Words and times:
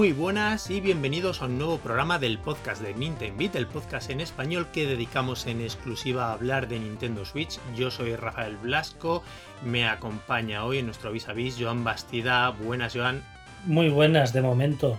Muy 0.00 0.12
buenas 0.12 0.70
y 0.70 0.80
bienvenidos 0.80 1.42
a 1.42 1.44
un 1.44 1.58
nuevo 1.58 1.76
programa 1.76 2.18
del 2.18 2.38
podcast 2.38 2.80
de 2.80 2.94
Nintendo 2.94 3.36
Beat, 3.36 3.54
el 3.54 3.66
podcast 3.66 4.08
en 4.08 4.22
español 4.22 4.68
que 4.72 4.86
dedicamos 4.86 5.46
en 5.46 5.60
exclusiva 5.60 6.28
a 6.28 6.32
hablar 6.32 6.68
de 6.68 6.80
Nintendo 6.80 7.26
Switch. 7.26 7.60
Yo 7.76 7.90
soy 7.90 8.16
Rafael 8.16 8.56
Blasco, 8.56 9.22
me 9.62 9.86
acompaña 9.86 10.64
hoy 10.64 10.78
en 10.78 10.86
nuestro 10.86 11.12
vis 11.12 11.28
a 11.28 11.34
vis 11.34 11.56
Joan 11.60 11.84
Bastida. 11.84 12.48
Buenas, 12.48 12.94
Joan. 12.94 13.22
Muy 13.66 13.90
buenas 13.90 14.32
de 14.32 14.40
momento. 14.40 14.98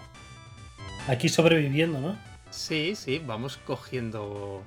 Aquí 1.08 1.30
sobreviviendo, 1.30 2.00
¿no? 2.00 2.16
Sí, 2.52 2.96
sí, 2.96 3.20
vamos 3.26 3.58
cogiendo. 3.58 4.62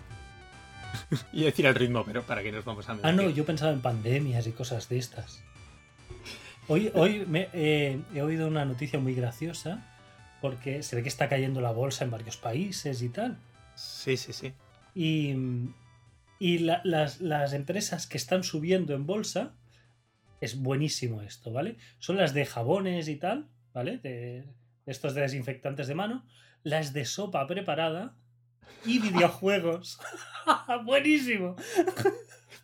y 1.32 1.44
decir 1.44 1.64
el 1.66 1.76
ritmo, 1.76 2.02
pero 2.04 2.24
para 2.24 2.42
que 2.42 2.50
nos 2.50 2.64
vamos 2.64 2.88
a 2.88 2.98
Ah, 3.04 3.12
no, 3.12 3.30
yo 3.30 3.44
pensaba 3.44 3.70
en 3.70 3.82
pandemias 3.82 4.48
y 4.48 4.50
cosas 4.50 4.88
de 4.88 4.98
estas. 4.98 5.44
Hoy, 6.66 6.90
hoy 6.94 7.24
me, 7.24 7.50
eh, 7.52 8.00
he 8.12 8.20
oído 8.20 8.48
una 8.48 8.64
noticia 8.64 8.98
muy 8.98 9.14
graciosa 9.14 9.93
porque 10.44 10.82
se 10.82 10.94
ve 10.94 11.02
que 11.02 11.08
está 11.08 11.30
cayendo 11.30 11.62
la 11.62 11.70
bolsa 11.70 12.04
en 12.04 12.10
varios 12.10 12.36
países 12.36 13.00
y 13.00 13.08
tal. 13.08 13.38
Sí, 13.76 14.18
sí, 14.18 14.34
sí. 14.34 14.52
Y, 14.94 15.34
y 16.38 16.58
la, 16.58 16.82
las, 16.84 17.22
las, 17.22 17.54
empresas 17.54 18.06
que 18.06 18.18
están 18.18 18.44
subiendo 18.44 18.92
en 18.92 19.06
bolsa, 19.06 19.54
es 20.42 20.60
buenísimo 20.60 21.22
esto, 21.22 21.50
¿vale? 21.50 21.78
Son 21.98 22.18
las 22.18 22.34
de 22.34 22.44
jabones 22.44 23.08
y 23.08 23.16
tal, 23.16 23.48
¿vale? 23.72 23.96
De, 23.96 24.44
de 24.84 24.92
estos 24.92 25.14
de 25.14 25.22
desinfectantes 25.22 25.86
de 25.86 25.94
mano, 25.94 26.26
las 26.62 26.92
de 26.92 27.06
sopa 27.06 27.46
preparada 27.46 28.14
y 28.84 28.98
videojuegos. 28.98 29.98
buenísimo. 30.84 31.56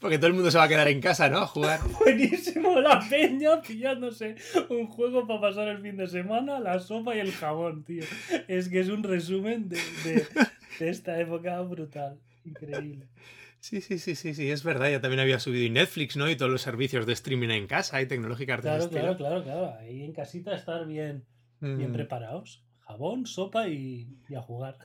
Porque 0.00 0.16
todo 0.16 0.28
el 0.28 0.32
mundo 0.32 0.50
se 0.50 0.56
va 0.56 0.64
a 0.64 0.68
quedar 0.68 0.88
en 0.88 1.00
casa, 1.00 1.28
¿no? 1.28 1.38
A 1.38 1.46
jugar. 1.46 1.80
Buenísimo, 2.00 2.80
la 2.80 3.06
peña 3.08 3.60
pillándose 3.60 4.34
un 4.70 4.86
juego 4.86 5.26
para 5.26 5.40
pasar 5.40 5.68
el 5.68 5.82
fin 5.82 5.96
de 5.98 6.08
semana, 6.08 6.58
la 6.58 6.78
sopa 6.80 7.14
y 7.14 7.20
el 7.20 7.32
jabón, 7.32 7.84
tío. 7.84 8.04
Es 8.48 8.70
que 8.70 8.80
es 8.80 8.88
un 8.88 9.02
resumen 9.02 9.68
de, 9.68 9.76
de, 10.04 10.26
de 10.78 10.88
esta 10.88 11.20
época 11.20 11.60
brutal. 11.60 12.18
Increíble. 12.46 13.08
Sí, 13.60 13.82
sí, 13.82 13.98
sí, 13.98 14.14
sí, 14.14 14.32
sí, 14.32 14.50
es 14.50 14.64
verdad. 14.64 14.90
Ya 14.90 15.02
también 15.02 15.20
había 15.20 15.38
subido 15.38 15.64
y 15.64 15.70
Netflix, 15.70 16.16
¿no? 16.16 16.30
Y 16.30 16.36
todos 16.36 16.50
los 16.50 16.62
servicios 16.62 17.04
de 17.04 17.12
streaming 17.12 17.50
en 17.50 17.66
casa 17.66 18.00
y 18.00 18.06
tecnológica 18.06 18.56
Claro, 18.56 18.88
claro, 18.88 19.16
claro, 19.18 19.44
claro. 19.44 19.74
Ahí 19.78 20.02
en 20.02 20.12
casita 20.12 20.54
estar 20.54 20.86
bien, 20.86 21.26
mm. 21.60 21.76
bien 21.76 21.92
preparados. 21.92 22.64
Jabón, 22.80 23.26
sopa 23.26 23.68
y, 23.68 24.08
y 24.30 24.34
a 24.34 24.40
jugar. 24.40 24.78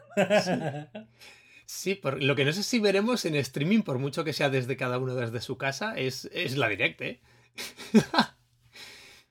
Sí. 0.44 0.52
Sí, 1.66 1.96
por, 1.96 2.22
lo 2.22 2.36
que 2.36 2.46
no 2.46 2.54
sé 2.54 2.64
si 2.64 2.80
veremos 2.80 3.26
en 3.26 3.36
streaming, 3.36 3.82
por 3.82 3.98
mucho 4.00 4.24
que 4.24 4.34
sea 4.34 4.50
desde 4.50 4.78
cada 4.78 5.00
uno 5.00 5.16
desde 5.16 5.42
su 5.42 5.58
casa, 5.58 5.96
es, 5.96 6.30
es 6.32 6.58
la 6.58 6.70
direct, 6.70 7.02
¿eh? 7.02 7.22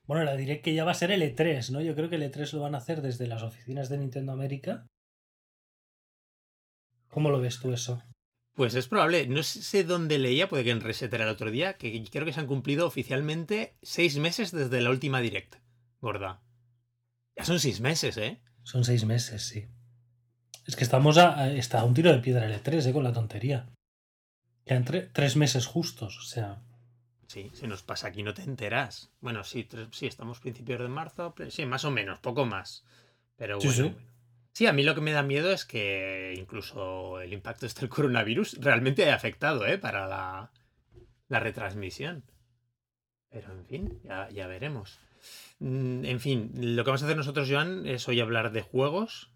bueno, 0.05 0.23
la 0.23 0.35
direct 0.35 0.63
que 0.63 0.73
ya 0.73 0.83
va 0.83 0.91
a 0.91 0.95
ser 0.95 1.11
el 1.11 1.21
E3, 1.21 1.71
¿no? 1.71 1.81
Yo 1.81 1.95
creo 1.95 2.09
que 2.09 2.17
el 2.17 2.23
E3 2.23 2.51
lo 2.53 2.61
van 2.61 2.75
a 2.75 2.79
hacer 2.79 3.01
desde 3.01 3.27
las 3.27 3.41
oficinas 3.41 3.89
de 3.89 3.97
Nintendo 3.99 4.33
América. 4.33 4.85
¿Cómo 7.07 7.29
lo 7.29 7.39
ves 7.39 7.59
tú 7.59 7.71
eso? 7.71 8.03
Pues 8.55 8.75
es 8.75 8.87
probable. 8.87 9.27
No 9.27 9.43
sé 9.43 9.83
dónde 9.83 10.17
leía, 10.17 10.49
puede 10.49 10.63
que 10.63 10.71
en 10.71 10.81
Reset 10.81 11.13
era 11.13 11.25
el 11.25 11.29
otro 11.29 11.51
día, 11.51 11.77
que 11.77 12.03
creo 12.11 12.25
que 12.25 12.33
se 12.33 12.39
han 12.39 12.47
cumplido 12.47 12.87
oficialmente 12.87 13.77
seis 13.81 14.17
meses 14.17 14.51
desde 14.51 14.81
la 14.81 14.89
última 14.89 15.21
direct, 15.21 15.55
gorda. 16.01 16.41
Ya 17.37 17.45
son 17.45 17.59
seis 17.59 17.81
meses, 17.81 18.17
¿eh? 18.17 18.41
Son 18.63 18.83
seis 18.83 19.05
meses, 19.05 19.43
sí. 19.43 19.67
Es 20.65 20.75
que 20.75 20.83
estamos 20.83 21.17
a, 21.17 21.51
está 21.51 21.81
a 21.81 21.83
un 21.83 21.93
tiro 21.93 22.11
de 22.11 22.19
piedra 22.19 22.45
el 22.45 22.53
E3, 22.61 22.87
¿eh? 22.87 22.93
Con 22.93 23.03
la 23.03 23.13
tontería. 23.13 23.67
Quedan 24.65 24.83
tre 24.83 25.01
tres 25.13 25.35
meses 25.35 25.67
justos, 25.67 26.17
o 26.17 26.23
sea. 26.23 26.61
Sí, 27.27 27.51
si 27.53 27.67
nos 27.67 27.83
pasa 27.83 28.07
aquí 28.07 28.23
no 28.23 28.33
te 28.33 28.43
enteras. 28.43 29.11
Bueno, 29.21 29.43
sí, 29.43 29.63
tres, 29.63 29.87
sí, 29.91 30.07
estamos 30.07 30.39
principios 30.39 30.79
de 30.79 30.87
marzo. 30.87 31.35
Sí, 31.49 31.65
más 31.65 31.85
o 31.85 31.91
menos, 31.91 32.19
poco 32.19 32.45
más. 32.45 32.83
Pero 33.35 33.57
bueno, 33.57 33.71
sí, 33.71 33.77
sí. 33.77 33.81
bueno. 33.83 33.97
Sí, 34.53 34.67
a 34.67 34.73
mí 34.73 34.83
lo 34.83 34.95
que 34.95 35.01
me 35.01 35.11
da 35.11 35.21
miedo 35.21 35.51
es 35.51 35.65
que 35.65 36.33
incluso 36.37 37.19
el 37.19 37.33
impacto 37.33 37.65
este 37.65 37.81
del 37.81 37.89
coronavirus 37.89 38.57
realmente 38.61 39.03
haya 39.03 39.15
afectado, 39.15 39.67
¿eh? 39.67 39.77
Para 39.77 40.07
la, 40.07 40.51
la 41.27 41.39
retransmisión. 41.41 42.23
Pero 43.29 43.51
en 43.51 43.65
fin, 43.65 43.99
ya, 44.03 44.29
ya 44.29 44.47
veremos. 44.47 44.97
Mm, 45.59 46.05
En 46.05 46.19
fin, 46.21 46.51
lo 46.55 46.83
que 46.83 46.89
vamos 46.89 47.01
a 47.03 47.05
hacer 47.05 47.17
nosotros, 47.17 47.49
Joan, 47.51 47.85
es 47.85 48.07
hoy 48.07 48.21
hablar 48.21 48.51
de 48.53 48.61
juegos, 48.61 49.29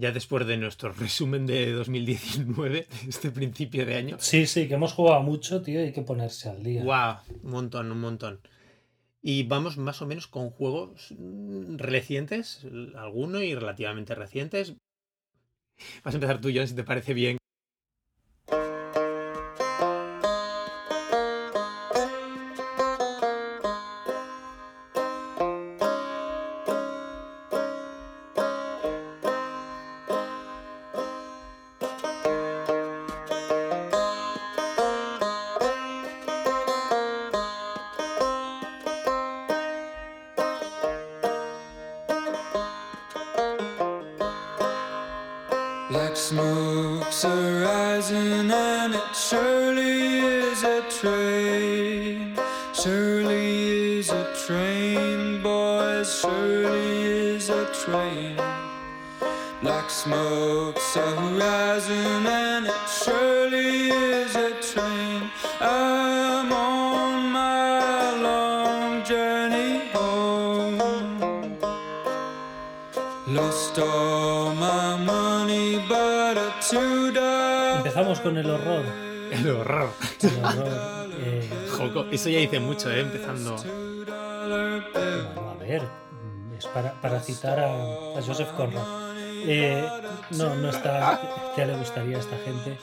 ya 0.00 0.12
después 0.12 0.46
de 0.46 0.56
nuestro 0.56 0.92
resumen 0.98 1.46
de 1.46 1.72
2019, 1.72 2.86
este 3.08 3.30
principio 3.30 3.86
de 3.86 3.94
año. 3.94 4.16
Sí, 4.18 4.46
sí, 4.46 4.66
que 4.66 4.74
hemos 4.74 4.92
jugado 4.92 5.22
mucho, 5.22 5.62
tío, 5.62 5.80
y 5.80 5.86
hay 5.86 5.92
que 5.92 6.02
ponerse 6.02 6.48
al 6.48 6.62
día. 6.62 6.82
¡Guau! 6.82 7.18
Un 7.42 7.50
montón, 7.50 7.92
un 7.92 8.00
montón. 8.00 8.40
Y 9.22 9.42
vamos 9.42 9.76
más 9.76 10.00
o 10.00 10.06
menos 10.06 10.26
con 10.26 10.50
juegos 10.50 11.14
recientes, 11.76 12.66
alguno 12.96 13.42
y 13.42 13.54
relativamente 13.54 14.14
recientes. 14.14 14.74
Vas 16.02 16.14
a 16.14 16.16
empezar 16.16 16.40
tú, 16.40 16.50
John, 16.54 16.66
si 16.66 16.74
te 16.74 16.84
parece 16.84 17.12
bien. 17.12 17.39
Citar 87.40 87.58
a, 87.60 88.18
a 88.18 88.22
Joseph 88.22 88.50
Conrad. 88.52 88.84
Eh, 89.46 89.88
no, 90.32 90.54
no 90.56 90.68
está. 90.68 91.20
Ya 91.56 91.64
le 91.66 91.76
gustaría 91.76 92.16
a 92.16 92.20
esta 92.20 92.36
gente 92.38 92.78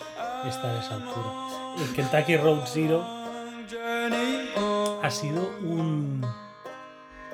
estar 0.47 0.75
a 0.75 0.79
esa 0.79 0.95
altura. 0.95 1.31
El 1.79 1.93
Kentucky 1.93 2.37
Road 2.37 2.65
Zero 2.65 3.05
ha 5.03 5.11
sido 5.11 5.41
un. 5.61 6.25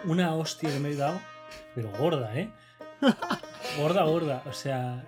Una 0.05 0.35
hostia 0.35 0.69
que 0.69 0.79
me 0.79 0.89
he 0.89 0.95
dado, 0.97 1.17
pero 1.75 1.89
gorda, 1.97 2.35
¿eh? 2.35 2.51
Gorda, 3.77 4.03
gorda. 4.03 4.43
O 4.45 4.51
sea, 4.51 5.05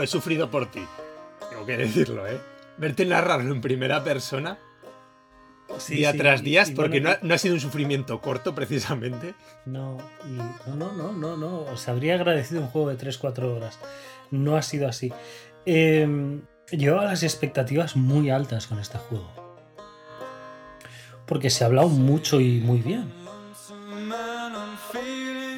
he 0.00 0.06
sufrido 0.06 0.48
por 0.48 0.70
ti. 0.70 0.86
Tengo 1.50 1.66
que 1.66 1.76
decirlo, 1.76 2.28
¿eh? 2.28 2.40
Verte 2.76 3.04
narrarlo 3.04 3.52
en 3.52 3.60
primera 3.60 4.04
persona, 4.04 4.56
sí, 5.78 5.94
día 5.96 6.12
sí, 6.12 6.18
tras 6.18 6.42
día, 6.42 6.64
porque 6.74 7.00
bueno, 7.00 7.10
no, 7.10 7.14
ha, 7.14 7.18
no 7.28 7.34
ha 7.34 7.38
sido 7.38 7.54
un 7.54 7.60
sufrimiento 7.60 8.20
corto, 8.20 8.54
precisamente. 8.54 9.34
No, 9.66 9.98
y 10.26 10.70
no, 10.70 10.92
no, 10.92 11.12
no, 11.12 11.36
no. 11.36 11.60
Os 11.62 11.88
habría 11.88 12.14
agradecido 12.14 12.60
un 12.60 12.68
juego 12.68 12.88
de 12.90 12.98
3-4 12.98 13.56
horas. 13.56 13.78
No 14.30 14.56
ha 14.56 14.62
sido 14.62 14.88
así. 14.88 15.12
Eh, 15.66 16.40
llevaba 16.70 17.04
las 17.04 17.22
expectativas 17.22 17.96
muy 17.96 18.30
altas 18.30 18.66
con 18.66 18.78
este 18.78 18.98
juego. 18.98 19.28
Porque 21.26 21.50
se 21.50 21.62
ha 21.64 21.68
hablado 21.68 21.88
mucho 21.88 22.40
y 22.40 22.60
muy 22.60 22.78
bien. 22.80 23.12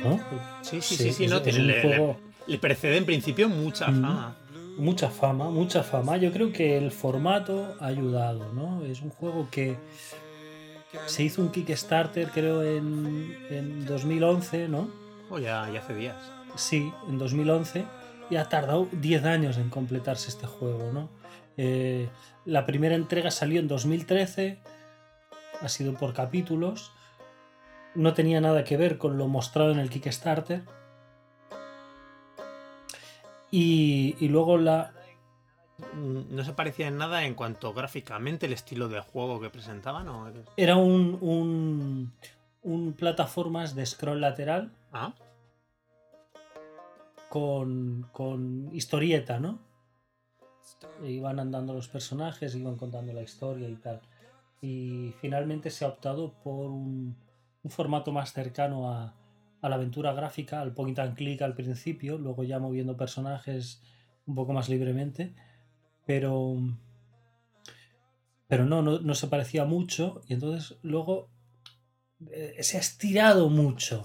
¿no? 0.05 0.19
Sí, 0.63 0.81
sí, 0.83 0.97
sí, 0.97 1.13
sí, 1.13 1.27
no, 1.27 1.43
tiene- 1.43 1.61
le, 1.61 1.83
juego- 1.83 2.19
le 2.47 2.59
precede 2.59 2.97
en 2.97 3.05
principio 3.05 3.49
mucha 3.49 3.87
fama. 3.87 4.37
Mucha 4.77 5.11
fama, 5.11 5.51
mucha 5.51 5.83
fama. 5.83 6.17
Yo 6.17 6.33
creo 6.33 6.53
que 6.53 6.77
el 6.77 6.91
formato 6.91 7.75
ha 7.81 7.87
ayudado, 7.87 8.53
¿no? 8.53 8.85
Es 8.85 9.03
un 9.03 9.11
juego 9.11 9.49
que 9.51 9.77
se 11.07 11.23
hizo 11.23 11.43
un 11.43 11.51
Kickstarter, 11.51 12.29
creo, 12.29 12.63
en, 12.63 13.37
en 13.51 13.87
2011, 13.87 14.69
¿no? 14.69 14.89
Oh, 15.31 15.39
ya, 15.39 15.69
ya 15.71 15.81
hace 15.81 15.95
días. 15.95 16.17
Sí, 16.55 16.93
en 17.09 17.19
2011. 17.19 17.85
Y 18.31 18.37
ha 18.37 18.49
tardado 18.49 18.89
10 18.93 19.25
años 19.25 19.59
en 19.59 19.69
completarse 19.69 20.29
este 20.29 20.47
juego, 20.47 20.91
¿no? 20.93 21.11
Eh, 21.57 22.09
la 22.45 22.65
primera 22.67 22.95
entrega 22.95 23.31
salió 23.31 23.61
en 23.61 23.69
2013, 23.69 24.61
ha 25.61 25.69
sido 25.69 25.95
por 25.95 26.13
capítulos. 26.15 26.93
no 27.95 28.15
tenía 28.15 28.41
nada 28.41 28.65
que 28.65 28.79
ver 28.79 28.97
con 28.97 29.19
lo 29.19 29.29
mostrado 29.29 29.71
en 29.71 29.79
el 29.79 29.91
Kickstarter. 29.91 30.63
Y, 33.53 34.17
y 34.19 34.29
luego 34.29 34.59
la, 34.59 34.93
Mm, 35.95 36.35
No 36.35 36.45
se 36.45 36.53
parecía 36.53 36.89
en 36.89 36.99
nada 36.99 37.25
en 37.25 37.35
cuanto 37.35 37.73
gráficamente 37.73 38.47
el 38.47 38.53
estilo 38.53 38.89
de 38.89 39.01
juego 39.01 39.41
que 39.41 39.51
presentaban. 39.51 40.09
¿o? 40.09 40.31
era 40.57 40.77
un, 40.77 41.19
un, 41.21 42.13
un 42.63 42.93
plataformas 42.93 43.75
de 43.75 43.87
scroll 43.87 44.21
lateral 44.21 44.71
Ah, 44.93 45.15
con, 47.29 48.09
con 48.13 48.69
historieta, 48.73 49.41
¿no? 49.41 49.59
E 51.03 51.11
Iban 51.11 51.41
andando 51.41 51.73
los 51.73 51.89
personajes, 51.89 52.55
iban 52.55 52.77
contando 52.77 53.13
la 53.13 53.23
historia 53.23 53.69
y 53.69 53.77
tal. 53.77 54.01
Y 54.61 55.15
finalmente 55.21 55.71
se 55.71 55.85
ha 55.85 55.89
optado 55.89 56.33
por 56.45 56.71
un, 56.71 57.17
un 57.63 57.71
formato 57.71 58.13
más 58.13 58.33
cercano 58.33 58.91
a, 58.91 59.15
a 59.63 59.69
la 59.69 59.77
aventura 59.77 60.13
gráfica, 60.13 60.61
al 60.61 60.75
point 60.75 60.99
and 60.99 61.17
click 61.17 61.41
al 61.41 61.55
principio, 61.55 62.19
luego 62.19 62.45
ya 62.45 62.59
moviendo 62.59 62.97
personajes 62.97 63.81
un 64.27 64.35
poco 64.35 64.53
más 64.53 64.69
libremente. 64.69 65.33
Pero. 66.05 66.57
Pero 68.49 68.67
no, 68.67 68.83
no, 68.83 69.01
no 69.01 69.15
se 69.15 69.29
parecía 69.29 69.65
mucho. 69.65 70.21
Y 70.29 70.35
entonces 70.35 70.77
luego 70.83 71.31
eh, 72.31 72.57
se 72.61 72.77
ha 72.77 72.81
estirado 72.81 73.49
mucho 73.49 74.05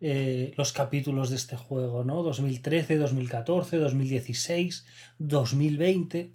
eh, 0.00 0.52
los 0.56 0.72
capítulos 0.72 1.30
de 1.30 1.36
este 1.36 1.56
juego, 1.56 2.04
¿no? 2.04 2.22
2013, 2.22 2.98
2014, 2.98 3.78
2016, 3.78 4.86
2020. 5.18 6.32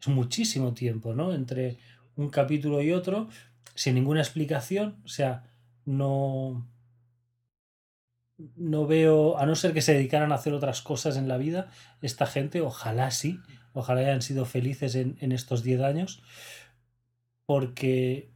Es 0.00 0.08
muchísimo 0.08 0.74
tiempo, 0.74 1.14
¿no? 1.14 1.34
Entre 1.34 1.78
un 2.16 2.28
capítulo 2.30 2.82
y 2.82 2.92
otro, 2.92 3.28
sin 3.74 3.94
ninguna 3.94 4.20
explicación. 4.20 5.00
O 5.04 5.08
sea, 5.08 5.44
no. 5.84 6.66
No 8.56 8.86
veo, 8.86 9.38
a 9.38 9.46
no 9.46 9.54
ser 9.54 9.72
que 9.72 9.82
se 9.82 9.94
dedicaran 9.94 10.32
a 10.32 10.36
hacer 10.36 10.52
otras 10.52 10.82
cosas 10.82 11.16
en 11.16 11.28
la 11.28 11.36
vida, 11.36 11.70
esta 12.00 12.26
gente, 12.26 12.60
ojalá 12.60 13.10
sí, 13.10 13.38
ojalá 13.72 14.00
hayan 14.00 14.22
sido 14.22 14.44
felices 14.44 14.94
en, 14.94 15.16
en 15.20 15.32
estos 15.32 15.62
10 15.62 15.80
años, 15.82 16.22
porque, 17.46 18.30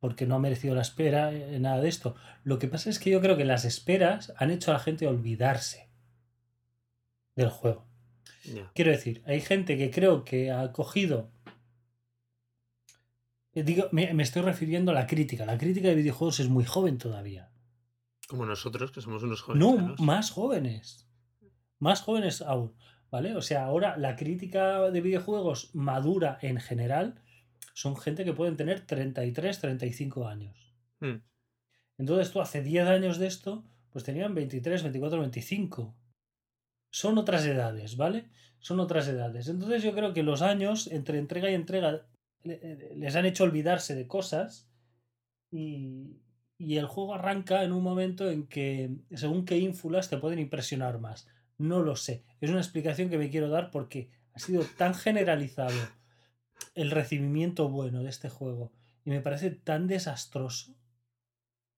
porque 0.00 0.26
no 0.26 0.34
ha 0.34 0.38
merecido 0.38 0.74
la 0.74 0.82
espera 0.82 1.32
en 1.32 1.62
nada 1.62 1.80
de 1.80 1.88
esto. 1.88 2.16
Lo 2.44 2.58
que 2.58 2.68
pasa 2.68 2.90
es 2.90 2.98
que 2.98 3.10
yo 3.10 3.20
creo 3.20 3.36
que 3.36 3.44
las 3.44 3.64
esperas 3.64 4.32
han 4.36 4.50
hecho 4.50 4.70
a 4.70 4.74
la 4.74 4.80
gente 4.80 5.06
olvidarse 5.06 5.88
del 7.36 7.50
juego. 7.50 7.86
Quiero 8.74 8.90
decir, 8.90 9.22
hay 9.26 9.40
gente 9.40 9.76
que 9.76 9.90
creo 9.90 10.24
que 10.24 10.50
ha 10.50 10.72
cogido. 10.72 11.30
Digo, 13.52 13.88
me, 13.92 14.12
me 14.14 14.22
estoy 14.22 14.42
refiriendo 14.42 14.92
a 14.92 14.94
la 14.94 15.06
crítica. 15.06 15.44
La 15.44 15.58
crítica 15.58 15.88
de 15.88 15.96
videojuegos 15.96 16.40
es 16.40 16.48
muy 16.48 16.64
joven 16.64 16.98
todavía. 16.98 17.50
Como 18.28 18.44
nosotros, 18.46 18.92
que 18.92 19.00
somos 19.00 19.22
unos 19.22 19.42
jóvenes. 19.42 19.66
No, 19.66 19.94
más 20.04 20.30
jóvenes. 20.30 21.08
Más 21.78 22.02
jóvenes 22.02 22.42
aún. 22.42 22.74
¿Vale? 23.10 23.34
O 23.34 23.40
sea, 23.40 23.64
ahora 23.64 23.96
la 23.96 24.16
crítica 24.16 24.90
de 24.90 25.00
videojuegos 25.00 25.74
madura 25.74 26.38
en 26.42 26.60
general 26.60 27.22
son 27.72 27.96
gente 27.96 28.24
que 28.24 28.34
pueden 28.34 28.56
tener 28.56 28.84
33, 28.86 29.60
35 29.60 30.26
años. 30.28 30.74
Hmm. 31.00 31.22
Entonces 31.96 32.30
tú 32.30 32.40
hace 32.42 32.62
10 32.62 32.86
años 32.86 33.16
de 33.18 33.26
esto, 33.26 33.64
pues 33.90 34.04
tenían 34.04 34.34
23, 34.34 34.82
24, 34.82 35.20
25. 35.20 35.96
Son 36.92 37.16
otras 37.16 37.46
edades, 37.46 37.96
¿vale? 37.96 38.28
Son 38.60 38.78
otras 38.78 39.08
edades. 39.08 39.48
Entonces 39.48 39.82
yo 39.82 39.94
creo 39.94 40.12
que 40.12 40.22
los 40.22 40.42
años 40.42 40.86
entre 40.88 41.18
entrega 41.18 41.50
y 41.50 41.54
entrega 41.54 42.06
le- 42.42 42.94
les 42.94 43.16
han 43.16 43.24
hecho 43.24 43.44
olvidarse 43.44 43.94
de 43.94 44.06
cosas 44.06 44.68
y, 45.50 46.20
y 46.58 46.76
el 46.76 46.86
juego 46.86 47.14
arranca 47.14 47.62
en 47.62 47.72
un 47.72 47.82
momento 47.82 48.30
en 48.30 48.46
que 48.46 48.90
según 49.14 49.44
qué 49.44 49.56
ínfulas 49.58 50.10
te 50.10 50.18
pueden 50.18 50.40
impresionar 50.40 50.98
más. 50.98 51.28
No 51.56 51.82
lo 51.82 51.94
sé. 51.96 52.24
Es 52.40 52.50
una 52.50 52.58
explicación 52.60 53.08
que 53.10 53.18
me 53.18 53.30
quiero 53.30 53.48
dar 53.48 53.70
porque 53.70 54.10
ha 54.34 54.38
sido 54.40 54.64
tan 54.76 54.94
generalizado 54.94 55.76
el 56.74 56.90
recibimiento 56.90 57.68
bueno 57.68 58.02
de 58.02 58.10
este 58.10 58.28
juego 58.28 58.72
y 59.04 59.10
me 59.10 59.20
parece 59.20 59.50
tan 59.50 59.86
desastroso. 59.86 60.74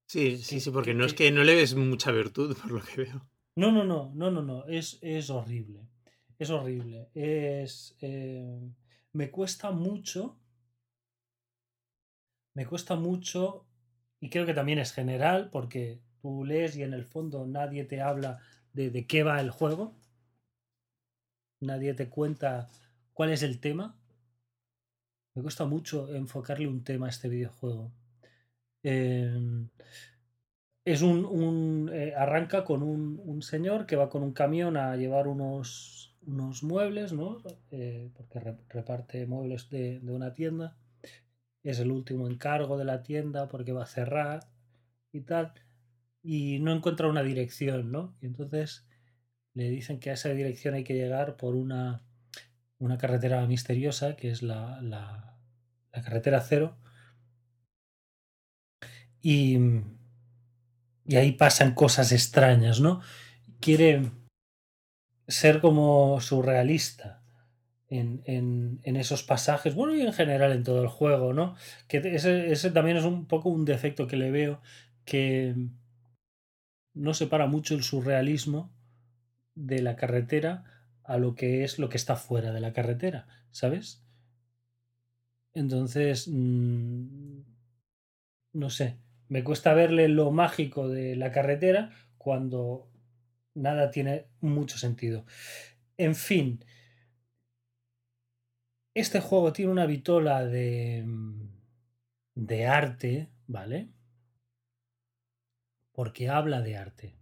Sí, 0.06 0.38
sí, 0.38 0.56
que- 0.56 0.61
sí, 0.61 0.71
porque 0.71 0.91
que- 0.91 0.94
no 0.97 1.05
es 1.05 1.12
que- 1.12 1.25
que 1.25 1.31
no 1.31 1.44
le 1.44 1.55
ves 1.55 1.75
mucha 1.75 2.11
virtud, 2.11 2.56
por 2.56 2.71
lo 2.73 2.82
que 2.82 3.03
veo. 3.05 3.27
No, 3.56 3.71
no, 3.73 3.85
no, 3.85 4.11
no, 4.15 4.31
no, 4.31 4.43
no. 4.43 4.65
Es, 4.67 4.99
es 5.03 5.29
horrible. 5.31 5.87
Es 6.38 6.49
horrible. 6.50 7.11
Es. 7.15 7.97
eh, 8.00 8.59
me 9.12 9.31
cuesta 9.31 9.71
mucho. 9.73 10.38
Me 12.55 12.67
cuesta 12.67 12.97
mucho. 12.97 13.67
Y 14.20 14.31
creo 14.31 14.46
que 14.46 14.55
también 14.55 14.78
es 14.78 14.93
general, 14.93 15.50
porque 15.50 15.99
tú 16.22 16.44
lees 16.44 16.76
y 16.76 16.82
en 16.84 16.94
el 16.94 17.05
fondo 17.05 17.46
nadie 17.46 17.84
te 17.84 18.00
habla 18.00 18.38
de, 18.72 18.90
de 18.90 19.06
qué 19.06 19.22
va 19.25 19.40
el 19.40 19.50
juego. 19.50 19.94
Nadie 21.61 21.94
te 21.94 22.08
cuenta 22.08 22.69
cuál 23.14 23.31
es 23.31 23.44
el 23.44 23.61
tema. 23.61 23.96
Me 25.34 25.43
cuesta 25.43 25.64
mucho 25.64 26.14
enfocarle 26.14 26.69
un 26.69 26.84
tema 26.84 27.06
a 27.06 27.11
este 27.11 27.28
videojuego. 27.28 27.90
Eh, 28.84 29.31
es 30.84 31.00
un, 31.02 31.90
eh, 31.93 32.12
arranca 32.17 32.64
con 32.64 32.82
un, 32.82 33.20
un 33.25 33.43
señor 33.43 33.87
que 33.87 33.96
va 33.96 34.11
con 34.11 34.22
un 34.22 34.32
camión 34.32 34.76
a 34.76 34.96
llevar 34.96 35.26
unos, 35.28 36.14
unos 36.26 36.62
muebles, 36.62 37.12
¿no? 37.12 37.38
Eh, 37.70 38.11
porque 38.14 38.40
re- 38.40 38.58
reparte 38.69 39.26
muebles 39.26 39.70
de, 39.70 40.00
de 40.00 40.12
una 40.12 40.32
tienda. 40.34 40.76
Es 41.62 41.78
el 41.78 41.90
último 41.90 42.26
encargo 42.28 42.78
de 42.78 42.84
la 42.84 43.02
tienda 43.02 43.48
porque 43.48 43.72
va 43.72 43.84
a 43.84 43.86
cerrar 43.86 44.48
y 45.12 45.22
tal. 45.22 45.52
Y 46.22 46.58
no 46.60 46.72
encuentra 46.72 47.08
una 47.08 47.22
dirección, 47.22 47.90
¿no? 47.92 48.16
Y 48.20 48.26
entonces 48.26 48.86
le 49.54 49.68
dicen 49.70 50.00
que 50.00 50.10
a 50.10 50.14
esa 50.14 50.30
dirección 50.30 50.74
hay 50.74 50.84
que 50.84 50.94
llegar 50.94 51.36
por 51.36 51.54
una, 51.54 52.02
una 52.78 52.98
carretera 52.98 53.46
misteriosa, 53.46 54.16
que 54.16 54.30
es 54.30 54.42
la, 54.42 54.80
la, 54.82 55.36
carretera 56.02 56.40
cero. 56.40 56.78
Y, 59.22 59.58
y 61.05 61.17
ahí 61.17 61.32
pasan 61.32 61.74
cosas 61.74 62.12
extrañas, 62.12 62.81
¿no? 62.81 63.00
Quiere 63.60 64.10
ser 65.29 65.60
como 65.60 66.20
surrealista 66.20 67.19
en, 67.91 68.23
en, 68.85 68.97
esos 68.97 69.25
pasajes, 69.25 69.75
bueno, 69.75 69.94
y 69.94 70.01
en 70.03 70.13
general 70.13 70.53
en 70.53 70.63
todo 70.63 70.82
el 70.82 70.89
juego, 70.89 71.32
¿no? 71.32 71.56
Que 71.89 71.99
ese, 71.99 72.53
ese 72.53 72.70
también 72.70 72.97
es 72.97 73.05
un 73.05 73.27
poco 73.27 73.49
un 73.49 73.65
defecto 73.65 74.06
que 74.06 74.17
le 74.17 74.31
veo, 74.31 74.63
que 75.05 75.56
no 76.94 77.15
separa 77.15 77.47
mucho 77.47 77.75
el 77.75 77.82
surrealismo 77.82 78.73
de 79.56 79.82
la 79.82 79.97
carretera 79.97 80.65
a 81.03 81.19
lo 81.19 81.35
que 81.35 81.65
es 81.65 81.81
lo 81.81 81.89
que 81.89 81.97
está 81.97 82.15
fuera 82.15 82.53
de 82.53 82.61
la 82.61 82.73
carretera, 82.73 83.27
¿sabes? 83.51 84.05
Entonces, 85.53 86.29
mm, 86.29 87.41
no 88.53 88.70
sé, 88.70 88.99
me 89.29 89.43
cuesta 89.43 89.75
verle 89.75 90.06
lo 90.09 90.31
mágico 90.31 90.89
de 90.89 91.17
la 91.17 91.32
carretera 91.32 91.91
cuando 92.19 92.89
nada 93.55 93.91
tiene 93.91 94.27
mucho 94.41 94.79
sentido. 94.79 95.25
En 95.97 96.15
fin, 96.15 96.65
este 98.94 99.20
juego 99.20 99.53
tiene 99.53 99.73
una 99.73 99.87
vitola 99.87 100.44
de, 100.44 101.05
mm, 101.06 101.49
de 102.35 102.67
arte, 102.67 103.31
¿vale? 103.47 103.91
Porque 105.93 106.29
habla 106.29 106.63
de 106.63 106.77
arte. 106.77 107.17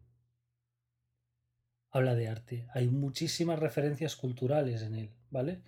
Habla 1.90 2.14
de 2.14 2.28
arte. 2.28 2.66
Hay 2.74 2.88
muchísimas 2.88 3.58
referencias 3.58 4.14
culturales 4.16 4.82
en 4.82 4.94
él, 4.94 5.10
¿vale? 5.30 5.62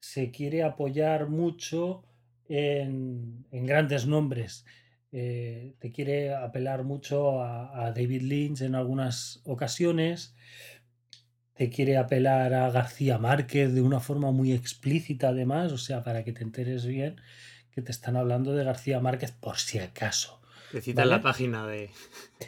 Se 0.00 0.30
quiere 0.30 0.62
apoyar 0.62 1.28
mucho 1.28 2.04
en, 2.48 3.46
en 3.50 3.66
grandes 3.66 4.06
nombres. 4.06 4.64
Eh, 5.12 5.74
te 5.80 5.90
quiere 5.90 6.34
apelar 6.34 6.84
mucho 6.84 7.42
a, 7.42 7.86
a 7.86 7.92
David 7.92 8.22
Lynch 8.22 8.60
en 8.62 8.74
algunas 8.74 9.40
ocasiones. 9.44 10.34
Te 11.60 11.68
quiere 11.68 11.98
apelar 11.98 12.54
a 12.54 12.70
García 12.70 13.18
Márquez 13.18 13.74
de 13.74 13.82
una 13.82 14.00
forma 14.00 14.30
muy 14.30 14.54
explícita, 14.54 15.28
además, 15.28 15.72
o 15.72 15.76
sea, 15.76 16.02
para 16.02 16.24
que 16.24 16.32
te 16.32 16.42
enteres 16.42 16.86
bien 16.86 17.20
que 17.74 17.82
te 17.82 17.92
están 17.92 18.16
hablando 18.16 18.54
de 18.54 18.64
García 18.64 18.98
Márquez 18.98 19.32
por 19.32 19.58
si 19.58 19.78
acaso. 19.78 20.40
Te 20.72 20.80
citan 20.80 21.10
la 21.10 21.16
¿Vale? 21.16 21.22
página 21.22 21.66
de. 21.66 21.90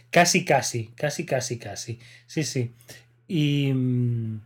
Casi, 0.08 0.46
casi, 0.46 0.86
casi, 0.94 1.26
casi, 1.26 1.58
casi. 1.58 1.98
Sí, 2.26 2.42
sí. 2.42 2.72
Y, 3.28 3.74
mm, 3.74 4.40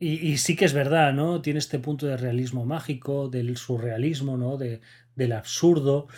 y, 0.00 0.32
y 0.32 0.38
sí 0.38 0.56
que 0.56 0.64
es 0.64 0.72
verdad, 0.72 1.12
¿no? 1.12 1.42
Tiene 1.42 1.60
este 1.60 1.78
punto 1.78 2.06
de 2.06 2.16
realismo 2.16 2.66
mágico, 2.66 3.28
del 3.28 3.56
surrealismo, 3.56 4.36
¿no? 4.36 4.56
De, 4.56 4.80
del 5.14 5.30
absurdo. 5.30 6.08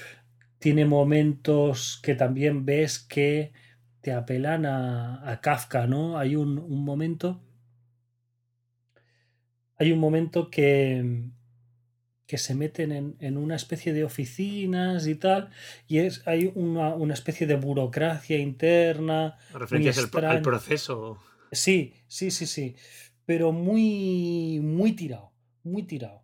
Tiene 0.59 0.87
momentos 0.87 2.01
que 2.03 2.15
también 2.15 2.65
ves 2.65 2.99
que 2.99 3.53
te 4.03 4.13
apelan 4.13 4.67
a, 4.67 5.31
a 5.31 5.41
Kafka, 5.41 5.87
¿no? 5.87 6.19
Hay 6.19 6.37
un, 6.37 6.59
un 6.59 6.85
momento. 6.85 7.41
Hay 9.79 9.91
un 9.93 9.99
momento 9.99 10.51
que, 10.51 11.31
que 12.27 12.39
se 12.39 12.55
meten 12.55 12.93
en, 12.93 13.17
en 13.21 13.37
una 13.37 13.57
especie 13.57 13.93
de 13.93 14.05
oficinas 14.05 15.07
y 15.07 15.15
tal, 15.15 15.51
y 15.89 15.99
es, 15.99 16.27
hay 16.27 16.53
una, 16.55 16.95
una 16.95 17.15
especie 17.15 17.47
de 17.47 17.57
burocracia 17.57 18.39
interna. 18.39 19.39
Referencias 19.53 20.11
al, 20.15 20.43
proceso. 20.43 21.19
Sí, 21.51 21.95
sí, 22.07 22.31
sí, 22.31 22.47
sí. 22.47 22.77
Pero 23.25 23.53
muy, 23.53 24.61
muy 24.63 24.93
tirado, 24.93 25.33
muy 25.63 25.85
tirado. 25.85 26.23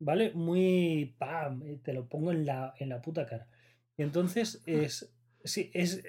¿Vale? 0.00 0.32
Muy, 0.32 1.16
pam, 1.18 1.62
eh, 1.64 1.80
te 1.82 1.92
lo 1.92 2.08
pongo 2.08 2.30
en 2.30 2.46
la, 2.46 2.74
en 2.78 2.88
la 2.88 3.02
puta 3.02 3.26
cara. 3.26 3.48
Y 3.96 4.02
entonces 4.02 4.62
es, 4.64 5.12
sí, 5.42 5.72
es 5.74 6.04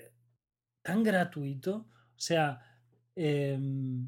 tan 0.89 1.03
gratuito, 1.03 1.73
o 2.19 2.21
sea, 2.27 2.45
em, 3.15 4.07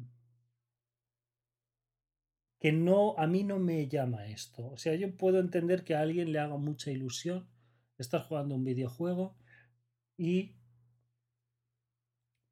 que 2.60 2.70
no, 2.72 3.14
a 3.18 3.26
mí 3.26 3.42
no 3.44 3.58
me 3.58 3.88
llama 3.88 4.26
esto. 4.28 4.66
O 4.70 4.76
sea, 4.78 4.94
yo 4.94 5.14
puedo 5.16 5.38
entender 5.40 5.84
que 5.84 5.94
a 5.94 6.00
alguien 6.00 6.32
le 6.32 6.38
haga 6.38 6.56
mucha 6.56 6.90
ilusión 6.90 7.46
estar 7.98 8.22
jugando 8.22 8.54
un 8.54 8.64
videojuego 8.64 9.36
y 10.18 10.56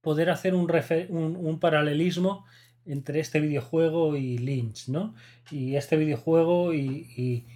poder 0.01 0.31
hacer 0.31 0.55
un, 0.55 0.71
un, 1.11 1.37
un 1.37 1.61
paralelismo 1.61 2.45
entre 2.87 3.21
este 3.21 3.41
videojuego 3.41 4.17
y 4.17 4.39
Lynch, 4.39 4.89
¿no? 4.89 5.15
Y 5.51 5.77
este 5.77 5.97
videojuego 5.97 6.73
y, 6.75 7.47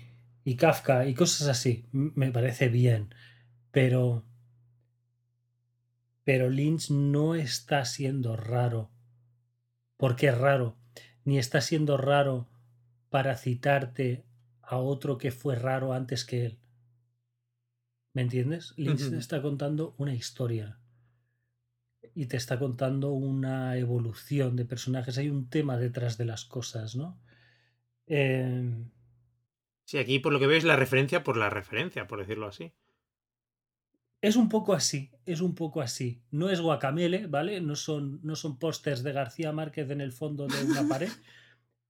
y- 0.44 0.56
Kafka 0.56 1.06
y 1.06 1.14
cosas 1.14 1.48
así. 1.48 1.86
Me 1.92 2.30
parece 2.30 2.68
bien. 2.68 3.14
Pero. 3.72 4.24
Pero 6.24 6.48
Lynch 6.48 6.90
no 6.90 7.34
está 7.34 7.84
siendo 7.84 8.36
raro. 8.36 8.90
Porque 9.96 10.28
es 10.28 10.38
raro. 10.38 10.76
Ni 11.24 11.38
está 11.38 11.60
siendo 11.60 11.96
raro 11.96 12.48
para 13.10 13.36
citarte 13.36 14.24
a 14.62 14.78
otro 14.78 15.18
que 15.18 15.30
fue 15.30 15.56
raro 15.56 15.92
antes 15.92 16.24
que 16.24 16.46
él. 16.46 16.58
¿Me 18.14 18.22
entiendes? 18.22 18.74
Lynch 18.76 19.10
te 19.10 19.18
está 19.18 19.42
contando 19.42 19.94
una 19.98 20.14
historia 20.14 20.78
y 22.14 22.26
te 22.26 22.36
está 22.36 22.58
contando 22.58 23.10
una 23.12 23.76
evolución 23.76 24.56
de 24.56 24.64
personajes. 24.64 25.18
Hay 25.18 25.30
un 25.30 25.48
tema 25.48 25.76
detrás 25.76 26.16
de 26.16 26.24
las 26.24 26.44
cosas, 26.44 26.94
¿no? 26.94 27.20
Eh, 28.06 28.84
Sí, 29.86 29.98
aquí 29.98 30.18
por 30.18 30.32
lo 30.32 30.40
que 30.40 30.46
veo 30.46 30.56
es 30.56 30.64
la 30.64 30.76
referencia 30.76 31.22
por 31.22 31.36
la 31.36 31.50
referencia, 31.50 32.06
por 32.06 32.18
decirlo 32.18 32.46
así. 32.46 32.72
Es 34.28 34.36
un 34.36 34.48
poco 34.48 34.72
así, 34.74 35.10
es 35.26 35.40
un 35.40 35.54
poco 35.54 35.80
así. 35.80 36.22
No 36.30 36.50
es 36.50 36.60
guacamele, 36.60 37.26
¿vale? 37.26 37.60
No 37.60 37.76
son, 37.76 38.20
no 38.22 38.36
son 38.36 38.58
pósters 38.58 39.02
de 39.02 39.12
García 39.12 39.52
Márquez 39.52 39.90
en 39.90 40.00
el 40.00 40.12
fondo 40.12 40.48
de 40.48 40.64
una 40.64 40.82
pared, 40.88 41.12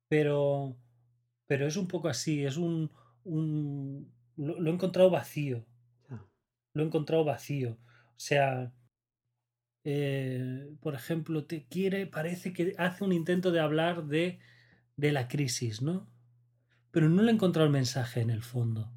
pero, 0.08 0.76
pero 1.46 1.66
es 1.66 1.76
un 1.76 1.88
poco 1.88 2.08
así. 2.08 2.44
Es 2.44 2.56
un. 2.56 2.90
un 3.24 4.12
lo, 4.36 4.60
lo 4.60 4.70
he 4.70 4.74
encontrado 4.74 5.10
vacío. 5.10 5.66
Lo 6.74 6.82
he 6.82 6.86
encontrado 6.86 7.24
vacío. 7.24 7.78
O 8.16 8.20
sea. 8.20 8.72
eh, 9.84 10.70
por 10.80 10.94
ejemplo, 10.94 11.44
te 11.46 11.66
quiere, 11.66 12.06
parece 12.06 12.52
que 12.52 12.74
hace 12.78 13.04
un 13.04 13.12
intento 13.12 13.50
de 13.52 13.60
hablar 13.60 14.04
de, 14.06 14.38
de 14.96 15.12
la 15.12 15.28
crisis, 15.28 15.82
¿no? 15.82 16.08
Pero 16.90 17.08
no 17.08 17.22
le 17.22 17.30
he 17.32 17.34
encontrado 17.34 17.66
el 17.66 17.72
mensaje 17.72 18.20
en 18.20 18.30
el 18.30 18.42
fondo 18.42 18.92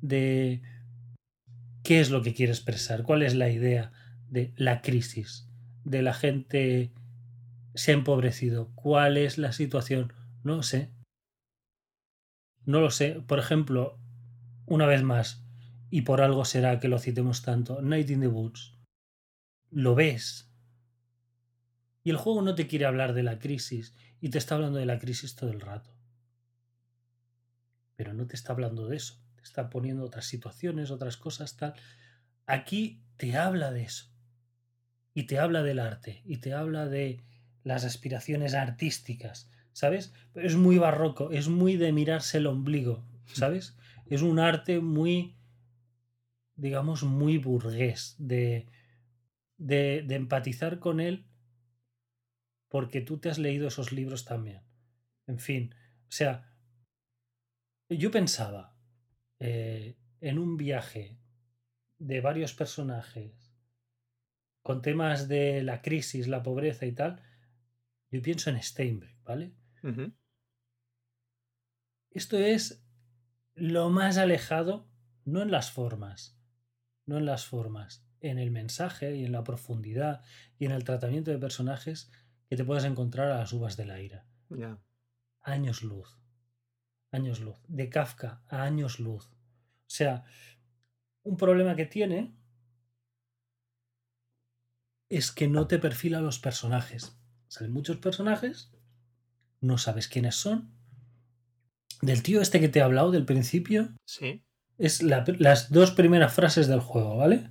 de 0.00 0.62
qué 1.86 2.00
es 2.00 2.10
lo 2.10 2.20
que 2.20 2.34
quiere 2.34 2.50
expresar, 2.50 3.04
cuál 3.04 3.22
es 3.22 3.36
la 3.36 3.48
idea 3.48 3.92
de 4.28 4.52
la 4.56 4.82
crisis, 4.82 5.48
de 5.84 6.02
la 6.02 6.14
gente 6.14 6.92
se 7.76 7.92
ha 7.92 7.94
empobrecido, 7.94 8.72
cuál 8.74 9.16
es 9.16 9.38
la 9.38 9.52
situación, 9.52 10.12
no 10.42 10.56
lo 10.56 10.62
sé. 10.64 10.90
No 12.64 12.80
lo 12.80 12.90
sé. 12.90 13.22
Por 13.28 13.38
ejemplo, 13.38 14.00
una 14.66 14.86
vez 14.86 15.04
más, 15.04 15.46
y 15.88 16.02
por 16.02 16.22
algo 16.22 16.44
será 16.44 16.80
que 16.80 16.88
lo 16.88 16.98
citemos 16.98 17.42
tanto, 17.42 17.80
Night 17.80 18.10
in 18.10 18.18
the 18.18 18.26
Woods. 18.26 18.76
Lo 19.70 19.94
ves. 19.94 20.50
Y 22.02 22.10
el 22.10 22.16
juego 22.16 22.42
no 22.42 22.56
te 22.56 22.66
quiere 22.66 22.86
hablar 22.86 23.14
de 23.14 23.22
la 23.22 23.38
crisis 23.38 23.94
y 24.20 24.30
te 24.30 24.38
está 24.38 24.56
hablando 24.56 24.80
de 24.80 24.86
la 24.86 24.98
crisis 24.98 25.36
todo 25.36 25.50
el 25.50 25.60
rato. 25.60 25.96
Pero 27.94 28.12
no 28.12 28.26
te 28.26 28.34
está 28.34 28.52
hablando 28.52 28.88
de 28.88 28.96
eso. 28.96 29.24
Está 29.46 29.70
poniendo 29.70 30.04
otras 30.04 30.26
situaciones, 30.26 30.90
otras 30.90 31.16
cosas, 31.16 31.56
tal. 31.56 31.74
Aquí 32.46 33.02
te 33.16 33.36
habla 33.36 33.70
de 33.72 33.84
eso. 33.84 34.06
Y 35.14 35.24
te 35.24 35.38
habla 35.38 35.62
del 35.62 35.78
arte. 35.78 36.22
Y 36.24 36.38
te 36.38 36.52
habla 36.52 36.86
de 36.86 37.22
las 37.62 37.84
aspiraciones 37.84 38.54
artísticas. 38.54 39.50
¿Sabes? 39.72 40.12
Pero 40.32 40.46
es 40.46 40.56
muy 40.56 40.78
barroco. 40.78 41.30
Es 41.30 41.48
muy 41.48 41.76
de 41.76 41.92
mirarse 41.92 42.38
el 42.38 42.46
ombligo. 42.46 43.04
¿Sabes? 43.32 43.76
Es 44.06 44.22
un 44.22 44.38
arte 44.38 44.80
muy, 44.80 45.36
digamos, 46.56 47.04
muy 47.04 47.38
burgués. 47.38 48.16
De, 48.18 48.66
de, 49.58 50.02
de 50.06 50.14
empatizar 50.16 50.78
con 50.80 51.00
él 51.00 51.24
porque 52.68 53.00
tú 53.00 53.18
te 53.18 53.30
has 53.30 53.38
leído 53.38 53.68
esos 53.68 53.92
libros 53.92 54.24
también. 54.24 54.62
En 55.26 55.38
fin, 55.38 55.74
o 56.08 56.12
sea, 56.12 56.52
yo 57.88 58.10
pensaba 58.10 58.75
eh, 59.38 59.96
en 60.20 60.38
un 60.38 60.56
viaje 60.56 61.18
de 61.98 62.20
varios 62.20 62.54
personajes 62.54 63.52
con 64.62 64.82
temas 64.82 65.28
de 65.28 65.62
la 65.62 65.80
crisis, 65.80 66.26
la 66.26 66.42
pobreza 66.42 66.86
y 66.86 66.92
tal, 66.92 67.22
yo 68.10 68.20
pienso 68.22 68.50
en 68.50 68.60
Steinbeck, 68.60 69.22
¿vale? 69.22 69.54
Esto 72.10 72.38
es 72.38 72.84
lo 73.54 73.90
más 73.90 74.16
alejado, 74.16 74.88
no 75.24 75.42
en 75.42 75.50
las 75.50 75.70
formas, 75.70 76.36
no 77.04 77.18
en 77.18 77.26
las 77.26 77.46
formas, 77.46 78.04
en 78.20 78.38
el 78.38 78.50
mensaje 78.50 79.14
y 79.14 79.24
en 79.24 79.32
la 79.32 79.44
profundidad 79.44 80.22
y 80.58 80.66
en 80.66 80.72
el 80.72 80.84
tratamiento 80.84 81.30
de 81.30 81.38
personajes 81.38 82.10
que 82.48 82.56
te 82.56 82.64
puedes 82.64 82.84
encontrar 82.84 83.30
a 83.30 83.38
las 83.38 83.52
uvas 83.52 83.76
de 83.76 83.86
la 83.86 84.00
ira. 84.00 84.26
Años 85.42 85.82
luz. 85.82 86.18
Años 87.16 87.40
luz. 87.40 87.56
De 87.66 87.88
Kafka 87.88 88.42
a 88.48 88.62
años 88.62 89.00
luz. 89.00 89.24
O 89.26 89.88
sea, 89.90 90.24
un 91.22 91.36
problema 91.38 91.74
que 91.74 91.86
tiene 91.86 92.36
es 95.08 95.32
que 95.32 95.48
no 95.48 95.66
te 95.66 95.78
perfila 95.78 96.20
los 96.20 96.38
personajes. 96.38 97.16
Salen 97.48 97.72
muchos 97.72 97.96
personajes, 97.96 98.70
no 99.60 99.78
sabes 99.78 100.08
quiénes 100.08 100.34
son. 100.36 100.72
Del 102.02 102.22
tío 102.22 102.42
este 102.42 102.60
que 102.60 102.68
te 102.68 102.80
he 102.80 102.82
hablado 102.82 103.10
del 103.12 103.24
principio, 103.24 103.94
Sí. 104.06 104.44
es 104.76 105.02
la- 105.02 105.24
las 105.38 105.70
dos 105.72 105.92
primeras 105.92 106.34
frases 106.34 106.66
del 106.68 106.80
juego, 106.80 107.16
¿vale? 107.16 107.50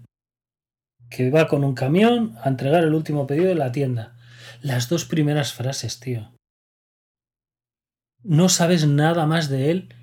Que 1.10 1.32
va 1.32 1.48
con 1.48 1.64
un 1.64 1.74
camión 1.74 2.38
a 2.44 2.50
entregar 2.50 2.84
el 2.84 2.94
último 2.94 3.26
pedido 3.26 3.48
de 3.48 3.56
la 3.56 3.72
tienda. 3.72 4.16
Las 4.62 4.90
dos 4.90 5.06
primeras 5.06 5.54
frases, 5.54 6.00
tío. 6.00 6.35
No 8.28 8.50
sabes 8.50 8.88
nada 8.88 9.28
más 9.28 9.50
de 9.50 9.70
él 9.70 9.94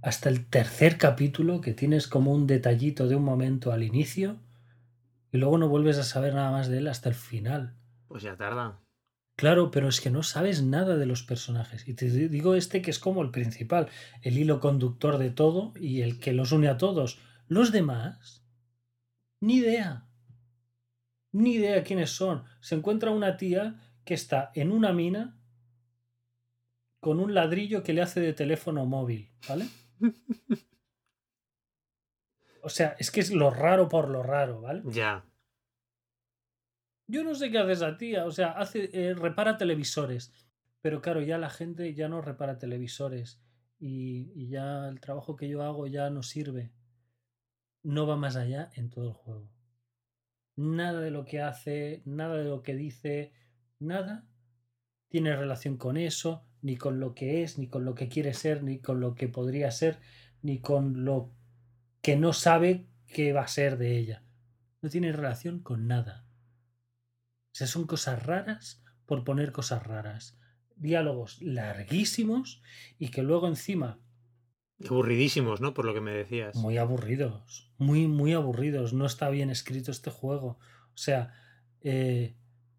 hasta 0.00 0.30
el 0.30 0.46
tercer 0.46 0.96
capítulo, 0.96 1.60
que 1.60 1.74
tienes 1.74 2.08
como 2.08 2.32
un 2.32 2.46
detallito 2.46 3.06
de 3.06 3.16
un 3.16 3.22
momento 3.22 3.70
al 3.70 3.82
inicio, 3.82 4.38
y 5.30 5.36
luego 5.36 5.58
no 5.58 5.68
vuelves 5.68 5.98
a 5.98 6.04
saber 6.04 6.32
nada 6.32 6.50
más 6.52 6.68
de 6.68 6.78
él 6.78 6.88
hasta 6.88 7.10
el 7.10 7.14
final. 7.14 7.74
Pues 8.08 8.22
ya 8.22 8.34
tarda. 8.34 8.80
Claro, 9.36 9.70
pero 9.70 9.88
es 9.88 10.00
que 10.00 10.08
no 10.08 10.22
sabes 10.22 10.62
nada 10.62 10.96
de 10.96 11.04
los 11.04 11.22
personajes. 11.22 11.86
Y 11.86 11.92
te 11.92 12.08
digo 12.08 12.54
este 12.54 12.80
que 12.80 12.90
es 12.90 12.98
como 12.98 13.20
el 13.20 13.30
principal, 13.30 13.88
el 14.22 14.38
hilo 14.38 14.58
conductor 14.58 15.18
de 15.18 15.28
todo 15.28 15.74
y 15.78 16.00
el 16.00 16.18
que 16.18 16.32
los 16.32 16.52
une 16.52 16.68
a 16.68 16.78
todos. 16.78 17.18
Los 17.46 17.72
demás, 17.72 18.42
ni 19.38 19.56
idea. 19.56 20.06
Ni 21.30 21.56
idea 21.56 21.84
quiénes 21.84 22.08
son. 22.08 22.44
Se 22.60 22.74
encuentra 22.74 23.10
una 23.10 23.36
tía 23.36 23.78
que 24.06 24.14
está 24.14 24.50
en 24.54 24.72
una 24.72 24.94
mina 24.94 25.39
con 27.00 27.18
un 27.18 27.34
ladrillo 27.34 27.82
que 27.82 27.92
le 27.92 28.02
hace 28.02 28.20
de 28.20 28.32
teléfono 28.32 28.86
móvil, 28.86 29.30
¿vale? 29.48 29.66
O 32.62 32.68
sea, 32.68 32.94
es 32.98 33.10
que 33.10 33.20
es 33.20 33.30
lo 33.30 33.50
raro 33.50 33.88
por 33.88 34.10
lo 34.10 34.22
raro, 34.22 34.60
¿vale? 34.60 34.82
Ya. 34.84 35.24
Yo 37.06 37.24
no 37.24 37.34
sé 37.34 37.50
qué 37.50 37.58
hace 37.58 37.72
esa 37.72 37.96
tía, 37.96 38.26
o 38.26 38.30
sea, 38.30 38.50
hace, 38.50 38.90
eh, 38.92 39.14
repara 39.14 39.56
televisores. 39.56 40.30
Pero 40.82 41.00
claro, 41.00 41.22
ya 41.22 41.38
la 41.38 41.48
gente 41.48 41.94
ya 41.94 42.10
no 42.10 42.20
repara 42.20 42.58
televisores. 42.58 43.40
Y, 43.78 44.30
y 44.34 44.48
ya 44.48 44.88
el 44.88 45.00
trabajo 45.00 45.36
que 45.36 45.48
yo 45.48 45.62
hago 45.62 45.86
ya 45.86 46.10
no 46.10 46.22
sirve. 46.22 46.70
No 47.82 48.06
va 48.06 48.16
más 48.16 48.36
allá 48.36 48.70
en 48.74 48.90
todo 48.90 49.06
el 49.06 49.14
juego. 49.14 49.50
Nada 50.56 51.00
de 51.00 51.10
lo 51.10 51.24
que 51.24 51.40
hace, 51.40 52.02
nada 52.04 52.36
de 52.36 52.44
lo 52.44 52.62
que 52.62 52.74
dice, 52.74 53.32
nada 53.78 54.26
tiene 55.08 55.34
relación 55.34 55.76
con 55.76 55.96
eso, 55.96 56.46
ni 56.62 56.76
con 56.76 57.00
lo 57.00 57.14
que 57.14 57.42
es, 57.42 57.58
ni 57.58 57.68
con 57.68 57.84
lo 57.84 57.94
que 57.94 58.08
quiere 58.08 58.34
ser, 58.34 58.62
ni 58.62 58.78
con 58.78 59.00
lo 59.00 59.14
que 59.14 59.28
podría 59.28 59.70
ser, 59.70 59.98
ni 60.42 60.60
con 60.60 61.04
lo 61.04 61.32
que 62.02 62.16
no 62.16 62.32
sabe 62.32 62.86
que 63.06 63.32
va 63.32 63.42
a 63.42 63.48
ser 63.48 63.78
de 63.78 63.98
ella. 63.98 64.24
No 64.82 64.88
tiene 64.88 65.12
relación 65.12 65.60
con 65.60 65.86
nada. 65.86 66.26
O 67.52 67.54
sea, 67.54 67.66
son 67.66 67.86
cosas 67.86 68.24
raras 68.24 68.82
por 69.06 69.24
poner 69.24 69.52
cosas 69.52 69.86
raras. 69.86 70.38
Diálogos 70.76 71.42
larguísimos 71.42 72.62
y 72.98 73.08
que 73.08 73.22
luego 73.22 73.48
encima 73.48 74.00
Aburridísimos, 74.88 75.60
¿no? 75.60 75.74
Por 75.74 75.84
lo 75.84 75.92
que 75.92 76.00
me 76.00 76.12
decías. 76.12 76.56
Muy 76.56 76.78
aburridos. 76.78 77.70
Muy, 77.76 78.06
muy 78.08 78.32
aburridos. 78.32 78.92
No 78.92 79.04
está 79.04 79.28
bien 79.28 79.50
escrito 79.50 79.90
este 79.90 80.10
juego. 80.10 80.58
O 80.94 80.96
sea, 80.96 81.34
eh, 81.82 82.34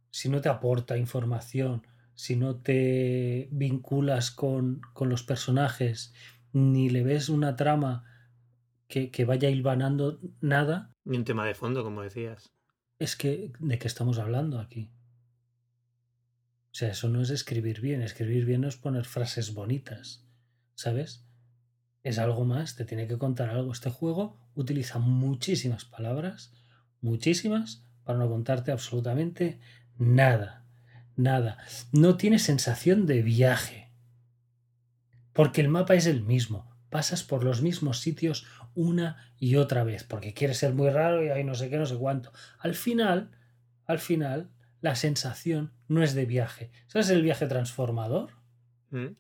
si 0.10 0.30
no 0.30 0.42
te 0.42 0.50
aporta 0.50 0.98
información, 0.98 1.86
si 2.22 2.36
no 2.36 2.58
te 2.58 3.50
vinculas 3.52 4.30
con, 4.30 4.80
con 4.94 5.10
los 5.10 5.24
personajes, 5.24 6.14
ni 6.54 6.88
le 6.92 7.02
ves 7.02 7.30
una 7.30 7.56
trama 7.56 8.04
que, 8.88 9.10
que 9.10 9.26
vaya 9.26 9.50
hilvanando 9.50 10.20
nada, 10.40 10.94
Ni 11.04 11.18
un 11.18 11.24
tema 11.24 11.48
de 11.48 11.56
fondo, 11.56 11.84
como 11.84 12.04
decías. 12.04 12.54
es 13.00 13.16
que 13.16 13.52
¿de 13.58 13.80
qué 13.80 13.88
estamos 13.88 14.20
hablando 14.20 14.60
aquí? 14.60 14.92
O 16.72 16.76
sea, 16.76 16.92
eso 16.92 17.10
no 17.10 17.22
es 17.24 17.32
escribir 17.32 17.82
bien. 17.82 18.04
Escribir 18.04 18.46
bien 18.46 18.62
no 18.62 18.68
es 18.68 18.78
poner 18.78 19.06
frases 19.06 19.56
bonitas. 19.56 20.24
¿Sabes? 20.76 21.26
Es 22.04 22.20
algo 22.20 22.46
más, 22.46 22.76
te 22.76 22.86
tiene 22.86 23.08
que 23.08 23.18
contar 23.18 23.50
algo. 23.50 23.72
Este 23.72 23.90
juego 23.90 24.38
utiliza 24.54 25.00
muchísimas 25.00 25.86
palabras, 25.86 26.54
muchísimas, 27.02 27.84
para 28.04 28.20
no 28.20 28.30
contarte 28.30 28.72
absolutamente 28.72 29.60
nada. 29.98 30.61
Nada. 31.16 31.58
No 31.92 32.18
tiene 32.18 32.40
sensación 32.40 33.06
de 33.06 33.22
viaje. 33.22 33.92
Porque 35.34 35.62
el 35.62 35.70
mapa 35.70 35.96
es 35.96 36.08
el 36.08 36.24
mismo. 36.24 36.70
Pasas 36.90 37.24
por 37.24 37.44
los 37.44 37.62
mismos 37.62 38.00
sitios 38.00 38.46
una 38.76 39.34
y 39.38 39.56
otra 39.56 39.84
vez. 39.84 40.04
Porque 40.04 40.34
quiere 40.34 40.54
ser 40.54 40.74
muy 40.74 40.90
raro 40.90 41.24
y 41.24 41.30
hay 41.30 41.44
no 41.44 41.56
sé 41.56 41.70
qué, 41.70 41.78
no 41.78 41.86
sé 41.86 41.96
cuánto. 41.98 42.32
Al 42.60 42.76
final, 42.76 43.32
al 43.86 44.00
final, 44.00 44.50
la 44.82 44.96
sensación 44.96 45.74
no 45.88 46.04
es 46.04 46.14
de 46.14 46.26
viaje. 46.26 46.72
¿Sabes 46.88 47.10
el 47.10 47.22
viaje 47.22 47.48
transformador? 47.48 48.32
¿Mm? 48.90 49.16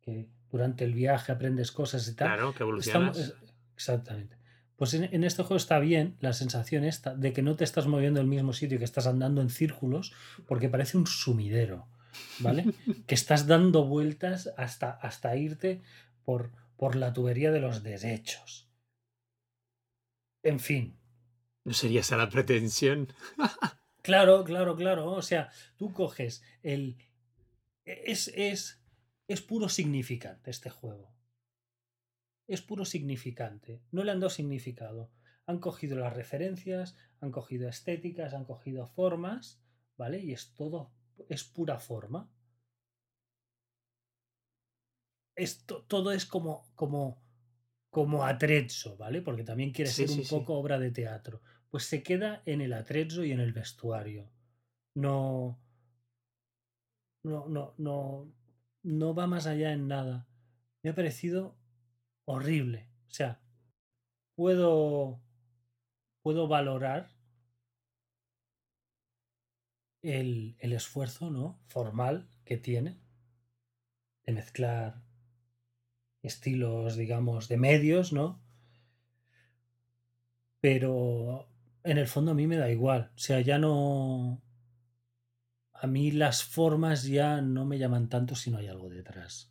Que 0.00 0.28
durante 0.50 0.84
el 0.84 0.94
viaje 0.94 1.32
aprendes 1.32 1.70
cosas 1.70 2.06
y 2.08 2.14
tal. 2.14 2.28
Claro, 2.28 2.54
que 2.54 2.62
evolucionas. 2.62 3.34
exactamente. 3.74 4.39
Pues 4.80 4.94
en, 4.94 5.12
en 5.12 5.24
este 5.24 5.42
juego 5.42 5.58
está 5.58 5.78
bien 5.78 6.16
la 6.20 6.32
sensación 6.32 6.84
esta 6.84 7.14
de 7.14 7.34
que 7.34 7.42
no 7.42 7.54
te 7.54 7.64
estás 7.64 7.86
moviendo 7.86 8.18
en 8.18 8.24
el 8.24 8.30
mismo 8.30 8.54
sitio, 8.54 8.78
que 8.78 8.86
estás 8.86 9.06
andando 9.06 9.42
en 9.42 9.50
círculos, 9.50 10.14
porque 10.46 10.70
parece 10.70 10.96
un 10.96 11.06
sumidero, 11.06 11.86
¿vale? 12.38 12.64
que 13.06 13.14
estás 13.14 13.46
dando 13.46 13.84
vueltas 13.84 14.50
hasta, 14.56 14.92
hasta 14.92 15.36
irte 15.36 15.82
por, 16.24 16.50
por 16.78 16.96
la 16.96 17.12
tubería 17.12 17.52
de 17.52 17.60
los 17.60 17.82
desechos. 17.82 18.70
En 20.42 20.58
fin, 20.58 20.98
No 21.66 21.74
sería 21.74 22.00
esa 22.00 22.16
la 22.16 22.30
pretensión. 22.30 23.12
Claro, 24.02 24.44
claro, 24.44 24.76
claro. 24.76 25.12
O 25.12 25.20
sea, 25.20 25.50
tú 25.76 25.92
coges 25.92 26.42
el. 26.62 26.96
Es, 27.84 28.28
es, 28.28 28.82
es 29.28 29.42
puro 29.42 29.68
significante 29.68 30.50
este 30.50 30.70
juego. 30.70 31.19
Es 32.50 32.62
puro 32.62 32.84
significante. 32.84 33.80
No 33.92 34.02
le 34.02 34.10
han 34.10 34.18
dado 34.18 34.28
significado. 34.28 35.12
Han 35.46 35.60
cogido 35.60 35.96
las 35.96 36.14
referencias, 36.16 36.96
han 37.20 37.30
cogido 37.30 37.68
estéticas, 37.68 38.34
han 38.34 38.44
cogido 38.44 38.88
formas, 38.88 39.62
¿vale? 39.96 40.18
Y 40.18 40.32
es 40.32 40.52
todo. 40.54 40.90
Es 41.28 41.44
pura 41.44 41.78
forma. 41.78 42.28
Esto, 45.36 45.84
todo 45.84 46.10
es 46.10 46.26
como, 46.26 46.66
como, 46.74 47.22
como 47.88 48.24
atrezzo, 48.24 48.96
¿vale? 48.96 49.22
Porque 49.22 49.44
también 49.44 49.70
quiere 49.70 49.92
Sí, 49.92 50.02
ser 50.02 50.08
sí, 50.08 50.18
un 50.18 50.24
sí. 50.24 50.34
poco 50.34 50.54
obra 50.54 50.80
de 50.80 50.90
teatro. 50.90 51.40
Pues 51.70 51.84
se 51.84 52.02
queda 52.02 52.42
en 52.46 52.62
el 52.62 52.72
atrezzo 52.72 53.22
y 53.22 53.30
en 53.30 53.38
el 53.38 53.52
vestuario. 53.52 54.28
No. 54.96 55.62
No, 57.22 57.48
no, 57.48 57.74
no. 57.78 58.34
No 58.82 59.14
va 59.14 59.28
más 59.28 59.46
allá 59.46 59.72
en 59.72 59.86
nada. 59.86 60.26
Me 60.82 60.90
ha 60.90 60.94
parecido 60.96 61.59
horrible. 62.30 62.88
O 63.08 63.12
sea, 63.12 63.40
puedo. 64.34 65.20
Puedo 66.22 66.48
valorar 66.48 67.08
el, 70.02 70.56
el 70.58 70.72
esfuerzo, 70.74 71.30
¿no? 71.30 71.58
Formal 71.66 72.28
que 72.44 72.58
tiene 72.58 73.00
de 74.24 74.32
mezclar 74.32 75.02
estilos, 76.22 76.96
digamos, 76.96 77.48
de 77.48 77.56
medios, 77.56 78.12
¿no? 78.12 78.42
Pero 80.60 81.48
en 81.84 81.98
el 81.98 82.06
fondo 82.06 82.32
a 82.32 82.34
mí 82.34 82.46
me 82.46 82.56
da 82.56 82.70
igual. 82.70 83.12
O 83.14 83.18
sea, 83.18 83.40
ya 83.40 83.58
no... 83.58 84.42
A 85.72 85.86
mí 85.86 86.10
las 86.10 86.44
formas 86.44 87.04
ya 87.04 87.40
no 87.40 87.64
me 87.64 87.78
llaman 87.78 88.10
tanto 88.10 88.34
si 88.34 88.50
no 88.50 88.58
hay 88.58 88.68
algo 88.68 88.90
detrás. 88.90 89.50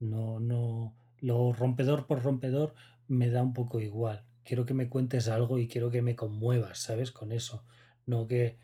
No, 0.00 0.40
no... 0.40 0.96
Lo 1.28 1.52
rompedor 1.52 2.06
por 2.06 2.22
rompedor 2.22 2.74
me 3.08 3.30
da 3.30 3.42
un 3.42 3.54
poco 3.54 3.80
igual. 3.80 4.18
Quiero 4.44 4.66
que 4.66 4.74
me 4.74 4.88
cuentes 4.90 5.28
algo 5.28 5.58
y 5.58 5.68
quiero 5.68 5.90
que 5.90 6.02
me 6.02 6.16
conmuevas, 6.16 6.78
¿sabes? 6.78 7.10
Con 7.12 7.32
eso. 7.32 7.64
No 8.06 8.26
que... 8.26 8.58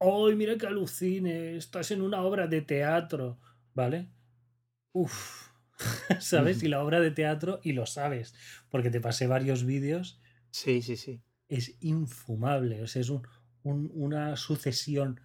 ¡Ay, 0.00 0.34
mira 0.34 0.56
que 0.58 0.66
alucine! 0.66 1.56
Estás 1.56 1.90
en 1.92 2.02
una 2.02 2.22
obra 2.22 2.48
de 2.48 2.62
teatro, 2.62 3.38
¿vale? 3.74 4.08
Uf. 4.92 5.50
¿Sabes? 6.20 6.62
Y 6.64 6.68
la 6.68 6.82
obra 6.82 6.98
de 7.00 7.12
teatro, 7.12 7.60
y 7.62 7.72
lo 7.72 7.86
sabes, 7.86 8.34
porque 8.70 8.90
te 8.90 9.00
pasé 9.00 9.28
varios 9.28 9.64
vídeos 9.64 10.20
Sí, 10.50 10.82
sí, 10.82 10.96
sí. 10.96 11.22
es 11.48 11.76
infumable. 11.80 12.82
O 12.82 12.86
sea, 12.88 13.02
es 13.02 13.10
un- 13.10 13.26
un- 13.62 13.90
una 13.94 14.36
sucesión 14.36 15.20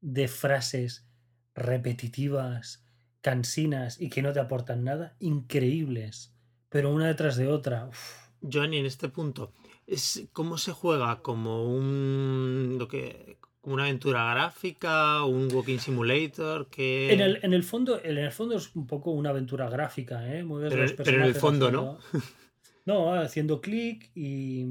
de 0.00 0.28
frases 0.28 1.08
repetitivas, 1.54 2.84
cansinas 3.20 4.00
y 4.00 4.08
que 4.08 4.22
no 4.22 4.32
te 4.32 4.40
aportan 4.40 4.84
nada, 4.84 5.16
increíbles. 5.20 6.32
Pero 6.68 6.92
una 6.92 7.06
detrás 7.08 7.36
de 7.36 7.48
otra. 7.48 7.86
uf. 7.86 8.20
Johnny, 8.42 8.78
en 8.78 8.86
este 8.86 9.08
punto, 9.08 9.52
es 9.86 10.28
¿cómo 10.32 10.56
se 10.56 10.72
juega? 10.72 11.20
¿Como 11.20 11.64
un 11.74 12.76
lo 12.78 12.88
que 12.88 13.38
como 13.60 13.74
una 13.74 13.84
aventura 13.84 14.32
gráfica, 14.32 15.22
un 15.24 15.52
walking 15.52 15.78
simulator? 15.78 16.68
Que... 16.70 17.12
En, 17.12 17.20
el, 17.20 17.40
en, 17.42 17.52
el 17.52 17.62
fondo, 17.62 18.00
en 18.02 18.16
el 18.16 18.30
fondo 18.32 18.56
es 18.56 18.74
un 18.74 18.86
poco 18.86 19.10
una 19.10 19.30
aventura 19.30 19.68
gráfica, 19.68 20.34
¿eh? 20.34 20.42
Mueves 20.42 20.72
Pero- 20.72 21.04
pero 21.04 21.16
en 21.18 21.24
el 21.24 21.34
fondo, 21.34 21.70
¿no? 21.70 21.98
No, 22.86 23.12
haciendo 23.12 23.60
clic 23.60 24.10
y 24.14 24.64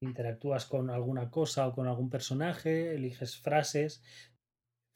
interactúas 0.00 0.66
con 0.66 0.90
alguna 0.90 1.30
cosa 1.30 1.66
o 1.68 1.72
con 1.72 1.86
algún 1.86 2.10
personaje, 2.10 2.94
eliges 2.94 3.38
frases. 3.38 4.02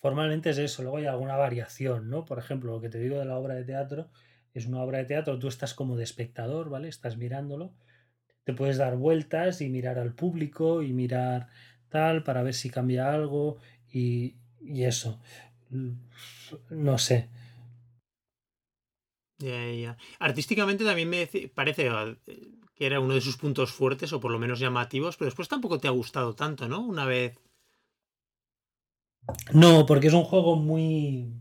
Formalmente 0.00 0.50
es 0.50 0.58
eso, 0.58 0.82
luego 0.82 0.98
hay 0.98 1.06
alguna 1.06 1.36
variación, 1.36 2.10
¿no? 2.10 2.24
Por 2.24 2.38
ejemplo, 2.38 2.72
lo 2.72 2.80
que 2.80 2.88
te 2.88 2.98
digo 2.98 3.18
de 3.18 3.24
la 3.24 3.38
obra 3.38 3.54
de 3.54 3.64
teatro, 3.64 4.10
es 4.54 4.66
una 4.66 4.82
obra 4.82 4.98
de 4.98 5.04
teatro, 5.04 5.38
tú 5.38 5.48
estás 5.48 5.74
como 5.74 5.96
de 5.96 6.04
espectador, 6.04 6.70
¿vale? 6.70 6.88
Estás 6.88 7.16
mirándolo, 7.16 7.74
te 8.44 8.54
puedes 8.54 8.76
dar 8.76 8.96
vueltas 8.96 9.60
y 9.60 9.68
mirar 9.68 9.98
al 9.98 10.14
público 10.14 10.82
y 10.82 10.92
mirar 10.92 11.48
tal 11.88 12.22
para 12.22 12.42
ver 12.42 12.54
si 12.54 12.70
cambia 12.70 13.12
algo 13.12 13.56
y, 13.90 14.36
y 14.60 14.84
eso. 14.84 15.20
No 16.70 16.98
sé. 16.98 17.28
Ya, 19.38 19.70
ya. 19.72 19.96
Artísticamente 20.18 20.84
también 20.84 21.10
me 21.10 21.26
parece 21.54 21.88
eh, 21.88 22.16
que 22.74 22.86
era 22.86 23.00
uno 23.00 23.14
de 23.14 23.20
sus 23.20 23.36
puntos 23.36 23.72
fuertes 23.72 24.12
o 24.12 24.20
por 24.20 24.30
lo 24.30 24.38
menos 24.38 24.58
llamativos, 24.60 25.16
pero 25.16 25.26
después 25.26 25.48
tampoco 25.48 25.78
te 25.78 25.88
ha 25.88 25.90
gustado 25.90 26.34
tanto, 26.34 26.68
¿no? 26.68 26.80
Una 26.80 27.04
vez... 27.04 27.38
No, 29.52 29.86
porque 29.86 30.08
es 30.08 30.12
un 30.14 30.24
juego 30.24 30.56
muy. 30.56 31.32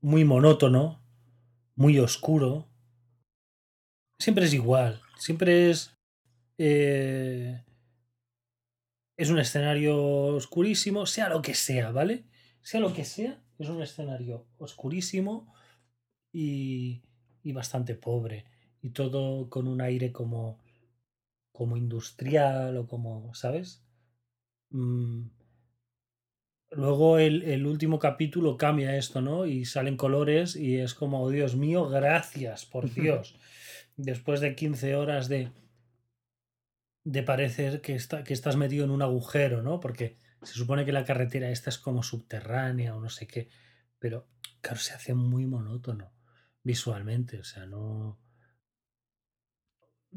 muy 0.00 0.24
monótono, 0.24 1.02
muy 1.74 1.98
oscuro. 1.98 2.68
Siempre 4.18 4.46
es 4.46 4.54
igual. 4.54 5.00
Siempre 5.18 5.70
es. 5.70 5.94
eh, 6.58 7.62
es 9.16 9.30
un 9.30 9.38
escenario 9.38 9.96
oscurísimo, 10.36 11.06
sea 11.06 11.28
lo 11.28 11.42
que 11.42 11.54
sea, 11.54 11.90
¿vale? 11.90 12.24
Sea 12.62 12.80
lo 12.80 12.92
que 12.92 13.04
sea, 13.04 13.42
es 13.58 13.68
un 13.68 13.82
escenario 13.82 14.46
oscurísimo 14.58 15.52
y, 16.32 17.02
y 17.42 17.52
bastante 17.52 17.94
pobre. 17.94 18.44
Y 18.82 18.90
todo 18.90 19.48
con 19.50 19.68
un 19.68 19.80
aire 19.80 20.12
como. 20.12 20.58
como 21.52 21.76
industrial 21.76 22.76
o 22.76 22.86
como. 22.86 23.34
¿Sabes? 23.34 23.82
Mm, 24.70 25.28
Luego 26.70 27.18
el, 27.18 27.42
el 27.42 27.66
último 27.66 27.98
capítulo 27.98 28.56
cambia 28.56 28.96
esto, 28.96 29.20
¿no? 29.20 29.46
Y 29.46 29.64
salen 29.64 29.96
colores 29.96 30.56
y 30.56 30.78
es 30.78 30.94
como, 30.94 31.22
oh, 31.22 31.30
Dios 31.30 31.54
mío, 31.56 31.88
gracias, 31.88 32.66
por 32.66 32.92
Dios. 32.92 33.36
Después 33.96 34.40
de 34.40 34.54
15 34.54 34.96
horas 34.96 35.28
de, 35.28 35.50
de 37.04 37.22
parecer 37.22 37.80
que, 37.80 37.94
está, 37.94 38.24
que 38.24 38.34
estás 38.34 38.56
metido 38.56 38.84
en 38.84 38.90
un 38.90 39.02
agujero, 39.02 39.62
¿no? 39.62 39.78
Porque 39.78 40.18
se 40.42 40.54
supone 40.54 40.84
que 40.84 40.92
la 40.92 41.04
carretera 41.04 41.50
esta 41.50 41.70
es 41.70 41.78
como 41.78 42.02
subterránea 42.02 42.96
o 42.96 43.00
no 43.00 43.08
sé 43.08 43.26
qué. 43.26 43.48
Pero, 43.98 44.28
claro, 44.60 44.80
se 44.80 44.92
hace 44.92 45.14
muy 45.14 45.46
monótono 45.46 46.12
visualmente, 46.62 47.38
o 47.38 47.44
sea, 47.44 47.64
no... 47.66 48.18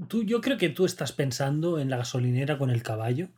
Tú, 0.07 0.23
yo 0.23 0.41
creo 0.41 0.57
que 0.57 0.69
tú 0.69 0.85
estás 0.85 1.11
pensando 1.11 1.77
en 1.79 1.89
la 1.89 1.97
gasolinera 1.97 2.57
con 2.57 2.71
el 2.71 2.81
caballo. 2.81 3.29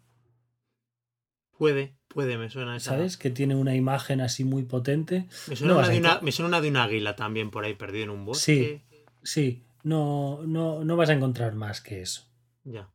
Puede, 1.61 1.93
puede, 2.07 2.39
me 2.39 2.49
suena 2.49 2.75
esa. 2.75 2.89
¿sabes? 2.89 3.17
Que 3.17 3.29
tiene 3.29 3.53
una 3.53 3.75
imagen 3.75 4.19
así 4.19 4.43
muy 4.43 4.63
potente. 4.63 5.27
Me 5.47 5.55
suena, 5.55 5.73
No 5.73 5.79
una 5.79 5.89
de 5.89 5.99
una, 5.99 6.21
me 6.21 6.31
suena 6.31 6.47
una 6.47 6.59
de 6.59 6.69
un 6.69 6.77
águila 6.77 7.15
también 7.15 7.51
por 7.51 7.65
ahí 7.65 7.75
perdido 7.75 8.05
en 8.05 8.09
un 8.09 8.25
bosque. 8.25 8.81
Sí, 9.21 9.63
no, 9.83 10.41
no, 10.43 10.83
no 10.83 10.95
vas 10.95 11.11
a 11.11 11.13
encontrar 11.13 11.53
más 11.53 11.79
que 11.79 12.01
eso. 12.01 12.27
Ya. 12.63 12.89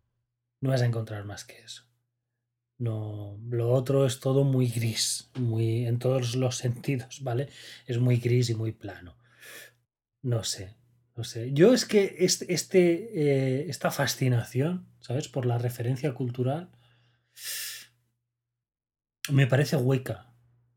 No 0.60 0.70
vas 0.70 0.82
a 0.82 0.86
encontrar 0.86 1.24
más 1.24 1.44
que 1.44 1.60
eso. 1.60 1.84
No, 2.76 3.38
lo 3.48 3.70
otro 3.70 4.04
es 4.04 4.18
todo 4.18 4.42
muy 4.42 4.66
gris, 4.66 5.30
muy 5.34 5.86
en 5.86 6.00
todos 6.00 6.34
los 6.34 6.56
sentidos, 6.56 7.22
¿vale? 7.22 7.48
Es 7.86 8.00
muy 8.00 8.16
gris 8.16 8.50
y 8.50 8.56
muy 8.56 8.72
plano. 8.72 9.16
No 10.22 10.42
sé, 10.42 10.74
no 11.14 11.22
sé. 11.22 11.52
Yo 11.52 11.72
es 11.72 11.84
que 11.84 12.16
este, 12.18 12.52
este, 12.52 12.80
eh, 13.14 13.66
esta 13.68 13.92
fascinación, 13.92 14.88
¿sabes? 14.98 15.28
Por 15.28 15.46
la 15.46 15.56
referencia 15.56 16.12
cultural, 16.14 16.72
me 19.30 19.46
parece 19.46 19.76
hueca. 19.76 20.32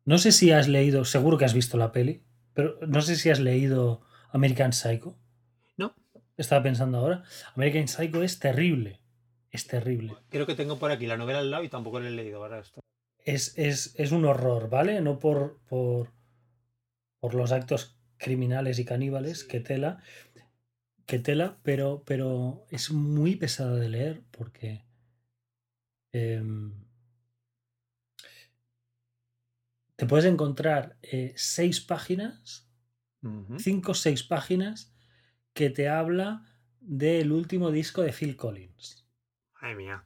No 0.06 0.18
sé 0.18 0.32
si 0.32 0.52
has 0.52 0.68
leído, 0.68 1.06
seguro 1.06 1.38
que 1.38 1.46
has 1.46 1.54
visto 1.54 1.78
la 1.78 1.92
peli, 1.92 2.24
pero 2.54 2.78
no 2.88 3.02
sé 3.02 3.16
si 3.16 3.30
has 3.30 3.40
leído 3.40 4.02
American 4.32 4.74
Psycho. 4.74 5.18
No. 5.78 5.96
Estaba 6.38 6.64
pensando 6.64 6.98
ahora. 6.98 7.24
American 7.56 7.88
Psycho 7.88 8.24
es 8.24 8.40
terrible. 8.40 9.02
Es 9.52 9.68
terrible. 9.68 10.16
Creo 10.30 10.46
que 10.46 10.56
tengo 10.56 10.78
por 10.78 10.92
aquí 10.92 11.08
la 11.08 11.18
novela 11.18 11.40
al 11.40 11.52
lado 11.52 11.64
y 11.64 11.70
tampoco 11.70 12.00
la 12.00 12.08
he 12.08 12.12
leído 12.12 12.44
ahora 12.44 12.60
esto. 12.60 12.82
Es, 13.26 13.58
es, 13.58 13.94
es 13.98 14.12
un 14.12 14.26
horror, 14.26 14.70
¿vale? 14.70 15.02
No 15.02 15.20
por, 15.20 15.60
por, 15.68 16.14
por 17.20 17.36
los 17.36 17.52
actos 17.52 18.00
criminales 18.18 18.80
y 18.80 18.86
caníbales 18.86 19.44
que 19.44 19.60
tela, 19.60 20.02
que 21.06 21.20
tela, 21.20 21.58
pero, 21.64 22.04
pero 22.06 22.66
es 22.70 22.92
muy 22.92 23.36
pesada 23.36 23.76
de 23.76 23.90
leer 23.90 24.22
porque 24.32 24.86
em, 26.12 26.89
te 30.00 30.06
puedes 30.06 30.26
encontrar 30.26 30.98
eh, 31.02 31.34
seis 31.36 31.82
páginas 31.82 32.66
cinco 33.60 33.92
o 33.92 33.96
seis 33.96 34.24
páginas 34.24 34.94
que 35.54 35.70
te 35.70 35.90
habla 35.90 36.46
del 36.80 37.34
último 37.34 37.70
disco 37.70 38.02
de 38.02 38.14
Phil 38.14 38.38
Collins. 38.38 39.06
Madre 39.62 39.76
mía. 39.76 40.06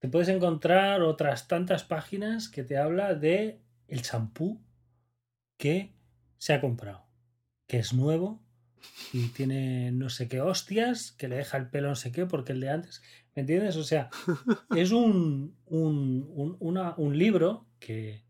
Te 0.00 0.08
puedes 0.08 0.28
encontrar 0.28 1.02
otras 1.02 1.46
tantas 1.46 1.84
páginas 1.84 2.48
que 2.48 2.64
te 2.64 2.76
habla 2.78 3.14
de 3.14 3.62
el 3.86 4.02
champú 4.02 4.60
que 5.56 5.94
se 6.38 6.52
ha 6.52 6.60
comprado, 6.60 7.06
que 7.68 7.78
es 7.78 7.92
nuevo 7.92 8.42
y 9.12 9.28
tiene 9.28 9.92
no 9.92 10.08
sé 10.08 10.26
qué 10.28 10.40
hostias, 10.40 11.12
que 11.12 11.28
le 11.28 11.36
deja 11.36 11.58
el 11.58 11.70
pelo 11.70 11.90
no 11.90 11.94
sé 11.94 12.10
qué, 12.10 12.26
porque 12.26 12.52
el 12.54 12.60
de 12.60 12.70
antes, 12.70 13.02
¿me 13.36 13.42
entiendes? 13.42 13.76
O 13.76 13.84
sea, 13.84 14.10
es 14.76 14.90
un, 14.90 15.56
un, 15.66 16.26
un- 16.34 16.56
una- 16.58 16.94
un 16.96 17.16
libro 17.16 17.68
que, 17.78 18.24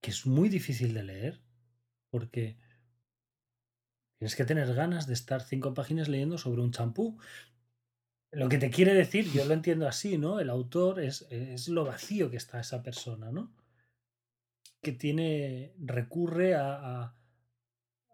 que 0.00 0.10
es 0.10 0.26
muy 0.26 0.48
difícil 0.48 0.94
de 0.94 1.02
leer, 1.04 1.40
porque 2.10 2.58
tienes 4.18 4.36
que 4.36 4.44
tener 4.44 4.74
ganas 4.74 5.06
de 5.06 5.14
estar 5.14 5.42
cinco 5.42 5.74
páginas 5.74 6.08
leyendo 6.08 6.38
sobre 6.38 6.62
un 6.62 6.72
champú. 6.72 7.18
Lo 8.32 8.48
que 8.48 8.58
te 8.58 8.70
quiere 8.70 8.94
decir, 8.94 9.30
yo 9.32 9.44
lo 9.44 9.54
entiendo 9.54 9.88
así, 9.88 10.16
¿no? 10.16 10.38
El 10.40 10.50
autor 10.50 11.00
es, 11.00 11.22
es 11.30 11.68
lo 11.68 11.84
vacío 11.84 12.30
que 12.30 12.36
está 12.36 12.60
esa 12.60 12.82
persona, 12.82 13.32
¿no? 13.32 13.52
Que 14.82 14.92
tiene, 14.92 15.74
recurre 15.78 16.54
a, 16.54 17.14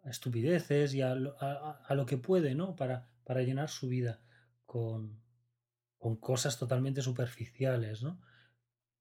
estupideces 0.04 0.94
y 0.94 1.02
a 1.02 1.14
lo, 1.14 1.36
a- 1.42 1.52
a- 1.70 1.82
a 1.86 1.94
lo 1.94 2.06
que 2.06 2.16
puede, 2.16 2.54
¿no? 2.54 2.76
Para, 2.76 3.08
para 3.24 3.42
llenar 3.42 3.68
su 3.68 3.88
vida 3.88 4.22
con, 4.64 5.20
con 5.98 6.16
cosas 6.16 6.58
totalmente 6.58 7.02
superficiales, 7.02 8.02
¿no? 8.02 8.20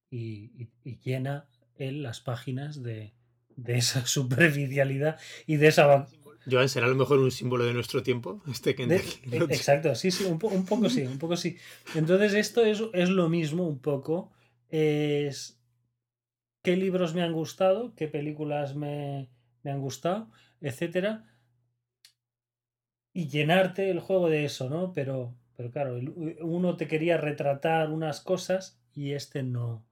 Y, 0.09 0.63
y- 0.63 0.71
y 0.83 0.97
llena 0.99 1.47
él 1.77 2.03
las 2.03 2.21
páginas 2.21 2.83
de, 2.83 3.13
de 3.55 3.77
esa 3.77 4.05
superficialidad 4.07 5.19
y 5.47 5.57
de 5.57 5.67
esa 5.67 6.07
Joan, 6.49 6.69
¿será 6.69 6.85
a 6.85 6.89
lo 6.89 6.95
mejor 6.95 7.19
un 7.19 7.31
símbolo 7.31 7.65
de 7.65 7.73
nuestro 7.73 8.03
tiempo? 8.03 8.41
Este 8.51 8.75
de- 8.75 8.97
Kentucky 8.97 9.29
e- 9.31 9.39
Road. 9.39 9.51
exacto, 9.51 9.95
sí, 9.95 10.11
sí, 10.11 10.25
un, 10.25 10.37
po- 10.37 10.49
un 10.49 10.65
poco 10.65 10.89
sí, 10.89 11.01
un 11.01 11.17
poco 11.17 11.35
sí. 11.35 11.57
Entonces 11.95 12.33
esto 12.33 12.63
es, 12.63 12.83
es 12.93 13.09
lo 13.09 13.29
mismo 13.29 13.67
un 13.67 13.79
poco. 13.79 14.31
Es 14.69 15.59
qué 16.63 16.75
libros 16.75 17.13
me 17.15 17.21
han 17.23 17.33
gustado, 17.33 17.93
qué 17.95 18.07
películas 18.07 18.75
me, 18.75 19.29
me 19.63 19.71
han 19.71 19.81
gustado, 19.81 20.29
etcétera. 20.61 21.23
Y 23.13 23.27
llenarte 23.29 23.89
el 23.89 23.99
juego 23.99 24.29
de 24.29 24.45
eso, 24.45 24.69
¿no? 24.69 24.91
Pero, 24.93 25.33
pero 25.55 25.71
claro, 25.71 25.97
uno 26.41 26.75
te 26.77 26.87
quería 26.87 27.17
retratar 27.17 27.89
unas 27.91 28.21
cosas 28.21 28.79
y 28.93 29.13
este 29.13 29.41
no, 29.41 29.85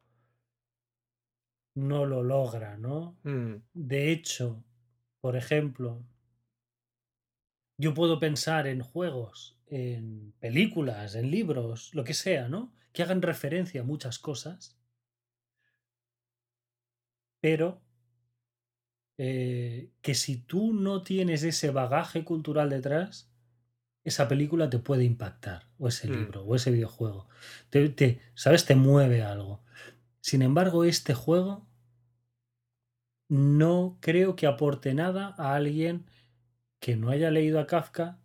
no 1.76 2.06
lo 2.06 2.24
logra, 2.24 2.78
¿no? 2.78 3.18
Mm, 3.24 3.56
De 3.74 4.12
hecho, 4.12 4.64
por 5.22 5.36
ejemplo, 5.36 6.04
yo 7.78 7.94
puedo 7.94 8.20
pensar 8.20 8.66
en 8.68 8.82
juegos, 8.82 9.60
en 9.68 10.34
películas, 10.40 11.14
en 11.16 11.30
libros, 11.32 11.94
lo 11.94 12.04
que 12.04 12.14
sea, 12.16 12.48
¿no? 12.50 12.74
Que 12.94 13.04
hagan 13.04 13.22
referencia 13.22 13.82
a 13.82 13.86
muchas 13.86 14.18
cosas, 14.20 14.78
pero 17.42 17.82
eh, 19.18 19.92
que 20.02 20.16
si 20.16 20.38
tú 20.38 20.74
no 20.74 21.04
tienes 21.04 21.44
ese 21.44 21.70
bagaje 21.72 22.24
cultural 22.24 22.70
detrás, 22.70 23.32
esa 24.04 24.28
película 24.28 24.70
te 24.70 24.80
puede 24.80 25.06
impactar, 25.06 25.70
o 25.80 25.90
ese 25.90 26.10
Mm. 26.10 26.14
libro, 26.14 26.44
o 26.46 26.56
ese 26.56 26.72
videojuego. 26.72 27.30
Te, 27.70 27.90
te- 27.90 28.22
¿Sabes? 28.36 28.66
Te 28.66 28.76
mueve 28.76 29.24
algo. 29.24 29.64
Sin 30.24 30.42
embargo, 30.42 30.86
este 30.86 31.14
juego 31.14 31.68
no 33.28 33.98
creo 34.00 34.38
que 34.38 34.48
aporte 34.48 34.94
nada 34.94 35.36
a 35.38 35.54
alguien 35.56 36.06
que 36.80 36.96
no 36.96 37.10
haya 37.10 37.30
leído 37.30 37.60
a 37.60 37.68
Kafka, 37.68 38.22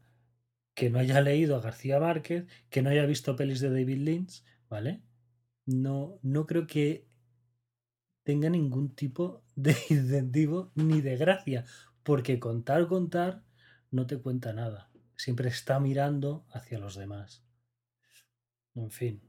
que 0.75 0.91
no 0.91 1.01
haya 1.01 1.21
leído 1.21 1.57
a 1.57 1.61
García 1.61 1.99
Márquez, 1.99 2.47
que 2.71 2.83
no 2.83 2.91
haya 2.91 3.05
visto 3.05 3.35
pelis 3.35 3.59
de 3.61 3.71
David 3.71 3.99
Lynch, 3.99 4.45
¿vale? 4.71 5.03
No, 5.67 6.21
no 6.23 6.47
creo 6.47 6.69
que 6.69 7.09
tenga 8.23 8.49
ningún 8.49 8.95
tipo 8.95 9.43
de 9.57 9.77
incentivo 9.91 10.71
ni 10.77 11.01
de 11.01 11.17
gracia, 11.17 11.65
porque 12.05 12.39
contar, 12.39 12.87
contar 12.87 13.43
no 13.91 14.07
te 14.07 14.19
cuenta 14.19 14.53
nada. 14.53 14.89
Siempre 15.17 15.49
está 15.49 15.81
mirando 15.81 16.47
hacia 16.53 16.79
los 16.79 16.95
demás. 16.95 17.43
En 18.75 18.91
fin. 18.91 19.28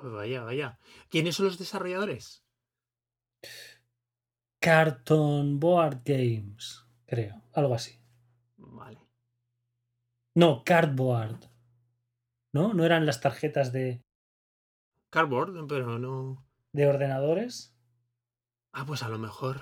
Pues 0.00 0.12
vaya, 0.12 0.42
vaya. 0.42 0.78
¿Quiénes 1.10 1.36
son 1.36 1.46
los 1.46 1.58
desarrolladores? 1.58 2.42
Carton 4.58 5.60
Board 5.60 6.02
Games, 6.04 6.84
creo, 7.06 7.42
algo 7.52 7.74
así. 7.74 7.98
Vale. 8.56 8.98
No, 10.34 10.64
Cardboard. 10.64 11.50
¿No? 12.52 12.74
¿No 12.74 12.84
eran 12.84 13.06
las 13.06 13.20
tarjetas 13.20 13.72
de, 13.72 14.02
Cardboard, 15.10 15.66
pero 15.68 15.98
no. 15.98 16.46
de 16.72 16.86
ordenadores? 16.86 17.76
Ah, 18.72 18.84
pues 18.86 19.02
a 19.02 19.08
lo 19.08 19.18
mejor. 19.18 19.60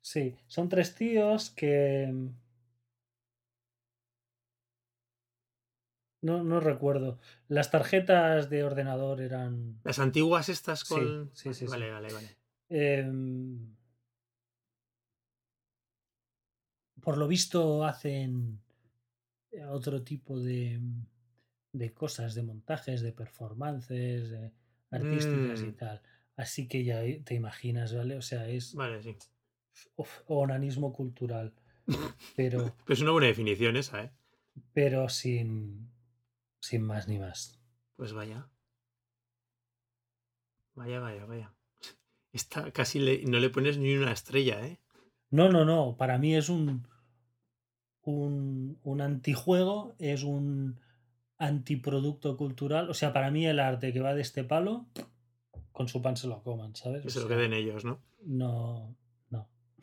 Sí, 0.00 0.38
son 0.46 0.68
tres 0.68 0.94
tíos 0.94 1.50
que... 1.50 2.32
No, 6.22 6.42
no 6.42 6.60
recuerdo. 6.60 7.18
Las 7.48 7.70
tarjetas 7.70 8.48
de 8.50 8.64
ordenador 8.64 9.20
eran... 9.20 9.80
Las 9.84 9.98
antiguas 9.98 10.48
estas 10.48 10.84
con. 10.84 11.30
sí, 11.34 11.52
sí, 11.54 11.66
sí. 11.66 11.66
Vale, 11.66 11.90
vale, 11.90 12.12
vale. 12.12 12.36
em, 12.68 13.74
por 17.02 17.18
lo 17.18 17.28
visto 17.28 17.84
hacen 17.84 18.60
eh, 19.52 19.64
otro 19.66 20.02
tipo 20.02 20.40
de, 20.40 20.80
de 21.72 21.92
cosas, 21.94 22.34
de 22.34 22.42
montajes, 22.42 23.02
de 23.02 23.12
performances, 23.12 24.30
de 24.30 24.52
artísticas 24.90 25.62
y 25.62 25.66
Mm. 25.66 25.76
tal. 25.76 26.02
Así 26.36 26.68
que 26.68 26.84
ya 26.84 27.00
te 27.24 27.34
imaginas, 27.34 27.94
¿vale? 27.94 28.16
O 28.16 28.22
sea, 28.22 28.48
es 28.48 28.74
Vale, 28.74 29.02
sí. 29.02 29.16
uf, 29.96 30.20
onanismo 30.26 30.92
cultural. 30.92 31.54
Pero, 32.34 32.58
Pero 32.84 32.94
es 32.94 33.00
una 33.00 33.12
buena 33.12 33.28
definición 33.28 33.76
esa, 33.76 34.02
¿eh? 34.04 34.10
pero 34.72 35.08
sin, 35.10 35.90
sin 36.66 36.82
más 36.82 37.08
ni 37.08 37.18
más. 37.18 37.58
Pues 37.96 38.12
vaya. 38.12 38.48
Vaya, 40.74 41.00
vaya, 41.00 41.24
vaya. 41.26 41.54
Esta 42.32 42.70
casi 42.72 42.98
le- 42.98 43.22
no 43.24 43.38
le 43.38 43.50
pones 43.50 43.78
ni 43.78 43.96
una 43.96 44.12
estrella, 44.12 44.66
¿eh? 44.66 44.80
No, 45.30 45.48
no, 45.50 45.64
no. 45.64 45.96
Para 45.96 46.18
mí 46.18 46.34
es 46.36 46.48
un, 46.48 46.86
un, 48.02 48.78
un 48.82 49.00
antijuego, 49.00 49.94
es 49.98 50.22
un 50.22 50.78
antiproducto 51.38 52.36
cultural. 52.36 52.88
O 52.90 52.94
sea, 52.94 53.12
para 53.12 53.30
mí 53.30 53.46
el 53.46 53.58
arte 53.58 53.92
que 53.92 54.00
va 54.00 54.14
de 54.14 54.22
este 54.22 54.44
palo, 54.44 54.86
con 55.72 55.88
su 55.88 56.00
pan 56.02 56.16
se 56.16 56.26
lo 56.28 56.42
coman, 56.42 56.74
¿sabes? 56.76 57.02
Que 57.02 57.10
se 57.10 57.20
lo 57.20 57.28
queden 57.28 57.52
ellos. 57.52 57.84
No, 57.84 58.02
no. 58.22 58.96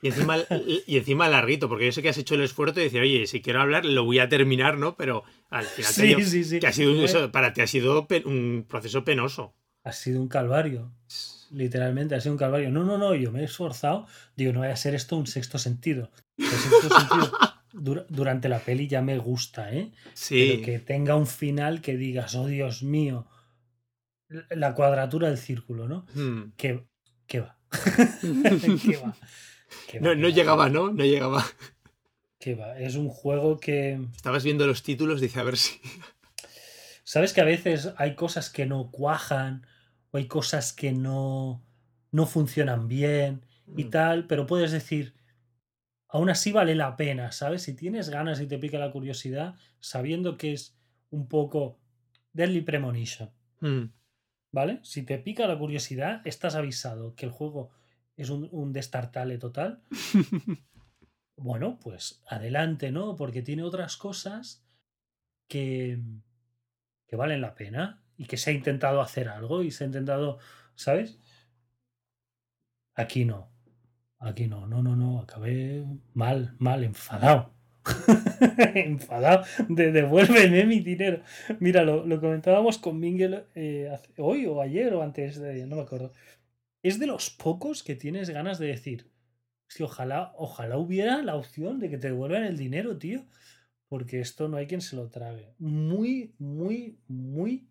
Y 0.03 0.07
encima, 0.09 0.37
y 0.85 0.97
encima 0.97 1.29
larguito, 1.29 1.69
porque 1.69 1.85
yo 1.85 1.91
sé 1.93 2.01
que 2.01 2.09
has 2.09 2.17
hecho 2.17 2.35
el 2.35 2.41
esfuerzo 2.43 2.75
de 2.75 2.83
decir, 2.83 3.01
oye, 3.01 3.25
si 3.25 3.41
quiero 3.41 3.61
hablar, 3.61 3.85
lo 3.85 4.03
voy 4.03 4.19
a 4.19 4.27
terminar, 4.29 4.77
¿no? 4.77 4.95
Pero 4.97 5.23
al 5.49 5.63
final 5.65 5.93
te 5.95 6.01
Sí, 6.01 6.07
dio- 6.07 6.19
sí, 6.25 6.43
sí. 6.43 6.59
que 6.59 6.67
ha 6.67 6.73
sido 6.73 6.91
eso, 7.03 7.31
para 7.31 7.53
ti 7.53 7.61
ha 7.61 7.67
sido 7.67 8.05
un 8.25 8.65
proceso 8.67 9.03
penoso. 9.05 9.55
ha 9.85 9.91
sido 9.93 10.21
un 10.21 10.27
calvario. 10.27 10.91
Literalmente, 11.51 12.15
ha 12.15 12.21
sido 12.21 12.33
un 12.33 12.37
calvario. 12.39 12.69
No, 12.69 12.83
no, 12.83 12.97
no, 12.97 13.15
yo 13.15 13.31
me 13.31 13.41
he 13.41 13.43
esforzado. 13.45 14.07
Digo, 14.35 14.51
no 14.53 14.59
vaya 14.61 14.73
a 14.73 14.77
ser 14.77 14.95
esto 14.95 15.15
un 15.17 15.27
sexto 15.27 15.57
sentido. 15.57 16.09
El 16.37 16.47
sexto 16.47 16.99
sentido 16.99 17.31
dura- 17.73 18.05
durante 18.09 18.49
la 18.49 18.59
peli 18.59 18.87
ya 18.87 19.01
me 19.01 19.17
gusta, 19.19 19.73
¿eh? 19.73 19.91
Sí. 20.13 20.49
Pero 20.51 20.65
que 20.65 20.79
tenga 20.79 21.15
un 21.15 21.27
final 21.27 21.81
que 21.81 21.95
digas, 21.97 22.33
oh 22.35 22.47
Dios 22.47 22.81
mío, 22.83 23.27
la 24.49 24.73
cuadratura 24.73 25.27
del 25.29 25.37
círculo, 25.37 25.87
¿no? 25.87 26.05
Hmm. 26.15 26.51
Que, 26.57 26.83
que 27.27 27.41
va. 27.41 27.57
que 28.21 28.97
va. 28.97 29.15
No, 30.01 30.15
no 30.15 30.29
llegaba, 30.29 30.69
¿no? 30.69 30.91
No 30.91 31.03
llegaba. 31.05 31.45
que 32.39 32.55
va. 32.55 32.77
Es 32.79 32.95
un 32.95 33.09
juego 33.09 33.59
que. 33.59 33.99
Estabas 34.15 34.43
viendo 34.43 34.67
los 34.67 34.83
títulos, 34.83 35.21
dice 35.21 35.39
a 35.39 35.43
ver 35.43 35.57
si. 35.57 35.79
Sabes 37.03 37.33
que 37.33 37.41
a 37.41 37.45
veces 37.45 37.93
hay 37.97 38.15
cosas 38.15 38.49
que 38.49 38.65
no 38.65 38.89
cuajan 38.91 39.65
o 40.11 40.17
hay 40.17 40.27
cosas 40.27 40.73
que 40.73 40.91
no, 40.93 41.61
no 42.11 42.25
funcionan 42.25 42.87
bien 42.87 43.45
y 43.77 43.85
Mm. 43.85 43.89
tal, 43.89 44.27
pero 44.27 44.45
puedes 44.45 44.71
decir, 44.71 45.13
aún 46.09 46.29
así 46.29 46.51
vale 46.51 46.75
la 46.75 46.95
pena, 46.97 47.31
¿sabes? 47.31 47.63
Si 47.63 47.73
tienes 47.73 48.09
ganas 48.09 48.39
y 48.41 48.47
te 48.47 48.57
pica 48.57 48.77
la 48.77 48.91
curiosidad, 48.91 49.55
sabiendo 49.79 50.37
que 50.37 50.53
es 50.53 50.75
un 51.11 51.27
poco 51.27 51.79
Deadly 52.33 52.61
Premonition, 52.61 53.31
Hmm. 53.61 53.85
¿vale? 54.51 54.79
Si 54.83 55.03
te 55.03 55.17
pica 55.17 55.47
la 55.47 55.57
curiosidad, 55.57 56.21
estás 56.25 56.55
avisado 56.55 57.15
que 57.15 57.25
el 57.25 57.31
juego 57.31 57.71
es 58.17 58.29
un, 58.29 58.47
un 58.51 58.73
destartale 58.73 59.37
total. 59.37 59.81
Bueno, 61.35 61.79
pues 61.81 62.21
adelante, 62.27 62.91
¿no? 62.91 63.15
Porque 63.15 63.41
tiene 63.41 63.63
otras 63.63 63.97
cosas 63.97 64.63
que, 65.47 65.99
que 67.07 67.15
valen 67.15 67.41
la 67.41 67.55
pena 67.55 68.03
y 68.17 68.25
que 68.25 68.37
se 68.37 68.51
ha 68.51 68.53
intentado 68.53 69.01
hacer 69.01 69.29
algo 69.29 69.63
y 69.63 69.71
se 69.71 69.83
ha 69.83 69.87
intentado, 69.87 70.37
¿sabes? 70.75 71.19
Aquí 72.95 73.25
no. 73.25 73.49
Aquí 74.19 74.47
no, 74.47 74.67
no, 74.67 74.81
no, 74.83 74.95
no. 74.95 75.19
Acabé 75.21 75.85
mal, 76.13 76.55
mal, 76.59 76.83
enfadado. 76.83 77.51
enfadado. 78.75 79.43
De, 79.69 79.91
devuélveme 79.91 80.65
mi 80.65 80.79
dinero. 80.79 81.21
Mira, 81.59 81.83
lo, 81.83 82.05
lo 82.05 82.19
comentábamos 82.21 82.77
con 82.77 82.99
Mingel 82.99 83.45
eh, 83.55 83.89
hace- 83.93 84.13
hoy 84.17 84.45
o 84.45 84.61
ayer 84.61 84.93
o 84.93 85.01
antes 85.03 85.39
de 85.39 85.49
ayer, 85.51 85.67
no 85.67 85.77
me 85.77 85.81
acuerdo. 85.81 86.11
Es 86.83 86.99
de 86.99 87.07
los 87.07 87.29
pocos 87.29 87.81
que 87.81 87.95
tienes 87.95 88.29
ganas 88.29 88.59
de 88.59 88.67
decir, 88.67 89.09
"Hostia, 89.69 89.85
ojalá, 89.85 90.33
ojalá 90.35 90.77
hubiera 90.77 91.23
la 91.23 91.35
opción 91.35 91.79
de 91.79 91.89
que 91.89 91.97
te 91.97 92.07
devuelvan 92.07 92.43
el 92.43 92.57
dinero, 92.57 92.97
tío. 92.97 93.25
Porque 93.87 94.19
esto 94.19 94.47
no 94.47 94.57
hay 94.57 94.67
quien 94.67 94.81
se 94.81 94.95
lo 94.95 95.09
trague. 95.09 95.53
Muy, 95.59 96.35
muy, 96.39 96.99
muy 97.07 97.69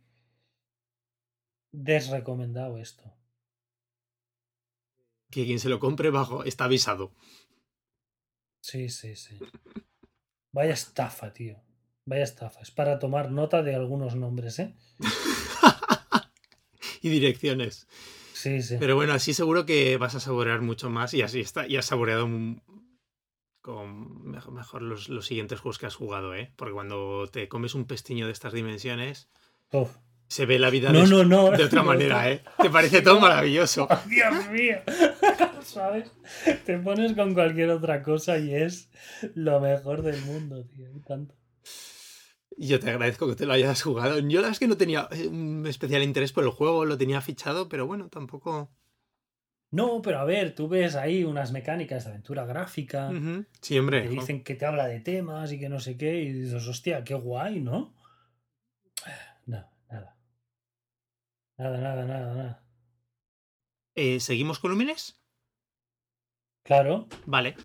desrecomendado 1.73 2.79
esto. 2.79 3.13
Que 5.31 5.45
quien 5.45 5.59
se 5.59 5.69
lo 5.69 5.81
compre 5.81 6.11
bajo 6.11 6.45
está 6.45 6.65
avisado. 6.65 7.13
Sí, 8.63 8.89
sí, 8.89 9.17
sí. 9.17 9.37
Vaya 10.53 10.75
estafa, 10.75 11.33
tío. 11.33 11.61
Vaya 12.05 12.23
estafa. 12.23 12.61
Es 12.61 12.71
para 12.71 12.99
tomar 12.99 13.31
nota 13.31 13.63
de 13.63 13.75
algunos 13.75 14.15
nombres, 14.15 14.59
¿eh? 14.59 14.75
y 17.03 17.09
direcciones. 17.09 17.89
Sí, 18.35 18.63
sí. 18.63 18.77
Pero 18.81 18.97
bueno, 18.97 19.13
así 19.13 19.35
seguro 19.35 19.67
que 19.67 19.97
vas 19.97 20.15
a 20.15 20.21
saborear 20.21 20.61
mucho 20.63 20.91
más 20.91 21.15
y 21.15 21.23
así 21.23 21.41
está, 21.41 21.67
y 21.67 21.77
has 21.77 21.87
saboreado 21.87 22.25
un- 22.25 22.63
con 23.61 24.29
mejor, 24.29 24.53
mejor 24.53 24.83
los, 24.83 25.09
los 25.09 25.27
siguientes 25.27 25.61
juegos 25.61 25.79
que 25.79 25.87
has 25.87 25.95
jugado, 25.95 26.35
¿eh? 26.35 26.53
Porque 26.57 26.73
cuando 26.75 27.29
te 27.31 27.49
comes 27.49 27.75
un 27.75 27.85
pestiño 27.87 28.27
de 28.27 28.33
estas 28.33 28.53
dimensiones, 28.53 29.29
se 30.27 30.47
ve 30.47 30.59
la 30.59 30.71
vida 30.71 30.91
No, 30.93 31.03
de, 31.03 31.07
no, 31.09 31.23
no. 31.25 31.51
de 31.53 31.63
otra 31.65 31.83
manera. 31.85 32.29
¿eh? 32.31 32.43
Te 32.61 32.71
parece 32.71 33.03
todo 33.03 33.21
maravilloso. 33.21 33.87
¡Oh, 33.89 33.99
Dios 34.09 34.49
mío! 34.51 34.79
¿Sabes? 35.63 36.11
Te 36.67 36.77
pones 36.79 37.13
con 37.15 37.35
cualquier 37.35 37.71
otra 37.71 38.03
cosa 38.03 38.37
y 38.39 38.53
es 38.55 38.91
lo 39.35 39.61
mejor 39.61 40.03
del 40.03 40.21
mundo, 40.23 40.65
tío. 40.65 40.89
Y 40.91 41.01
tanto. 41.01 41.35
Yo 42.57 42.81
te 42.81 42.91
agradezco 42.91 43.29
que 43.29 43.37
te 43.37 43.47
lo 43.47 43.53
hayas 43.53 43.83
jugado. 43.83 44.19
Yo 44.19 44.41
la 44.41 44.49
verdad 44.49 44.51
es 44.53 44.59
que 44.59 44.69
no 44.69 44.77
tenía 44.77 45.09
eh, 45.11 45.29
un 45.29 45.67
especial 45.67 46.03
interés 46.03 46.33
por 46.33 46.45
el 46.45 46.51
juego, 46.51 46.85
lo 46.85 46.99
tenía 46.99 47.21
fichado, 47.21 47.69
pero 47.69 47.87
bueno, 47.87 48.09
tampoco... 48.09 48.71
No, 49.71 50.03
pero 50.03 50.19
a 50.19 50.25
ver, 50.25 50.55
tú 50.55 50.69
ves 50.69 50.97
ahí 50.97 51.25
unas 51.25 51.51
mecánicas 51.51 52.05
de 52.05 52.11
aventura 52.11 52.45
gráfica. 52.45 53.09
Ujú. 53.09 53.47
Sí, 53.61 53.79
hombre. 53.79 54.03
que 54.03 54.09
dicen 54.09 54.45
que 54.45 54.55
te 54.55 54.67
habla 54.67 54.87
de 54.87 55.01
temas 55.01 55.51
y 55.51 55.59
que 55.59 55.71
no 55.71 55.81
sé 55.81 55.97
qué, 55.97 56.23
y 56.23 56.33
dices, 56.33 56.69
hostia, 56.69 57.05
qué 57.05 57.15
guay, 57.15 57.61
¿no? 57.61 57.95
No, 59.47 59.67
nada. 59.91 60.17
Nada, 61.57 61.79
nada, 61.79 62.05
nada, 62.05 62.35
nada. 62.35 62.65
Eh, 63.95 64.21
¿Seguimos 64.21 64.59
con 64.59 64.71
Lumines? 64.71 65.23
Claro, 66.65 67.09
Vale. 67.27 67.57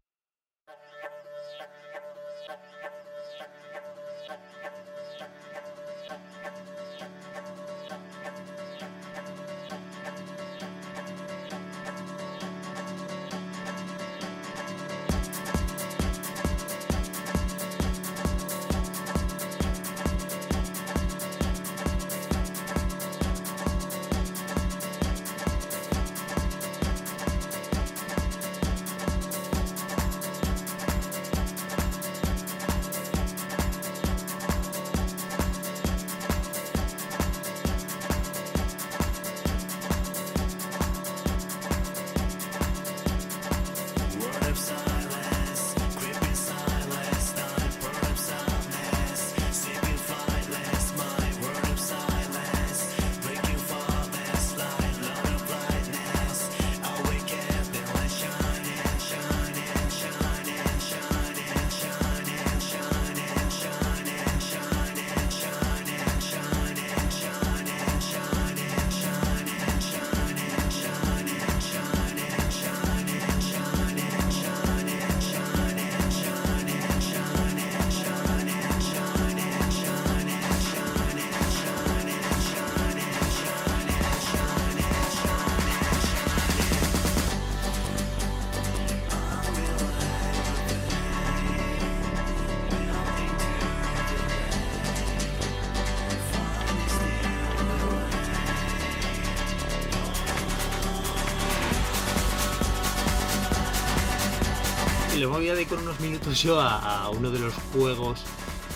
Le 105.17 105.25
voy 105.25 105.49
a 105.49 105.55
dedicar 105.55 105.77
unos 105.79 105.99
minutos 105.99 106.41
yo 106.41 106.59
a, 106.59 107.03
a 107.03 107.09
uno 107.09 107.29
de 107.31 107.39
los 107.39 107.53
juegos 107.73 108.21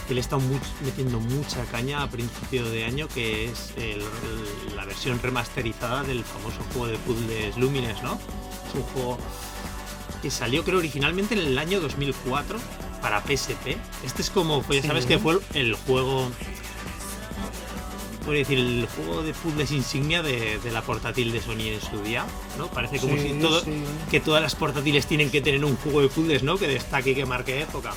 que 0.08 0.14
le 0.14 0.20
he 0.20 0.24
estado 0.24 0.42
much- 0.42 0.82
metiendo 0.84 1.20
mucha 1.20 1.64
caña 1.66 2.02
a 2.04 2.10
principio 2.10 2.66
de 2.70 2.84
año, 2.86 3.08
que 3.08 3.46
es 3.46 3.72
el- 3.78 4.02
el- 4.02 4.76
la 4.76 4.86
versión 4.86 5.20
remasterizada 5.22 6.04
del 6.04 6.24
famoso 6.24 6.58
juego 6.74 6.88
de 6.88 6.98
puzzles 7.00 7.58
Lumines, 7.58 8.02
¿no? 8.04 8.20
Es 8.68 8.76
un 8.76 8.84
juego 8.84 9.18
que 10.22 10.30
salió 10.32 10.64
creo 10.64 10.80
originalmente 10.80 11.34
en 11.36 11.42
el 11.42 11.58
año 11.58 11.80
2004 11.80 12.60
para 13.02 13.22
PSP. 13.22 13.78
Este 14.06 14.22
es 14.22 14.30
como, 14.30 14.62
pues 14.64 14.78
ya 14.78 14.82
Sí. 14.84 14.88
sabes 14.90 15.06
que 15.06 15.18
fue 15.20 15.40
el 15.54 15.76
juego... 15.76 16.30
Puedo 18.24 18.38
decir, 18.38 18.60
el 18.60 18.88
juego 18.96 19.24
de 19.24 19.34
puzzles 19.34 19.72
insignia 19.72 20.22
de, 20.22 20.60
de 20.60 20.72
la 20.72 20.82
portátil 20.84 21.32
de 21.32 21.42
Sony 21.42 21.68
en 21.74 21.82
su 21.82 22.02
día, 22.04 22.26
¿no? 22.58 22.68
Parece 22.68 23.00
como 23.00 23.16
Sí, 23.18 23.30
si 23.30 23.34
todo, 23.40 23.62
sí. 23.62 23.72
que 24.12 24.20
todas 24.20 24.42
las 24.44 24.54
portátiles 24.56 25.08
tienen 25.08 25.32
que 25.32 25.42
tener 25.42 25.66
un 25.66 25.76
juego 25.78 26.02
de 26.02 26.08
puzzles, 26.08 26.44
¿no? 26.44 26.58
Que 26.58 26.68
destaque 26.68 27.12
y 27.12 27.16
que 27.16 27.26
marque 27.26 27.62
época. 27.62 27.94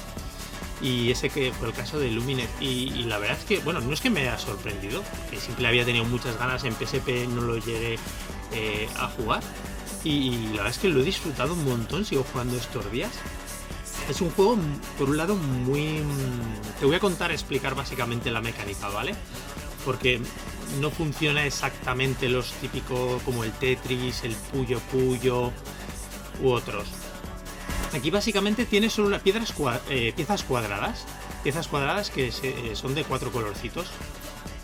Y 0.81 1.11
ese 1.11 1.29
que 1.31 1.53
fue 1.53 1.69
el 1.69 1.75
caso 1.75 1.99
de 1.99 2.11
Luminet. 2.11 2.49
Y, 2.61 2.91
y 2.95 3.05
la 3.05 3.19
verdad 3.19 3.39
es 3.39 3.45
que, 3.45 3.59
bueno, 3.59 3.81
no 3.81 3.93
es 3.93 4.01
que 4.01 4.11
me 4.11 4.21
haya 4.21 4.39
sorprendido, 4.39 5.03
que 5.31 5.39
siempre 5.39 5.67
había 5.67 5.85
tenido 5.85 6.05
muchas 6.05 6.39
ganas 6.39 6.65
en 6.65 6.75
PSP, 6.75 7.29
no 7.29 7.43
lo 7.43 7.59
llegué 7.59 7.99
eh, 8.53 8.89
a 8.99 9.09
jugar. 9.09 9.43
Y, 10.05 10.11
y 10.11 10.47
la 10.49 10.57
verdad 10.63 10.71
es 10.71 10.79
que 10.79 10.89
lo 10.89 11.01
he 11.01 11.05
disfrutado 11.05 11.53
un 11.55 11.65
montón, 11.65 12.05
sigo 12.05 12.25
jugando 12.33 12.57
estos 12.57 12.91
días. 12.91 13.13
Es 14.11 14.21
un 14.21 14.31
juego, 14.31 14.59
por 14.99 15.09
un 15.09 15.17
lado, 15.17 15.35
muy... 15.37 16.03
Te 16.81 16.85
voy 16.87 16.95
a 16.97 17.01
contar, 17.01 17.31
explicar 17.31 17.75
básicamente 17.75 18.31
la 18.31 18.43
mecánica, 18.43 18.89
¿vale? 18.89 19.15
Porque 19.85 20.21
no 20.81 20.91
funciona 20.91 21.45
exactamente 21.47 22.29
los 22.29 22.53
típicos 22.55 23.23
como 23.23 23.45
el 23.45 23.53
Tetris, 23.53 24.25
el 24.25 24.33
Puyo 24.35 24.81
Puyo 24.91 25.53
u 26.43 26.51
otros. 26.51 26.89
Aquí 27.93 28.11
básicamente 28.11 28.65
tienes 28.65 28.93
solo 28.93 29.09
una- 29.09 29.19
piedras 29.21 29.55
cua- 29.57 29.81
eh, 29.89 30.13
piezas 30.17 30.43
cuadradas. 30.43 31.05
Piezas 31.43 31.69
cuadradas 31.69 32.11
que 32.11 32.29
eh, 32.43 32.71
son 32.75 32.95
de 32.95 33.05
cuatro 33.05 33.31
colorcitos. 33.31 33.87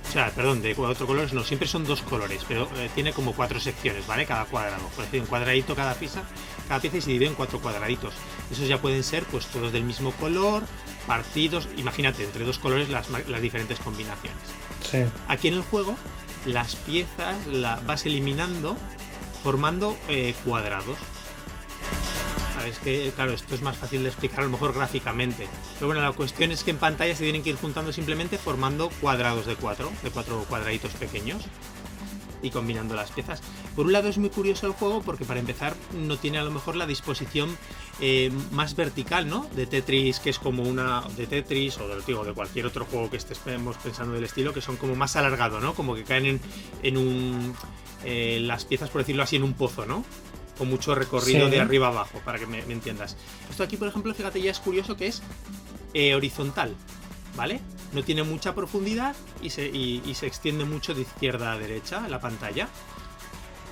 O 0.09 0.13
sea, 0.13 0.31
perdón, 0.31 0.61
de 0.63 0.75
cuatro 0.75 1.07
colores 1.07 1.33
no, 1.33 1.45
siempre 1.45 1.69
son 1.69 1.85
dos 1.85 2.03
colores, 2.03 2.43
pero 2.49 2.69
eh, 2.77 2.91
tiene 2.97 3.13
como 3.13 3.33
cuatro 3.33 3.61
secciones, 3.61 4.05
¿vale? 4.09 4.27
Cada 4.27 4.45
cuadrado. 4.47 4.83
Por 4.97 5.05
decir, 5.05 5.21
un 5.21 5.27
cuadradito 5.29 5.77
cada 5.77 5.95
pieza, 5.95 6.23
cada 6.67 6.81
pieza 6.81 6.97
y 6.97 7.01
se 7.03 7.11
divide 7.11 7.27
en 7.29 7.35
cuatro 7.35 7.61
cuadraditos. 7.61 8.15
Esos 8.51 8.67
ya 8.67 8.81
pueden 8.81 9.05
ser 9.05 9.23
pues 9.27 9.47
todos 9.47 9.71
del 9.73 9.85
mismo 9.85 10.11
color, 10.13 10.65
partidos, 11.07 11.69
imagínate, 11.77 12.25
entre 12.25 12.45
dos 12.45 12.59
colores 12.59 12.89
las 12.89 13.43
diferentes 13.43 13.79
combinaciones. 13.79 14.41
Aquí 15.29 15.49
en 15.49 15.55
el 15.55 15.63
juego, 15.63 15.97
las 16.47 16.77
piezas 16.77 17.47
las 17.47 17.85
vas 17.87 18.07
eliminando 18.07 18.77
formando 19.43 19.97
eh, 20.09 20.35
cuadrados. 20.45 20.99
Sabes 22.55 22.79
que, 22.79 23.11
claro, 23.15 23.33
esto 23.33 23.55
es 23.55 23.63
más 23.63 23.77
fácil 23.77 24.03
de 24.03 24.11
explicar 24.11 24.41
a 24.41 24.45
lo 24.45 24.51
mejor 24.51 24.75
gráficamente. 24.75 25.49
Pero 25.75 25.87
bueno, 25.87 26.03
la 26.03 26.13
cuestión 26.13 26.51
es 26.53 26.63
que 26.63 26.73
en 26.73 26.77
pantalla 26.77 27.15
se 27.17 27.25
tienen 27.25 27.43
que 27.43 27.51
ir 27.51 27.57
juntando 27.57 27.93
simplemente 27.93 28.37
formando 28.37 28.91
cuadrados 29.01 29.47
de 29.47 29.57
cuatro, 29.57 29.91
de 30.03 30.11
cuatro 30.11 30.45
cuadraditos 30.49 30.93
pequeños 30.93 31.43
y 32.43 32.51
combinando 32.51 32.95
las 32.95 33.11
piezas. 33.11 33.41
Por 33.75 33.87
un 33.87 33.93
lado 33.93 34.09
es 34.09 34.19
muy 34.19 34.31
curioso 34.31 34.67
el 34.67 34.73
juego 34.73 35.03
porque 35.03 35.25
para 35.25 35.41
empezar 35.41 35.75
no 35.95 36.19
tiene 36.19 36.39
a 36.39 36.43
lo 36.43 36.51
mejor 36.51 36.77
la 36.77 36.87
disposición 36.87 37.57
eh, 38.01 38.31
más 38.53 38.75
vertical, 38.77 39.29
¿no? 39.29 39.47
De 39.55 39.67
Tetris, 39.67 40.21
que 40.21 40.31
es 40.31 40.39
como 40.39 40.63
una 40.63 41.03
de 41.17 41.27
Tetris 41.27 41.79
o 41.79 41.89
de, 41.89 42.01
digo, 42.07 42.25
de 42.25 42.33
cualquier 42.33 42.67
otro 42.67 42.85
juego 42.87 43.11
que 43.11 43.17
estemos 43.19 43.77
pensando 43.77 44.15
del 44.15 44.25
estilo, 44.25 44.53
que 44.55 44.61
son 44.63 44.77
como 44.77 44.95
más 44.97 45.17
alargado, 45.17 45.61
¿no? 45.61 45.75
Como 45.75 45.95
que 45.95 46.05
caen 46.05 46.27
en, 46.27 46.41
en 46.83 46.97
un 46.97 47.55
eh, 48.05 48.39
las 48.41 48.65
piezas, 48.65 48.89
por 48.91 49.03
decirlo 49.03 49.23
así, 49.23 49.37
en 49.37 49.43
un 49.43 49.53
pozo, 49.55 49.85
¿no? 49.87 50.05
Con 50.57 50.69
mucho 50.69 50.95
recorrido 50.95 51.47
Sí. 51.47 51.51
de 51.53 51.61
arriba 51.61 51.89
a 51.89 51.91
abajo, 51.91 52.21
para 52.25 52.39
que 52.39 52.47
me, 52.47 52.63
me 52.67 52.73
entiendas. 52.73 53.17
Esto 53.51 53.63
aquí, 53.63 53.77
por 53.77 53.89
ejemplo, 53.89 54.15
fíjate, 54.15 54.41
ya 54.41 54.51
es 54.51 54.61
curioso 54.61 54.97
que 54.97 55.07
es 55.09 55.23
eh, 55.95 56.15
horizontal, 56.15 56.75
¿vale? 57.37 57.61
No 57.93 58.03
tiene 58.05 58.23
mucha 58.23 58.55
profundidad 58.55 59.17
y 59.43 59.51
se, 59.51 59.67
y- 59.67 60.03
y 60.07 60.15
se 60.15 60.27
extiende 60.27 60.65
mucho 60.65 60.95
de 60.95 61.03
izquierda 61.03 61.53
a 61.53 61.59
derecha 61.59 62.07
la 62.09 62.21
pantalla. 62.21 62.69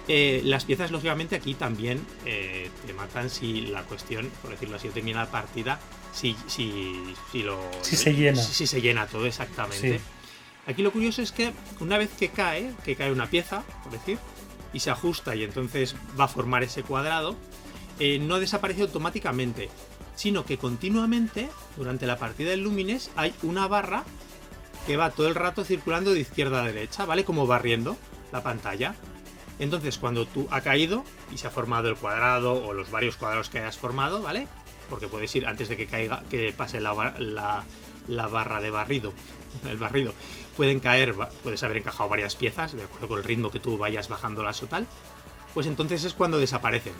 Eh, 0.09 0.41
las 0.45 0.65
piezas, 0.65 0.91
lógicamente, 0.91 1.37
aquí 1.37 1.55
también 1.55 2.05
eh, 2.25 2.71
te 2.87 2.95
matan 2.95 3.29
si 3.29 3.63
la 3.63 3.83
cuestión, 3.83 4.31
por 4.41 4.51
decirlo 4.51 4.77
así, 4.77 4.89
termina 4.89 5.25
la 5.25 5.31
partida, 5.31 5.79
si, 6.13 6.35
si, 6.47 7.15
si 7.31 7.43
lo. 7.43 7.61
Si 7.83 7.97
se 7.97 8.15
llena. 8.15 8.41
Si, 8.41 8.55
si 8.55 8.67
se 8.67 8.81
llena 8.81 9.07
todo, 9.07 9.27
exactamente. 9.27 9.99
Sí. 9.99 10.05
Aquí 10.67 10.83
lo 10.83 10.93
curioso 10.93 11.23
es 11.23 11.33
que 11.33 11.53
una 11.81 11.99
vez 11.99 12.11
que 12.19 12.29
cae, 12.29 12.73
que 12.85 12.97
cae 12.97 13.13
una 13.13 13.29
pieza, 13.31 13.63
por 13.83 13.93
decir, 13.93 14.19
y 14.73 14.81
se 14.81 14.91
ajusta 14.91 15.35
y 15.35 15.43
entonces 15.43 15.95
va 16.19 16.25
a 16.25 16.29
formar 16.29 16.63
ese 16.63 16.83
cuadrado, 16.83 17.37
eh, 17.99 18.19
no 18.19 18.39
desaparece 18.39 18.83
automáticamente, 18.83 19.71
sino 20.15 20.45
que 20.45 20.59
continuamente, 20.59 21.49
durante 21.77 22.07
la 22.07 22.19
partida 22.19 22.51
del 22.51 22.65
Lumines, 22.65 23.11
hay 23.17 23.35
una 23.43 23.67
barra 23.67 24.05
que 24.87 24.97
va 24.97 25.11
todo 25.11 25.29
el 25.29 25.35
rato 25.35 25.65
circulando 25.65 26.13
de 26.13 26.21
izquierda 26.21 26.63
a 26.63 26.67
derecha, 26.67 27.05
¿vale? 27.05 27.25
Como 27.25 27.47
barriendo 27.47 27.97
la 28.33 28.43
pantalla. 28.43 28.95
Entonces, 29.59 29.99
cuando 29.99 30.25
tú 30.27 30.47
ha 30.51 30.61
caído 30.61 31.05
y 31.33 31.39
se 31.39 31.47
ha 31.47 31.51
formado 31.51 31.89
el 31.89 31.97
cuadrado 31.97 32.65
o 32.65 32.73
los 32.73 32.91
varios 32.91 33.17
cuadrados 33.17 33.49
que 33.51 33.59
hayas 33.59 33.77
formado, 33.77 34.23
¿vale? 34.23 34.47
Porque 34.89 35.09
puedes 35.09 35.35
ir 35.35 35.47
antes 35.47 35.69
de 35.69 35.77
que 35.77 35.87
caiga, 35.87 36.23
que 36.31 36.53
pase 36.53 36.81
la, 36.81 37.15
la- 37.19 38.27
barra 38.29 38.61
de 38.61 38.71
barrido, 38.71 39.13
el 39.69 39.77
barrido, 39.77 40.15
pueden 40.57 40.81
caer, 40.81 41.15
puedes 41.43 41.63
haber 41.63 41.79
encajado 41.79 42.09
varias 42.09 42.37
piezas, 42.37 42.73
de 42.73 42.85
acuerdo 42.85 43.09
con 43.09 43.19
el 43.19 43.25
ritmo 43.25 43.51
que 43.51 43.61
tú 43.61 43.77
vayas 43.79 44.09
bajándolas 44.09 44.63
o 44.63 44.67
tal, 44.67 44.87
pues 45.55 45.67
entonces 45.67 46.05
es 46.05 46.15
cuando 46.15 46.39
desaparecen. 46.39 46.95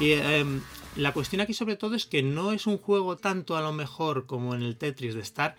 Y 0.00 0.12
em, 0.12 0.62
la 0.96 1.12
cuestión 1.12 1.40
aquí 1.40 1.52
sobre 1.52 1.76
todo 1.76 1.96
es 1.96 2.06
que 2.06 2.22
no 2.22 2.52
es 2.52 2.66
un 2.68 2.78
juego 2.78 3.16
tanto 3.16 3.56
a 3.56 3.60
lo 3.60 3.72
mejor 3.72 4.26
como 4.26 4.54
en 4.54 4.62
el 4.62 4.76
Tetris 4.76 5.14
de 5.14 5.20
estar 5.20 5.56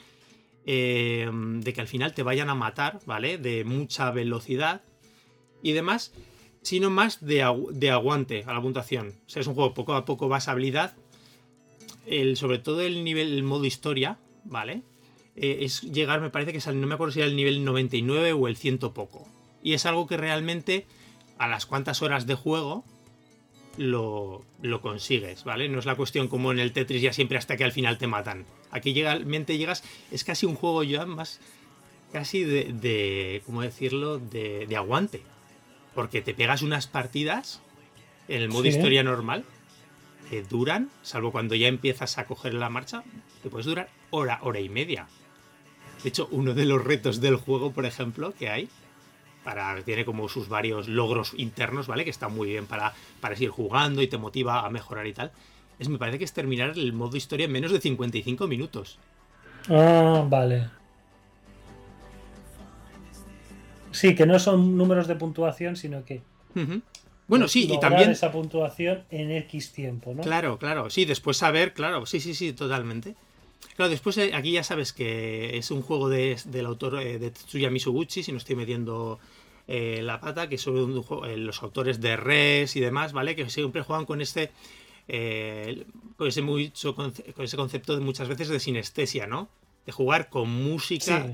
eh, 0.65 1.29
de 1.31 1.73
que 1.73 1.81
al 1.81 1.87
final 1.87 2.13
te 2.13 2.23
vayan 2.23 2.49
a 2.49 2.55
matar, 2.55 2.99
¿vale? 3.05 3.37
De 3.37 3.63
mucha 3.65 4.11
velocidad 4.11 4.81
y 5.61 5.73
demás, 5.73 6.13
sino 6.61 6.89
más 6.89 7.25
de, 7.25 7.45
de 7.71 7.91
aguante 7.91 8.43
a 8.45 8.53
la 8.53 8.61
puntuación. 8.61 9.13
O 9.25 9.29
sea, 9.29 9.41
es 9.41 9.47
un 9.47 9.55
juego 9.55 9.73
poco 9.73 9.93
a 9.93 10.05
poco 10.05 10.27
vas 10.27 10.47
habilidad. 10.47 10.95
El, 12.05 12.37
sobre 12.37 12.59
todo 12.59 12.81
el 12.81 13.03
nivel, 13.03 13.33
el 13.33 13.43
modo 13.43 13.65
historia, 13.65 14.17
¿vale? 14.43 14.81
Eh, 15.35 15.59
es 15.61 15.81
llegar, 15.81 16.21
me 16.21 16.29
parece 16.29 16.53
que 16.53 16.73
no 16.73 16.87
me 16.87 16.95
acuerdo 16.95 17.13
si 17.13 17.19
era 17.19 17.29
el 17.29 17.35
nivel 17.35 17.63
99 17.63 18.33
o 18.33 18.47
el 18.47 18.57
ciento 18.57 18.93
poco. 18.93 19.27
Y 19.63 19.73
es 19.73 19.85
algo 19.85 20.07
que 20.07 20.17
realmente 20.17 20.85
a 21.37 21.47
las 21.47 21.65
cuantas 21.65 22.01
horas 22.01 22.27
de 22.27 22.35
juego 22.35 22.83
lo, 23.77 24.43
lo 24.61 24.81
consigues, 24.81 25.43
¿vale? 25.43 25.69
No 25.69 25.79
es 25.79 25.85
la 25.85 25.95
cuestión 25.95 26.27
como 26.27 26.51
en 26.51 26.59
el 26.59 26.73
Tetris 26.73 27.01
ya 27.01 27.13
siempre 27.13 27.37
hasta 27.37 27.55
que 27.55 27.63
al 27.63 27.71
final 27.71 27.97
te 27.97 28.07
matan. 28.07 28.45
Aquí 28.71 28.93
realmente 28.93 29.57
llegas, 29.57 29.83
es 30.11 30.23
casi 30.23 30.45
un 30.45 30.55
juego 30.55 30.83
ya 30.83 31.05
más, 31.05 31.39
casi 32.11 32.43
de, 32.43 32.73
de 32.73 33.41
¿cómo 33.45 33.61
decirlo?, 33.61 34.19
de, 34.19 34.65
de 34.67 34.75
aguante. 34.75 35.21
Porque 35.95 36.21
te 36.21 36.33
pegas 36.33 36.61
unas 36.61 36.87
partidas 36.87 37.61
en 38.27 38.41
el 38.41 38.49
modo 38.49 38.63
Sí. 38.63 38.69
historia 38.69 39.03
normal 39.03 39.43
que 40.29 40.43
duran, 40.43 40.89
salvo 41.01 41.31
cuando 41.31 41.55
ya 41.55 41.67
empiezas 41.67 42.17
a 42.19 42.25
coger 42.25 42.53
la 42.53 42.69
marcha, 42.69 43.03
te 43.41 43.49
puedes 43.49 43.65
durar 43.65 43.89
hora, 44.11 44.39
hora 44.43 44.59
y 44.59 44.69
media. 44.69 45.07
De 46.03 46.09
hecho, 46.09 46.27
uno 46.31 46.53
de 46.53 46.65
los 46.65 46.83
retos 46.83 47.19
del 47.19 47.35
juego, 47.35 47.71
por 47.71 47.85
ejemplo, 47.85 48.33
que 48.37 48.49
hay, 48.49 48.69
para, 49.43 49.81
tiene 49.81 50.05
como 50.05 50.29
sus 50.29 50.47
varios 50.47 50.87
logros 50.87 51.33
internos, 51.35 51.87
¿vale? 51.87 52.03
Que 52.03 52.11
está 52.11 52.29
muy 52.29 52.49
bien 52.49 52.67
para, 52.67 52.93
para 53.19 53.35
seguir 53.35 53.49
jugando 53.49 54.01
y 54.03 54.07
te 54.07 54.17
motiva 54.19 54.65
a 54.65 54.69
mejorar 54.69 55.07
y 55.07 55.13
tal. 55.13 55.31
Es, 55.79 55.89
me 55.89 55.97
parece 55.97 56.19
que 56.19 56.25
es 56.25 56.33
terminar 56.33 56.71
el 56.77 56.93
modo 56.93 57.17
historia 57.17 57.45
en 57.45 57.51
menos 57.51 57.71
de 57.71 57.79
55 57.81 58.47
minutos. 58.47 58.99
Ah, 59.67 60.23
vale. 60.29 60.69
Sí, 63.91 64.15
que 64.15 64.25
no 64.25 64.39
son 64.39 64.77
números 64.77 65.07
de 65.07 65.15
puntuación, 65.15 65.75
sino 65.75 66.03
que. 66.05 66.21
Bueno, 67.27 67.47
sí, 67.47 67.67
y 67.71 67.79
también... 67.79 68.09
esa 68.09 68.31
puntuación 68.31 69.03
en 69.11 69.31
X 69.31 69.71
tiempo, 69.71 70.13
¿no? 70.15 70.23
Claro, 70.23 70.57
claro, 70.57 70.89
sí, 70.89 71.05
después 71.05 71.37
saber, 71.37 71.73
claro, 71.73 72.05
sí, 72.07 72.19
sí, 72.19 72.33
sí, 72.33 72.53
totalmente. 72.53 73.15
Claro, 73.75 73.89
después 73.91 74.17
eh, 74.17 74.31
aquí 74.33 74.53
ya 74.53 74.63
sabes 74.63 74.93
que 74.93 75.57
es 75.57 75.69
un 75.69 75.81
juego 75.83 76.09
de- 76.09 76.37
del 76.45 76.65
autor 76.65 76.99
eh, 77.01 77.19
de 77.19 77.29
Tetsuya 77.31 77.69
Misoguchi, 77.69 78.23
si 78.23 78.31
no 78.31 78.39
estoy 78.39 78.55
metiendo 78.55 79.19
eh, 79.67 79.99
la 80.01 80.19
pata, 80.19 80.49
que 80.49 80.57
son 80.57 81.03
eh, 81.25 81.37
los 81.37 81.61
autores 81.61 82.01
de 82.01 82.15
Res 82.17 82.75
y 82.75 82.79
demás, 82.79 83.13
¿vale? 83.13 83.35
Que 83.35 83.47
siempre 83.49 83.83
juegan 83.83 84.05
con 84.05 84.21
este 84.21 84.49
eh, 85.07 85.85
con 86.17 86.27
ese 86.27 86.41
mucho 86.41 86.95
con 86.95 87.13
ese 87.37 87.57
concepto 87.57 87.95
de 87.95 88.01
muchas 88.01 88.27
veces 88.27 88.47
de 88.49 88.59
sinestesia, 88.59 89.27
¿no? 89.27 89.49
De 89.85 89.91
jugar 89.91 90.29
con 90.29 90.49
música, 90.49 91.25
Sí. 91.27 91.33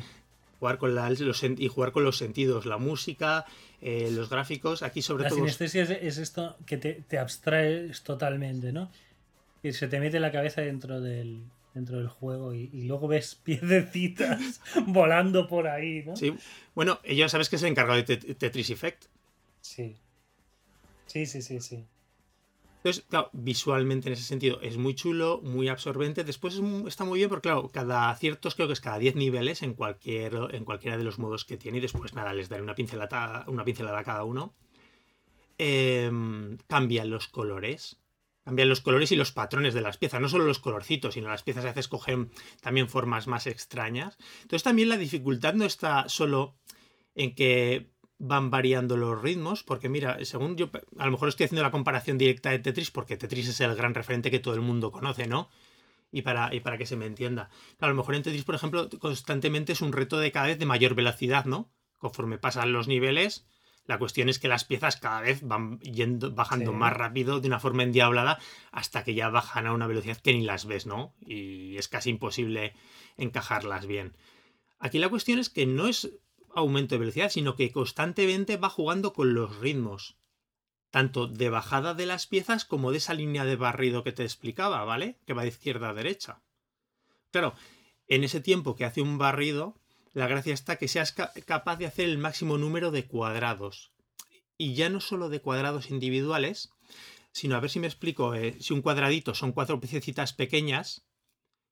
Jugar 0.60 0.78
con 0.78 0.96
la- 0.96 1.10
los 1.10 1.44
y 1.44 1.68
jugar 1.68 1.92
con 1.92 2.04
los 2.04 2.18
sentidos, 2.18 2.66
la 2.66 2.78
música, 2.78 3.46
eh, 3.82 4.10
los 4.12 4.30
gráficos, 4.30 4.84
aquí 4.84 5.02
sobre 5.02 5.24
La 5.24 5.30
todo 5.30 5.40
sinestesia 5.40 5.84
es, 5.84 5.90
es 5.90 6.18
esto 6.18 6.56
que 6.66 6.78
te, 6.78 6.94
te 7.08 7.18
abstraes 7.20 8.02
totalmente, 8.04 8.72
¿no? 8.72 8.92
Que 9.62 9.74
se 9.74 9.88
te 9.88 10.00
mete 10.00 10.20
la 10.20 10.32
cabeza 10.32 10.62
dentro 10.62 11.02
del, 11.02 11.44
dentro 11.74 11.98
del 11.98 12.08
juego 12.08 12.54
y, 12.54 12.70
y 12.74 12.84
luego 12.84 13.08
ves 13.08 13.36
piedecitas 13.44 14.62
volando 14.88 15.48
por 15.48 15.68
ahí, 15.68 16.04
¿no? 16.06 16.16
Sí. 16.16 16.34
Bueno, 16.74 17.00
ya 17.04 17.28
sabes 17.30 17.50
que 17.50 17.56
es 17.58 17.64
el 17.64 17.70
encargado 17.70 18.02
de 18.02 18.06
Tet- 18.06 18.38
Tetris 18.38 18.70
Effect. 18.70 19.06
Sí. 19.62 19.96
Sí, 21.08 21.26
sí, 21.26 21.42
sí, 21.42 21.60
sí. 21.62 21.86
Entonces, 22.86 23.04
claro, 23.10 23.32
visualmente 23.34 24.10
en 24.10 24.14
ese 24.14 24.22
sentido 24.22 24.62
es 24.62 24.78
muy 24.78 24.94
chulo, 24.94 25.42
muy 25.42 25.70
absorbente. 25.70 26.24
Después 26.24 26.62
está 26.86 27.04
muy 27.04 27.18
bien 27.18 27.30
porque, 27.30 27.50
claro, 27.50 27.72
cada 27.72 28.16
ciertos, 28.16 28.54
creo 28.54 28.68
que 28.68 28.74
es 28.74 28.80
cada 28.80 29.00
10 29.00 29.16
niveles 29.16 29.64
en, 29.64 29.74
cualquier, 29.74 30.36
en 30.52 30.64
cualquiera 30.66 30.96
de 30.96 31.04
los 31.04 31.18
modos 31.18 31.46
que 31.46 31.58
tiene. 31.58 31.80
Y 31.80 31.82
después, 31.82 32.14
nada, 32.14 32.32
les 32.36 32.48
daré 32.48 32.62
una 32.62 32.76
pincelada, 32.76 33.44
una 33.48 33.66
pincelada 33.66 33.98
a 33.98 34.04
cada 34.04 34.24
uno. 34.24 34.54
Em, 35.58 36.60
cambian 36.68 37.10
los 37.10 37.28
colores. 37.28 38.04
Cambian 38.44 38.70
los 38.70 38.82
colores 38.82 39.12
y 39.12 39.16
los 39.16 39.32
patrones 39.32 39.74
de 39.74 39.82
las 39.82 39.98
piezas. 39.98 40.22
No 40.22 40.30
solo 40.30 40.46
los 40.46 40.60
colorcitos, 40.60 41.16
sino 41.16 41.28
las 41.28 41.42
piezas 41.42 41.66
a 41.66 41.70
veces 41.70 41.88
cogen 41.88 42.30
también 42.62 42.88
formas 42.88 43.26
más 43.26 43.48
extrañas. 43.48 44.16
Entonces, 44.44 44.62
también 44.62 44.90
la 44.90 44.98
dificultad 44.98 45.56
no 45.56 45.66
está 45.66 46.08
solo 46.08 46.56
en 47.16 47.34
que 47.34 47.90
van 48.18 48.50
variando 48.50 48.96
los 48.98 49.22
ritmos, 49.22 49.64
porque 49.64 49.90
mira, 49.90 50.24
según 50.24 50.56
yo, 50.56 50.70
a 50.98 51.06
lo 51.06 51.12
mejor 51.12 51.30
estoy 51.30 51.46
haciendo 51.46 51.64
la 51.64 51.72
comparación 51.72 52.18
directa 52.18 52.50
de 52.52 52.60
Tetris, 52.60 52.92
porque 52.92 53.18
Tetris 53.18 53.50
es 53.50 53.60
el 53.62 53.76
gran 53.76 53.94
referente 53.94 54.32
que 54.32 54.40
todo 54.40 54.54
el 54.54 54.62
mundo 54.62 54.92
conoce, 54.92 55.28
¿no? 55.28 55.50
y 56.12 56.22
para, 56.22 56.54
y 56.56 56.62
para 56.62 56.78
que 56.78 56.86
se 56.86 56.96
me 56.96 57.08
entienda. 57.08 57.50
Claro, 57.78 57.92
a 57.92 57.94
lo 57.94 57.98
mejor 58.02 58.16
en 58.16 58.24
Tetris, 58.24 58.46
por 58.46 58.56
ejemplo, 58.56 58.90
constantemente 59.00 59.74
es 59.74 59.82
un 59.82 59.92
reto 59.92 60.18
de 60.18 60.32
cada 60.32 60.48
vez 60.48 60.58
de 60.58 60.66
mayor 60.66 60.96
velocidad, 60.96 61.44
¿no? 61.44 61.70
Conforme 61.98 62.38
pasan 62.38 62.72
los 62.72 62.88
niveles, 62.88 63.46
la 63.86 64.00
cuestión 64.00 64.30
es 64.30 64.40
que 64.40 64.48
las 64.48 64.64
piezas 64.64 64.96
cada 64.96 65.20
vez 65.20 65.42
van 65.44 65.78
yendo, 65.82 66.32
bajando 66.34 66.72
Sí. 66.72 66.78
más 66.78 66.94
rápido 66.94 67.42
de 67.42 67.48
una 67.50 67.60
forma 67.60 67.84
endiablada 67.84 68.40
hasta 68.72 69.04
que 69.04 69.14
ya 69.14 69.28
bajan 69.30 69.68
a 69.68 69.74
una 69.74 69.88
velocidad 69.88 70.18
que 70.18 70.32
ni 70.32 70.46
las 70.46 70.66
ves, 70.66 70.86
¿no? 70.86 71.16
Y 71.20 71.76
es 71.76 71.90
casi 71.90 72.12
imposible 72.12 72.74
encajarlas 73.18 73.86
bien. 73.86 74.16
Aquí 74.80 75.00
la 75.00 75.10
cuestión 75.10 75.38
es 75.40 75.50
que 75.50 75.66
no 75.66 75.88
es 75.88 76.12
aumento 76.56 76.96
de 76.96 77.00
velocidad, 77.00 77.30
sino 77.30 77.56
que 77.56 77.72
constantemente 77.72 78.58
va 78.58 78.70
jugando 78.70 79.14
con 79.14 79.34
los 79.34 79.58
ritmos. 79.58 80.18
Tanto 80.90 81.28
de 81.28 81.50
bajada 81.50 81.94
de 81.94 82.06
las 82.06 82.26
piezas 82.26 82.66
como 82.66 82.92
de 82.92 82.98
esa 82.98 83.14
línea 83.14 83.46
de 83.46 83.58
barrido 83.58 84.04
que 84.04 84.14
te 84.14 84.24
explicaba, 84.24 84.84
¿vale? 84.86 85.20
Que 85.26 85.34
va 85.34 85.42
de 85.44 85.50
izquierda 85.50 85.90
a 85.90 85.94
derecha. 85.94 86.42
Claro, 87.32 87.54
en 88.08 88.24
ese 88.24 88.40
tiempo 88.40 88.76
que 88.76 88.86
hace 88.86 89.02
un 89.02 89.18
barrido, 89.18 89.78
la 90.14 90.28
gracia 90.28 90.54
está 90.54 90.78
que 90.78 90.88
seas 90.88 91.12
ca- 91.12 91.34
capaz 91.46 91.76
de 91.78 91.86
hacer 91.86 92.08
el 92.08 92.18
máximo 92.18 92.58
número 92.58 92.92
de 92.92 93.06
cuadrados. 93.06 93.92
Y 94.58 94.74
ya 94.74 94.90
no 94.90 95.02
solo 95.02 95.28
de 95.28 95.42
cuadrados 95.42 95.90
individuales, 95.90 96.72
sino 97.34 97.58
a 97.58 97.60
ver 97.60 97.70
si 97.70 97.80
me 97.80 97.88
explico, 97.88 98.34
eh, 98.34 98.56
si 98.62 98.74
un 98.74 98.82
cuadradito 98.82 99.36
son 99.36 99.52
cuatro 99.52 99.82
piececitas 99.82 100.32
pequeñas, 100.32 101.06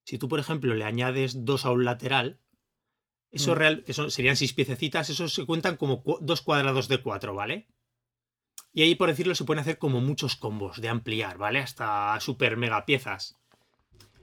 si 0.03 0.17
tú, 0.17 0.27
por 0.27 0.39
ejemplo, 0.41 0.73
le 0.73 0.83
añades 0.83 1.45
dos 1.45 1.63
a 1.63 1.71
un 1.71 1.85
lateral, 1.85 2.41
eso 3.33 3.55
real, 3.55 3.83
que 3.83 3.93
son, 3.93 4.11
serían 4.11 4.35
seis 4.37 4.53
piececitas, 4.53 5.09
esos 5.09 5.33
se 5.33 5.45
cuentan 5.45 5.75
como 5.77 6.03
cu- 6.03 6.19
dos 6.21 6.41
cuadrados 6.41 6.87
de 6.87 7.01
cuatro, 7.01 7.33
¿vale? 7.33 7.67
Y 8.73 8.81
ahí, 8.83 8.95
por 8.95 9.09
decirlo, 9.09 9.35
se 9.35 9.43
pueden 9.43 9.61
hacer 9.61 9.77
como 9.77 10.01
muchos 10.01 10.35
combos 10.35 10.81
de 10.81 10.89
ampliar, 10.89 11.37
¿vale? 11.37 11.59
Hasta 11.59 12.19
super 12.19 12.57
mega 12.57 12.85
piezas. 12.85 13.37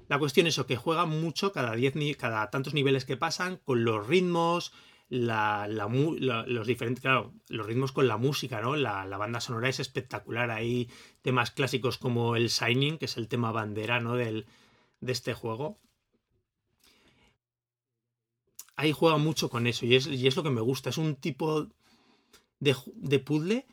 La 0.08 0.18
cuestión 0.18 0.46
es 0.48 0.54
eso, 0.54 0.66
que 0.66 0.76
juega 0.76 1.06
mucho 1.06 1.52
cada, 1.52 1.74
10 1.74 1.94
ni- 1.94 2.14
cada 2.14 2.50
tantos 2.50 2.74
niveles 2.74 3.04
que 3.04 3.16
pasan 3.16 3.58
con 3.58 3.84
los 3.84 4.06
ritmos, 4.06 4.72
la, 5.08 5.66
la 5.68 5.88
los 6.46 6.66
diferentes, 6.66 7.02
claro, 7.02 7.32
los 7.48 7.66
ritmos 7.66 7.92
con 7.92 8.06
la 8.08 8.16
música, 8.16 8.61
¿no? 8.61 8.76
La, 8.76 9.04
la 9.06 9.18
banda 9.18 9.40
sonora 9.40 9.68
es 9.68 9.80
espectacular. 9.80 10.50
Hay 10.50 10.88
temas 11.22 11.50
clásicos 11.50 11.98
como 11.98 12.36
el 12.36 12.48
Shining, 12.48 12.98
que 12.98 13.04
es 13.06 13.16
el 13.16 13.28
tema 13.28 13.50
bandera, 13.52 14.00
¿no? 14.00 14.14
Del, 14.14 14.46
de 15.00 15.12
este 15.12 15.32
juego. 15.34 15.78
Ahí 18.80 18.92
juega 18.92 19.18
mucho 19.18 19.50
con 19.50 19.66
eso 19.66 19.84
y 19.84 19.94
es, 19.94 20.06
y 20.06 20.26
es 20.26 20.36
lo 20.36 20.42
que 20.42 20.48
me 20.48 20.62
gusta. 20.62 20.88
Es 20.88 20.96
un 20.96 21.14
tipo 21.16 21.68
de, 22.60 22.74
de 22.94 23.18
puzzle 23.18 23.66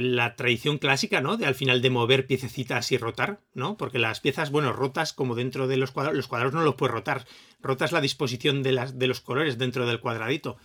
la 0.00 0.36
tradición 0.36 0.78
clásica, 0.78 1.20
¿no? 1.20 1.36
De 1.36 1.44
al 1.44 1.56
final 1.56 1.82
de 1.82 1.90
mover 1.90 2.28
piececitas 2.28 2.92
y 2.92 2.98
rotar, 2.98 3.40
¿no? 3.54 3.76
Porque 3.76 3.98
las 3.98 4.20
piezas, 4.20 4.52
bueno, 4.52 4.72
rotas 4.72 5.12
como 5.12 5.34
dentro 5.34 5.66
de 5.66 5.76
los 5.76 5.90
cuadrados, 5.90 6.16
los 6.16 6.28
cuadrados 6.28 6.54
no 6.54 6.62
los 6.62 6.76
puedes 6.76 6.94
rotar, 6.94 7.26
rotas 7.60 7.90
la 7.90 8.00
disposición 8.00 8.62
de, 8.62 8.70
las, 8.70 8.96
de 8.96 9.08
los 9.08 9.20
colores 9.20 9.58
dentro 9.58 9.86
del 9.86 9.98
cuadradito. 9.98 10.56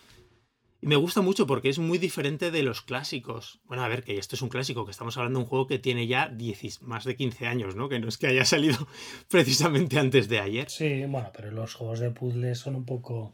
Y 0.83 0.87
me 0.87 0.97
gusta 0.97 1.21
mucho 1.21 1.47
porque 1.47 1.69
es 1.69 1.79
muy 1.79 1.97
diferente 1.97 2.51
de 2.51 2.61
los 2.61 2.81
clásicos. 2.81 3.61
Bueno, 3.63 3.85
a 3.85 3.87
ver, 3.87 4.03
que 4.03 4.17
esto 4.17 4.35
es 4.35 4.41
un 4.41 4.49
clásico, 4.49 4.83
que 4.83 4.91
estamos 4.91 5.15
hablando 5.15 5.39
de 5.39 5.43
un 5.45 5.49
juego 5.49 5.65
que 5.65 5.79
tiene 5.79 6.07
ya 6.07 6.27
10 6.27 6.81
más 6.81 7.05
de 7.05 7.15
15 7.15 7.47
años, 7.47 7.77
¿no? 7.77 7.87
Que 7.87 8.01
no 8.01 8.09
es 8.09 8.17
que 8.17 8.27
haya 8.27 8.43
salido 8.43 8.75
precisamente 9.29 9.97
antes 9.97 10.27
de 10.27 10.41
ayer. 10.41 10.69
Sí, 10.69 11.05
bueno, 11.05 11.31
pero 11.33 11.51
los 11.51 11.73
juegos 11.73 12.01
de 12.01 12.11
puzzles 12.11 12.59
son 12.59 12.75
un 12.75 12.83
poco 12.83 13.33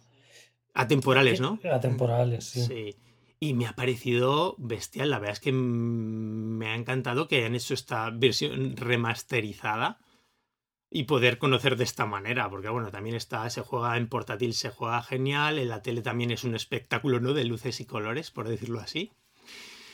Atemporales, 0.76 1.42
¿no? 1.42 1.60
atemporales, 1.74 2.46
sí. 2.46 2.62
Sí. 2.62 2.96
Y 3.40 3.56
me 3.56 3.66
ha 3.66 3.74
parecido 3.74 4.54
bestial. 4.60 5.10
La 5.10 5.18
verdad 5.18 5.34
es 5.34 5.40
que 5.40 5.52
me 5.52 6.68
ha 6.68 6.76
encantado 6.76 7.28
que 7.28 7.38
hayan 7.38 7.56
hecho 7.56 7.74
esta 7.74 8.12
versión 8.12 8.78
remasterizada 8.78 9.98
y 10.92 11.04
poder 11.04 11.38
conocer 11.38 11.76
de 11.78 11.84
esta 11.84 12.06
manera. 12.06 12.50
Porque, 12.50 12.70
bueno, 12.70 12.92
también 12.92 13.16
está, 13.16 13.50
se 13.50 13.62
juega 13.62 13.98
en 13.98 14.08
portátil, 14.08 14.54
se 14.54 14.70
juega 14.70 15.02
genial. 15.02 15.60
En 15.60 15.70
la 15.70 15.82
tele 15.82 16.02
también 16.02 16.32
es 16.32 16.44
un 16.44 16.56
espectáculo, 16.56 17.20
¿no? 17.20 17.34
De 17.34 17.46
luces 17.46 17.80
y 17.80 17.86
colores, 17.86 18.32
por 18.32 18.48
decirlo 18.48 18.80
así. 18.80 19.12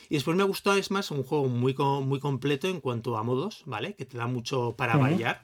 Y 0.08 0.14
después 0.14 0.36
me 0.36 0.44
gustó, 0.44 0.74
es 0.74 0.90
más, 0.90 1.10
un 1.10 1.24
juego 1.24 1.48
muy, 1.48 1.74
muy 1.74 2.20
completo 2.20 2.68
en 2.68 2.80
cuanto 2.80 3.16
a 3.16 3.22
modos, 3.22 3.62
¿vale? 3.66 3.94
Que 3.94 4.04
te 4.04 4.16
da 4.16 4.26
mucho 4.26 4.74
para 4.76 4.94
Ujú. 4.94 5.02
variar. 5.02 5.42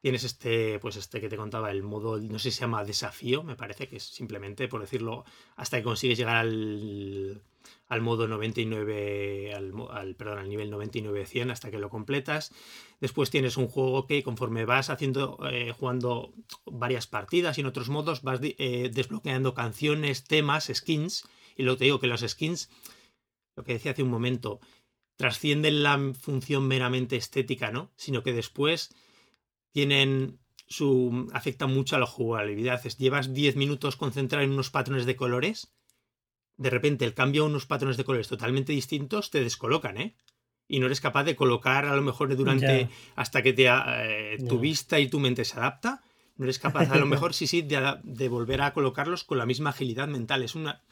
Tienes 0.00 0.24
este, 0.24 0.78
pues 0.78 0.96
este 0.96 1.20
que 1.20 1.28
te 1.28 1.36
contaba, 1.36 1.70
el 1.70 1.82
modo, 1.82 2.18
no 2.18 2.38
sé 2.38 2.50
si 2.50 2.56
se 2.56 2.60
llama 2.62 2.84
desafío, 2.84 3.42
me 3.42 3.56
parece 3.56 3.88
que 3.88 3.96
es 3.96 4.04
simplemente, 4.04 4.68
por 4.68 4.80
decirlo, 4.80 5.24
hasta 5.56 5.78
que 5.78 5.82
consigues 5.82 6.16
llegar 6.16 6.36
al, 6.36 7.42
al 7.86 8.00
modo 8.00 8.28
99, 8.28 9.54
al, 9.54 9.72
al- 9.90 10.14
perdón, 10.14 10.38
al 10.38 10.48
nivel 10.48 10.70
99-100 10.70 11.50
hasta 11.50 11.70
que 11.70 11.78
lo 11.78 11.90
completas. 11.90 12.52
Después 13.00 13.30
tienes 13.30 13.56
un 13.56 13.68
juego 13.68 14.06
que 14.06 14.22
conforme 14.22 14.64
vas 14.64 14.90
haciendo, 14.90 15.38
eh, 15.50 15.72
jugando 15.78 16.32
varias 16.66 17.06
partidas 17.06 17.58
y 17.58 17.60
en 17.62 17.66
otros 17.66 17.88
modos 17.88 18.22
vas 18.22 18.40
eh, 18.42 18.90
desbloqueando 18.92 19.54
canciones, 19.54 20.24
temas, 20.24 20.70
skins. 20.72 21.26
Y 21.56 21.62
lo 21.62 21.72
que 21.74 21.78
te 21.78 21.84
digo 21.84 22.00
que 22.00 22.06
los 22.06 22.20
skins, 22.20 22.70
lo 23.56 23.64
que 23.64 23.74
decía 23.74 23.92
hace 23.92 24.02
un 24.02 24.10
momento, 24.10 24.60
trascienden 25.16 25.82
la 25.82 25.98
función 26.20 26.68
meramente 26.68 27.16
estética, 27.16 27.70
¿no? 27.72 27.90
Sino 27.96 28.22
que 28.22 28.32
después 28.32 28.94
tienen 29.72 30.38
su 30.66 31.28
afectan 31.32 31.72
mucho 31.72 31.96
a 31.96 31.98
la 31.98 32.06
jugabilidad. 32.06 32.82
Llevas 32.98 33.32
10 33.32 33.56
minutos 33.56 33.96
concentrado 33.96 34.44
en 34.44 34.52
unos 34.52 34.70
patrones 34.70 35.06
de 35.06 35.16
colores, 35.16 35.72
de 36.58 36.70
repente 36.70 37.04
el 37.04 37.14
cambio 37.14 37.44
a 37.44 37.46
unos 37.46 37.64
patrones 37.66 37.96
de 37.96 38.04
colores 38.04 38.28
totalmente 38.28 38.72
distintos 38.72 39.30
te 39.30 39.42
descolocan, 39.42 39.96
¿eh? 39.98 40.14
Y 40.68 40.80
no 40.80 40.86
eres 40.86 41.00
capaz 41.00 41.24
de 41.24 41.34
colocar 41.34 41.86
a 41.86 41.96
lo 41.96 42.02
mejor 42.02 42.36
durante 42.36 42.90
hasta 43.16 43.42
que 43.42 43.54
te, 43.54 43.66
eh, 43.68 44.36
tu 44.46 44.58
vista 44.58 45.00
y 45.00 45.08
tu 45.08 45.18
mente 45.18 45.46
se 45.46 45.56
adapta. 45.58 46.02
No 46.36 46.44
eres 46.44 46.58
capaz, 46.58 46.90
a 46.90 46.96
lo 46.98 47.06
mejor 47.14 47.32
sí, 47.32 47.46
sí, 47.46 47.62
de, 47.62 47.96
de 48.02 48.28
volver 48.28 48.60
a 48.60 48.74
colocarlos 48.74 49.24
con 49.24 49.38
la 49.38 49.46
misma 49.46 49.70
agilidad 49.70 50.08
mental. 50.08 50.42
Es 50.42 50.54
una. 50.54 50.82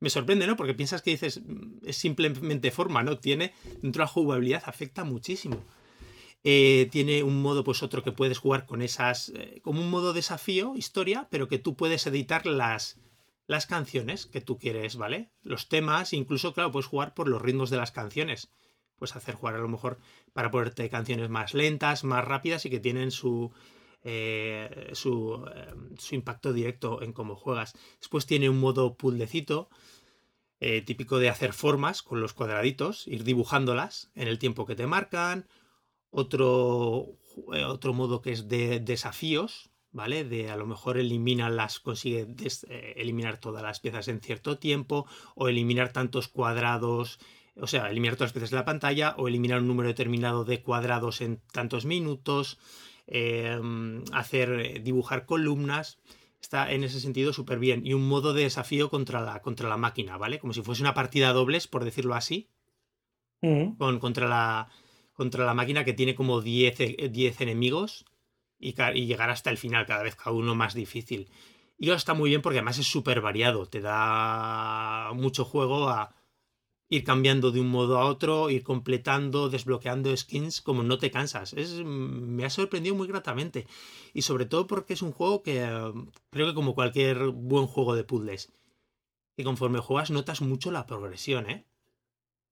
Me 0.00 0.10
sorprende, 0.10 0.46
¿no? 0.48 0.56
Porque 0.56 0.74
piensas 0.74 1.00
que 1.02 1.10
dices, 1.12 1.42
"Mm, 1.44 1.78
es 1.86 1.96
simplemente 1.96 2.70
forma, 2.72 3.02
¿no? 3.04 3.18
Tiene, 3.18 3.52
dentro 3.82 4.00
de 4.00 4.06
la 4.06 4.06
jugabilidad, 4.08 4.62
afecta 4.66 5.04
muchísimo. 5.04 5.62
Eh, 6.42 6.88
tiene 6.90 7.22
un 7.22 7.42
modo, 7.42 7.62
pues 7.64 7.82
otro 7.82 8.02
que 8.02 8.12
puedes 8.12 8.38
jugar 8.38 8.64
con 8.66 8.80
esas. 8.82 9.28
eh, 9.34 9.60
como 9.62 9.80
un 9.80 9.90
modo 9.90 10.12
desafío, 10.14 10.74
historia, 10.76 11.28
pero 11.30 11.48
que 11.48 11.58
tú 11.58 11.76
puedes 11.76 12.06
editar 12.06 12.46
las, 12.46 12.98
las 13.50 13.66
canciones 13.66 14.26
que 14.26 14.40
tú 14.40 14.58
quieres, 14.58 14.94
¿vale? 14.94 15.32
Los 15.42 15.68
temas, 15.68 16.12
incluso, 16.12 16.54
claro, 16.54 16.70
puedes 16.70 16.86
jugar 16.86 17.14
por 17.14 17.26
los 17.26 17.42
ritmos 17.42 17.68
de 17.68 17.78
las 17.78 17.90
canciones. 17.90 18.52
Puedes 18.94 19.16
hacer 19.16 19.34
jugar 19.34 19.56
a 19.56 19.58
lo 19.58 19.68
mejor 19.68 19.98
para 20.32 20.52
ponerte 20.52 20.88
canciones 20.88 21.28
más 21.30 21.52
lentas, 21.52 22.04
más 22.04 22.24
rápidas 22.24 22.64
y 22.64 22.70
que 22.70 22.78
tienen 22.78 23.10
su. 23.10 23.50
eh, 24.04 24.92
eh, 24.92 24.94
su 24.94 26.14
impacto 26.14 26.52
directo 26.52 27.02
en 27.02 27.12
cómo 27.12 27.34
juegas. 27.34 27.74
Después 27.98 28.24
tiene 28.24 28.48
un 28.48 28.60
modo 28.60 28.94
puzzlecito, 28.96 29.68
eh, 30.60 30.82
típico 30.82 31.18
de 31.18 31.28
hacer 31.28 31.52
formas 31.52 32.02
con 32.02 32.20
los 32.20 32.34
cuadraditos, 32.34 33.08
ir 33.08 33.24
dibujándolas 33.24 34.10
en 34.14 34.28
el 34.28 34.38
tiempo 34.38 34.64
que 34.64 34.76
te 34.76 34.86
marcan. 34.86 35.48
Otro, 36.10 37.18
otro 37.66 37.94
modo 37.94 38.22
que 38.22 38.32
es 38.32 38.46
de 38.48 38.78
desafíos, 38.80 39.69
¿vale? 39.92 40.24
De 40.24 40.50
a 40.50 40.56
lo 40.56 40.66
mejor 40.66 40.98
elimina 40.98 41.50
las, 41.50 41.80
consigue 41.80 42.24
des- 42.26 42.66
eh, 42.68 42.94
eliminar 42.96 43.38
todas 43.38 43.62
las 43.62 43.80
piezas 43.80 44.08
en 44.08 44.20
cierto 44.20 44.58
tiempo, 44.58 45.06
o 45.34 45.48
eliminar 45.48 45.92
tantos 45.92 46.28
cuadrados, 46.28 47.18
o 47.56 47.66
sea, 47.66 47.90
eliminar 47.90 48.16
todas 48.16 48.28
las 48.28 48.32
piezas 48.34 48.50
de 48.50 48.56
la 48.56 48.64
pantalla, 48.64 49.14
o 49.18 49.28
eliminar 49.28 49.60
un 49.60 49.68
número 49.68 49.88
determinado 49.88 50.44
de 50.44 50.62
cuadrados 50.62 51.20
en 51.20 51.40
tantos 51.52 51.84
minutos, 51.84 52.58
eh, 53.06 53.60
hacer, 54.12 54.50
eh, 54.60 54.80
dibujar 54.80 55.26
columnas. 55.26 55.98
Está 56.40 56.72
en 56.72 56.84
ese 56.84 57.00
sentido 57.00 57.32
súper 57.34 57.58
bien. 57.58 57.84
Y 57.84 57.92
un 57.92 58.08
modo 58.08 58.32
de 58.32 58.44
desafío 58.44 58.88
contra 58.88 59.20
la, 59.20 59.42
contra 59.42 59.68
la 59.68 59.76
máquina, 59.76 60.16
¿vale? 60.16 60.38
Como 60.38 60.54
si 60.54 60.62
fuese 60.62 60.82
una 60.82 60.94
partida 60.94 61.32
dobles, 61.32 61.66
por 61.66 61.84
decirlo 61.84 62.14
así 62.14 62.48
Mm. 63.42 63.76
con, 63.78 63.98
contra, 64.00 64.28
la, 64.28 64.68
contra 65.14 65.44
la 65.46 65.54
máquina 65.54 65.84
que 65.84 65.92
tiene 65.94 66.14
como 66.14 66.40
10, 66.42 66.78
e- 66.80 67.08
10 67.10 67.40
enemigos 67.40 68.04
y, 68.60 69.06
llegar 69.06 69.30
hasta 69.30 69.50
el 69.50 69.58
final, 69.58 69.86
cada 69.86 70.02
vez 70.02 70.14
cada 70.14 70.32
uno 70.32 70.54
más 70.54 70.74
difícil. 70.74 71.28
Y 71.78 71.90
está 71.90 72.12
muy 72.12 72.30
bien 72.30 72.42
porque 72.42 72.58
además 72.58 72.78
es 72.78 72.86
súper 72.86 73.22
variado, 73.22 73.66
te 73.66 73.80
da 73.80 75.12
mucho 75.14 75.44
juego 75.46 75.88
a 75.88 76.14
ir 76.90 77.04
cambiando 77.04 77.52
de 77.52 77.60
un 77.60 77.68
modo 77.68 77.98
a 77.98 78.04
otro, 78.04 78.50
ir 78.50 78.64
completando, 78.64 79.48
desbloqueando 79.48 80.14
skins, 80.14 80.60
como 80.60 80.82
no 80.82 80.98
te 80.98 81.10
cansas. 81.10 81.54
Es, 81.54 81.72
me 81.84 82.44
ha 82.44 82.50
sorprendido 82.50 82.96
muy 82.96 83.06
gratamente. 83.06 83.66
Y 84.12 84.22
sobre 84.22 84.44
todo 84.44 84.66
porque 84.66 84.92
es 84.92 85.02
un 85.02 85.12
juego 85.12 85.42
que 85.42 85.60
creo 86.30 86.46
que 86.48 86.54
como 86.54 86.74
cualquier 86.74 87.28
buen 87.28 87.66
juego 87.66 87.94
de 87.94 88.04
puzzles, 88.04 88.52
que 89.36 89.44
conforme 89.44 89.78
juegas 89.78 90.10
notas 90.10 90.42
mucho 90.42 90.70
la 90.72 90.86
progresión, 90.86 91.48
¿eh? 91.48 91.64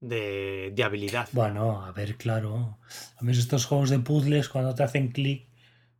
De, 0.00 0.72
de 0.72 0.84
habilidad. 0.84 1.28
Bueno, 1.32 1.84
a 1.84 1.90
ver, 1.90 2.16
claro. 2.16 2.78
A 3.16 3.24
mí 3.24 3.32
estos 3.32 3.66
juegos 3.66 3.90
de 3.90 3.98
puzzles, 3.98 4.48
cuando 4.48 4.72
te 4.76 4.84
hacen 4.84 5.08
clic, 5.08 5.47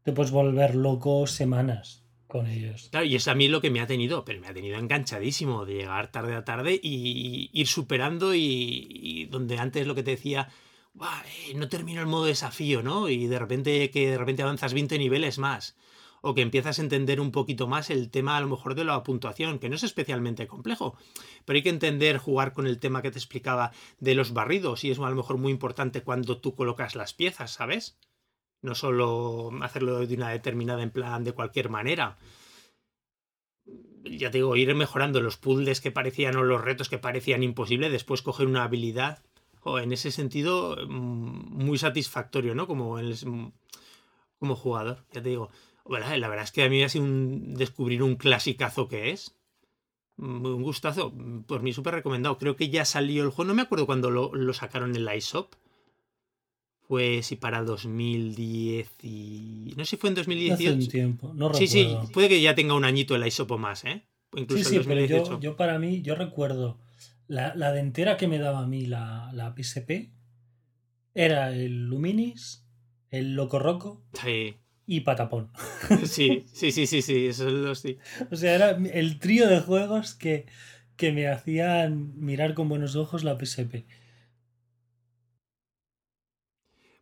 te 0.08 0.14
puedes 0.14 0.32
volver 0.32 0.74
loco 0.74 1.26
semanas 1.26 2.02
con 2.26 2.46
ellos. 2.46 2.88
Claro, 2.90 3.04
y 3.04 3.14
es 3.14 3.28
a 3.28 3.34
mí 3.34 3.46
lo 3.48 3.60
que 3.60 3.70
me 3.70 3.80
ha 3.80 3.86
tenido, 3.86 4.24
pero 4.24 4.40
me 4.40 4.48
ha 4.48 4.54
tenido 4.54 4.78
enganchadísimo 4.78 5.66
de 5.66 5.74
llegar 5.74 6.10
tarde 6.10 6.34
a 6.34 6.44
tarde 6.44 6.80
y 6.82 7.50
ir 7.52 7.66
superando 7.66 8.34
y, 8.34 8.86
y 8.90 9.26
donde 9.26 9.58
antes 9.58 9.86
lo 9.86 9.94
que 9.94 10.02
te 10.02 10.12
decía, 10.12 10.48
"Buah, 10.94 11.22
eh, 11.26 11.54
no 11.54 11.68
termino 11.68 12.00
el 12.00 12.06
modo 12.06 12.24
desafío, 12.24 12.82
¿no? 12.82 13.10
Y 13.10 13.26
de 13.26 13.38
repente 13.38 13.90
que 13.90 14.10
de 14.12 14.18
repente 14.18 14.42
avanzas 14.42 14.72
20 14.72 14.98
niveles 14.98 15.36
más. 15.38 15.76
O 16.22 16.34
que 16.34 16.40
empiezas 16.40 16.78
a 16.78 16.82
entender 16.82 17.20
un 17.20 17.30
poquito 17.30 17.66
más 17.68 17.90
el 17.90 18.10
tema 18.10 18.36
a 18.36 18.40
lo 18.40 18.48
mejor 18.48 18.74
de 18.74 18.84
la 18.84 19.02
puntuación, 19.02 19.58
que 19.58 19.68
no 19.68 19.76
es 19.76 19.84
especialmente 19.84 20.46
complejo, 20.46 20.96
pero 21.44 21.56
hay 21.58 21.62
que 21.62 21.68
entender, 21.68 22.16
jugar 22.16 22.54
con 22.54 22.66
el 22.66 22.78
tema 22.80 23.02
que 23.02 23.10
te 23.10 23.18
explicaba 23.18 23.72
de 24.00 24.14
los 24.14 24.32
barridos, 24.32 24.84
y 24.84 24.90
es 24.90 24.98
a 24.98 25.10
lo 25.10 25.16
mejor 25.16 25.36
muy 25.36 25.52
importante 25.52 26.02
cuando 26.02 26.38
tú 26.38 26.54
colocas 26.54 26.96
las 26.96 27.12
piezas, 27.14 27.52
¿sabes? 27.52 27.98
No 28.62 28.74
solo 28.74 29.50
hacerlo 29.62 30.04
de 30.06 30.14
una 30.14 30.30
determinada 30.30 30.82
en 30.82 30.90
plan 30.90 31.24
de 31.24 31.32
cualquier 31.32 31.68
manera. 31.70 32.18
Ya 34.04 34.30
te 34.30 34.38
digo, 34.38 34.56
ir 34.56 34.74
mejorando 34.74 35.20
los 35.20 35.36
puzzles 35.36 35.80
que 35.80 35.90
parecían 35.90 36.36
o 36.36 36.42
los 36.42 36.62
retos 36.62 36.88
que 36.88 36.98
parecían 36.98 37.42
imposibles, 37.42 37.92
después 37.92 38.22
coger 38.22 38.46
una 38.46 38.64
habilidad. 38.64 39.22
o 39.64 39.78
en 39.80 39.92
ese 39.92 40.10
sentido, 40.12 40.76
mm, 40.88 41.64
muy 41.64 41.78
satisfactorio, 41.78 42.54
¿no? 42.54 42.66
Como, 42.66 42.96
como 44.38 44.56
jugador, 44.56 45.04
ya 45.12 45.22
te 45.22 45.28
digo. 45.30 45.50
La 45.88 46.28
verdad 46.28 46.44
es 46.44 46.52
que 46.52 46.62
a 46.64 46.68
mí 46.68 46.82
ha 46.82 46.88
sido 46.88 47.04
un 47.04 47.54
descubrir 47.54 48.02
un 48.02 48.16
clasicazo 48.16 48.88
que 48.88 49.10
es. 49.10 49.36
Mm, 50.16 50.44
Un 50.46 50.62
gustazo. 50.62 51.12
Por 51.46 51.62
mí 51.62 51.72
súper 51.72 51.94
recomendado. 51.94 52.38
Creo 52.38 52.56
que 52.56 52.68
ya 52.70 52.84
salió 52.84 53.22
el 53.24 53.30
juego. 53.30 53.48
No 53.48 53.54
me 53.54 53.62
acuerdo 53.62 53.86
cuando 53.86 54.10
lo, 54.10 54.52
sacaron 54.52 54.94
en 54.96 55.04
la 55.04 55.16
iShop. 55.16 55.54
Fue 56.88 57.22
si 57.22 57.36
para 57.36 57.62
2010 57.62 58.90
y... 59.02 59.74
No 59.76 59.84
sé 59.84 59.90
si 59.90 59.96
fue 59.98 60.08
en 60.10 60.14
Hace 60.18 60.30
un 60.30 60.38
2018. 60.38 60.88
tiempo, 60.90 61.32
no 61.34 61.52
Sí, 61.52 61.66
sí, 61.66 61.84
recuerdo. 61.84 62.12
puede 62.12 62.28
que 62.30 62.40
ya 62.40 62.54
tenga 62.54 62.74
un 62.74 62.84
añito 62.84 63.14
el 63.14 63.26
iShop 63.26 63.50
o 63.52 63.58
más, 63.58 63.84
¿eh? 63.84 64.06
Sí, 64.32 64.40
incluso 64.40 64.70
sí, 64.70 64.76
el 64.76 64.84
pero 64.86 65.00
2018. 65.02 65.32
yo, 65.34 65.40
yo 65.40 65.56
para 65.56 65.78
mí, 65.78 66.00
yo 66.02 66.14
recuerdo 66.14 66.78
la, 67.26 67.54
la 67.54 67.72
dentera 67.72 68.16
que 68.16 68.26
me 68.26 68.38
daba 68.38 68.60
a 68.60 68.66
mí 68.66 68.86
la, 68.86 69.30
la 69.34 69.54
PSP 69.54 70.10
era 71.14 71.52
el 71.52 71.86
Luminis, 71.88 72.64
el 73.10 73.34
Loco 73.34 73.58
Roco 73.58 74.02
Sí, 74.14 74.56
y 74.86 75.00
Patapón. 75.00 75.50
sí, 76.04 76.46
sí, 76.52 76.72
sí, 76.72 76.86
sí, 76.86 77.02
sí, 77.02 77.26
eso 77.26 77.50
lo 77.50 77.74
sí. 77.74 77.98
O 78.30 78.36
sea, 78.36 78.54
era 78.54 78.70
el 78.70 79.18
trío 79.18 79.46
de 79.48 79.60
juegos 79.60 80.14
que, 80.14 80.46
que 80.96 81.12
me 81.12 81.28
hacían 81.28 82.12
mirar 82.18 82.54
con 82.54 82.68
buenos 82.70 82.96
ojos 82.96 83.24
la 83.24 83.38
PSP. 83.38 83.84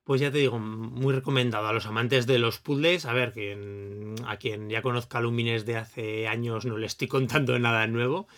Pues 0.06 0.20
ya 0.20 0.30
te 0.30 0.38
digo, 0.38 0.60
muy 0.60 1.12
recomendado 1.12 1.66
a 1.66 1.72
los 1.72 1.86
amantes 1.86 2.28
de 2.28 2.38
los 2.38 2.60
puzzles. 2.60 3.06
A 3.06 3.12
ver, 3.12 3.32
quien, 3.32 4.14
a 4.24 4.36
quien 4.36 4.70
ya 4.70 4.80
conozca 4.80 5.20
Lumines 5.20 5.66
de 5.66 5.78
hace 5.78 6.28
años 6.28 6.64
no 6.64 6.78
le 6.78 6.86
estoy 6.86 7.08
contando 7.16 7.58
nada 7.58 7.88
nuevo. 7.88 8.28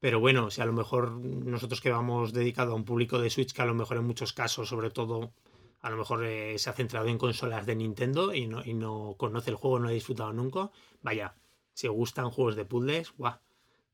Pero 0.00 0.20
bueno, 0.20 0.50
si 0.50 0.60
a 0.60 0.66
lo 0.66 0.74
mejor 0.74 1.12
nosotros 1.12 1.80
que 1.80 1.90
vamos 1.90 2.34
dedicado 2.34 2.72
a 2.72 2.74
un 2.74 2.84
público 2.84 3.18
de 3.18 3.30
Switch, 3.30 3.54
que 3.54 3.62
a 3.62 3.64
lo 3.64 3.72
mejor 3.72 3.96
en 3.96 4.04
muchos 4.04 4.34
casos, 4.34 4.68
sobre 4.68 4.90
todo, 4.90 5.32
a 5.80 5.88
lo 5.88 5.96
mejor 5.96 6.26
eh, 6.26 6.58
se 6.58 6.68
ha 6.68 6.74
centrado 6.74 7.06
en 7.06 7.16
consolas 7.16 7.64
de 7.64 7.74
Nintendo 7.74 8.34
y 8.34 8.46
no, 8.46 8.62
y 8.62 8.74
no 8.74 9.14
conoce 9.16 9.48
el 9.48 9.56
juego, 9.56 9.78
no 9.78 9.88
ha 9.88 9.92
disfrutado 9.92 10.34
nunca. 10.34 10.70
Vaya, 11.00 11.36
si 11.72 11.88
gustan 11.88 12.28
juegos 12.28 12.54
de 12.54 12.66
puzzles, 12.66 13.14
guau. 13.16 13.38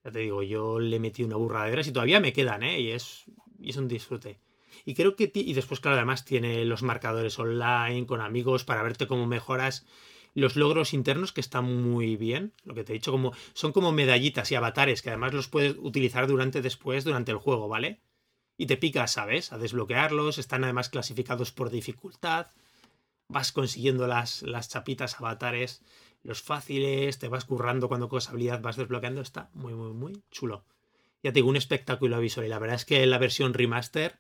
Ya 0.03 0.11
te 0.11 0.19
digo, 0.19 0.43
yo 0.43 0.81
le 0.81 0.99
metí 0.99 1.23
una 1.23 1.37
burra 1.37 1.65
de 1.65 1.75
horas 1.75 1.87
y 1.87 1.93
todavía 1.93 2.19
me 2.19 2.33
quedan, 2.33 2.65
¿eh? 2.65 2.81
Y 2.81 2.91
es, 2.91 3.27
y 3.61 3.71
es 3.71 3.77
un 3.77 3.87
disfrute. 3.87 4.41
Y 4.85 4.95
creo 4.95 5.17
que. 5.17 5.31
Y 5.35 5.53
después, 5.55 5.81
claro, 5.81 5.97
además 5.97 6.25
tiene 6.25 6.65
los 6.65 6.83
marcadores 6.83 7.39
online 7.39 8.07
con 8.07 8.21
amigos 8.21 8.65
para 8.65 8.83
verte 8.83 9.07
cómo 9.07 9.27
mejoras 9.27 9.87
los 10.35 10.57
logros 10.57 10.95
internos 10.95 11.33
que 11.33 11.41
están 11.41 11.65
muy 11.65 12.17
bien. 12.17 12.53
Lo 12.65 12.75
que 12.75 12.85
te 12.85 12.93
he 12.93 12.95
dicho, 12.95 13.13
como 13.13 13.33
son 13.53 13.73
como 13.73 13.93
medallitas 13.93 14.51
y 14.51 14.55
avatares 14.55 15.03
que 15.03 15.11
además 15.11 15.35
los 15.35 15.49
puedes 15.49 15.77
utilizar 15.79 16.27
durante 16.27 16.63
después, 16.63 17.05
durante 17.05 17.33
el 17.33 17.39
juego, 17.39 17.69
¿vale? 17.69 18.01
Y 18.57 18.67
te 18.67 18.77
picas, 18.77 19.13
¿sabes? 19.13 19.53
A 19.53 19.59
desbloquearlos. 19.59 20.39
Están 20.39 20.65
además 20.65 20.89
clasificados 20.89 21.53
por 21.53 21.71
dificultad. 21.71 22.49
Vas 23.29 23.53
consiguiendo 23.53 24.07
las, 24.07 24.43
las 24.43 24.69
chapitas, 24.69 25.17
avatares, 25.19 25.83
los 26.23 26.43
fáciles, 26.43 27.19
te 27.19 27.29
vas 27.29 27.45
currando 27.45 27.89
cuando 27.89 28.09
coges 28.09 28.29
habilidad, 28.29 28.61
vas 28.61 28.77
desbloqueando. 28.77 29.21
Está 29.21 29.49
muy, 29.55 29.73
muy, 29.73 29.93
muy 29.93 30.23
chulo. 30.31 30.65
Ya 31.23 31.31
te 31.31 31.37
digo, 31.37 31.49
un 31.49 31.57
espectáculo 31.57 32.19
visual. 32.21 32.47
Y 32.47 32.51
la 32.51 32.59
verdad 32.59 32.77
es 32.77 32.85
que 32.85 33.07
la 33.07 33.19
versión 33.19 33.55
remaster 33.55 34.19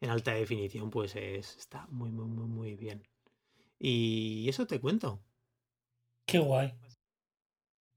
en 0.00 0.10
alta 0.10 0.32
definición, 0.34 0.90
pues 0.90 1.16
es, 1.16 1.56
está 1.56 1.86
muy, 1.90 2.10
muy, 2.10 2.26
muy, 2.26 2.46
muy 2.48 2.76
bien. 2.76 3.02
Y 3.78 4.48
eso 4.48 4.66
te 4.66 4.80
cuento. 4.80 5.22
Qué 6.26 6.38
guay. 6.38 6.72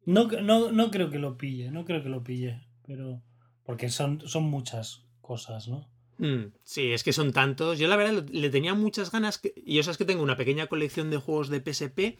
No, 0.06 0.26
no, 0.28 0.72
no 0.72 0.92
creo 0.92 1.10
que 1.10 1.18
lo 1.18 1.38
pille, 1.40 1.72
no 1.72 1.86
creo 1.86 2.04
que 2.04 2.10
lo 2.10 2.24
pille, 2.24 2.62
pero 2.86 3.24
porque 3.64 3.90
son, 3.90 4.22
son 4.28 4.44
muchas 4.44 5.08
cosas, 5.22 5.68
¿no? 5.68 5.90
Mm, 6.18 6.54
sí, 6.64 6.92
es 6.94 7.04
que 7.04 7.14
son 7.14 7.34
tantos. 7.34 7.80
Yo 7.80 7.88
la 7.88 7.96
verdad 7.96 8.24
le 8.32 8.50
tenía 8.50 8.74
muchas 8.74 9.12
ganas. 9.12 9.38
que- 9.40 9.54
y 9.56 9.76
yo 9.76 9.84
sabes 9.84 9.98
que 9.98 10.06
tengo 10.06 10.24
una 10.24 10.38
pequeña 10.38 10.68
colección 10.68 11.10
de 11.10 11.18
juegos 11.18 11.50
de 11.50 11.62
PSP. 11.62 12.18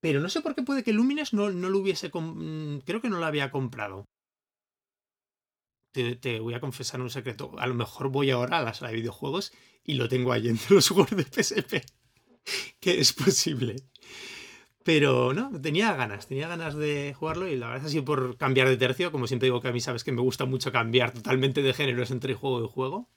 Pero 0.00 0.20
no 0.20 0.28
sé 0.28 0.40
por 0.42 0.54
qué 0.54 0.62
puede 0.62 0.84
que 0.84 0.92
Lumines 0.92 1.32
no, 1.34 1.50
no 1.50 1.68
lo 1.70 1.78
hubiese... 1.78 2.10
mm, 2.12 2.80
Creo 2.86 3.00
que 3.02 3.10
no 3.10 3.18
lo 3.18 3.26
había 3.26 3.50
comprado. 3.50 4.06
Te, 5.92 6.16
te 6.16 6.40
voy 6.40 6.54
a 6.54 6.60
confesar 6.60 7.00
un 7.00 7.10
secreto. 7.10 7.52
A 7.58 7.66
lo 7.66 7.74
mejor 7.74 8.08
voy 8.08 8.30
ahora 8.30 8.58
a 8.58 8.62
la 8.62 8.74
sala 8.74 8.90
de 8.90 8.96
videojuegos 8.96 9.52
y 9.84 9.94
lo 9.94 10.08
tengo 10.08 10.32
ahí 10.32 10.48
entre 10.48 10.74
los 10.74 10.88
juegos 10.88 11.10
de 11.16 11.24
PSP. 11.24 11.84
Que 12.80 12.98
es 12.98 13.12
posible. 13.12 13.76
Pero 14.84 15.32
no, 15.32 15.52
tenía 15.60 15.94
ganas, 15.94 16.26
tenía 16.26 16.48
ganas 16.48 16.74
de 16.74 17.14
jugarlo 17.16 17.46
y 17.46 17.54
la 17.56 17.68
verdad 17.68 17.84
es 17.84 17.90
así 17.92 18.00
por 18.00 18.36
cambiar 18.36 18.68
de 18.68 18.76
tercio, 18.76 19.12
como 19.12 19.28
siempre 19.28 19.46
digo 19.46 19.60
que 19.60 19.68
a 19.68 19.72
mí 19.72 19.80
sabes 19.80 20.02
que 20.02 20.10
me 20.10 20.20
gusta 20.22 20.44
mucho 20.44 20.72
cambiar 20.72 21.12
totalmente 21.12 21.62
de 21.62 21.72
géneros 21.72 22.10
entre 22.10 22.34
juego 22.34 22.64
y 22.64 22.68
juego. 22.68 23.08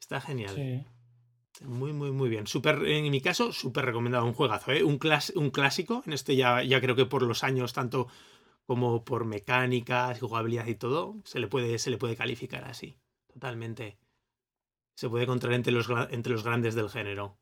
Está 0.00 0.20
genial. 0.20 0.54
Sí. 0.54 1.64
Muy, 1.64 1.94
muy, 1.94 2.10
muy 2.10 2.28
bien. 2.28 2.46
Súper, 2.46 2.84
en 2.86 3.10
mi 3.10 3.20
caso, 3.22 3.52
súper 3.52 3.86
recomendado. 3.86 4.26
Un 4.26 4.34
juegazo, 4.34 4.72
¿eh? 4.72 4.84
Un, 4.84 4.98
clas- 4.98 5.32
un 5.34 5.48
clásico. 5.50 6.02
En 6.06 6.12
este 6.12 6.36
ya, 6.36 6.62
ya 6.62 6.78
creo 6.80 6.94
que 6.96 7.06
por 7.06 7.22
los 7.22 7.42
años, 7.42 7.72
tanto 7.72 8.08
como 8.66 9.04
por 9.04 9.24
mecánicas 9.24 10.20
jugabilidad 10.20 10.66
y 10.66 10.74
todo, 10.74 11.16
se 11.24 11.38
le 11.38 11.48
puede, 11.48 11.78
se 11.78 11.90
le 11.90 11.98
puede 11.98 12.16
calificar 12.16 12.64
así. 12.64 12.98
Totalmente. 13.32 13.98
Se 14.96 15.08
puede 15.08 15.24
encontrar 15.24 15.52
entre 15.54 15.72
los, 15.72 15.88
entre 16.10 16.32
los 16.32 16.44
grandes 16.44 16.74
del 16.74 16.88
género. 16.88 17.38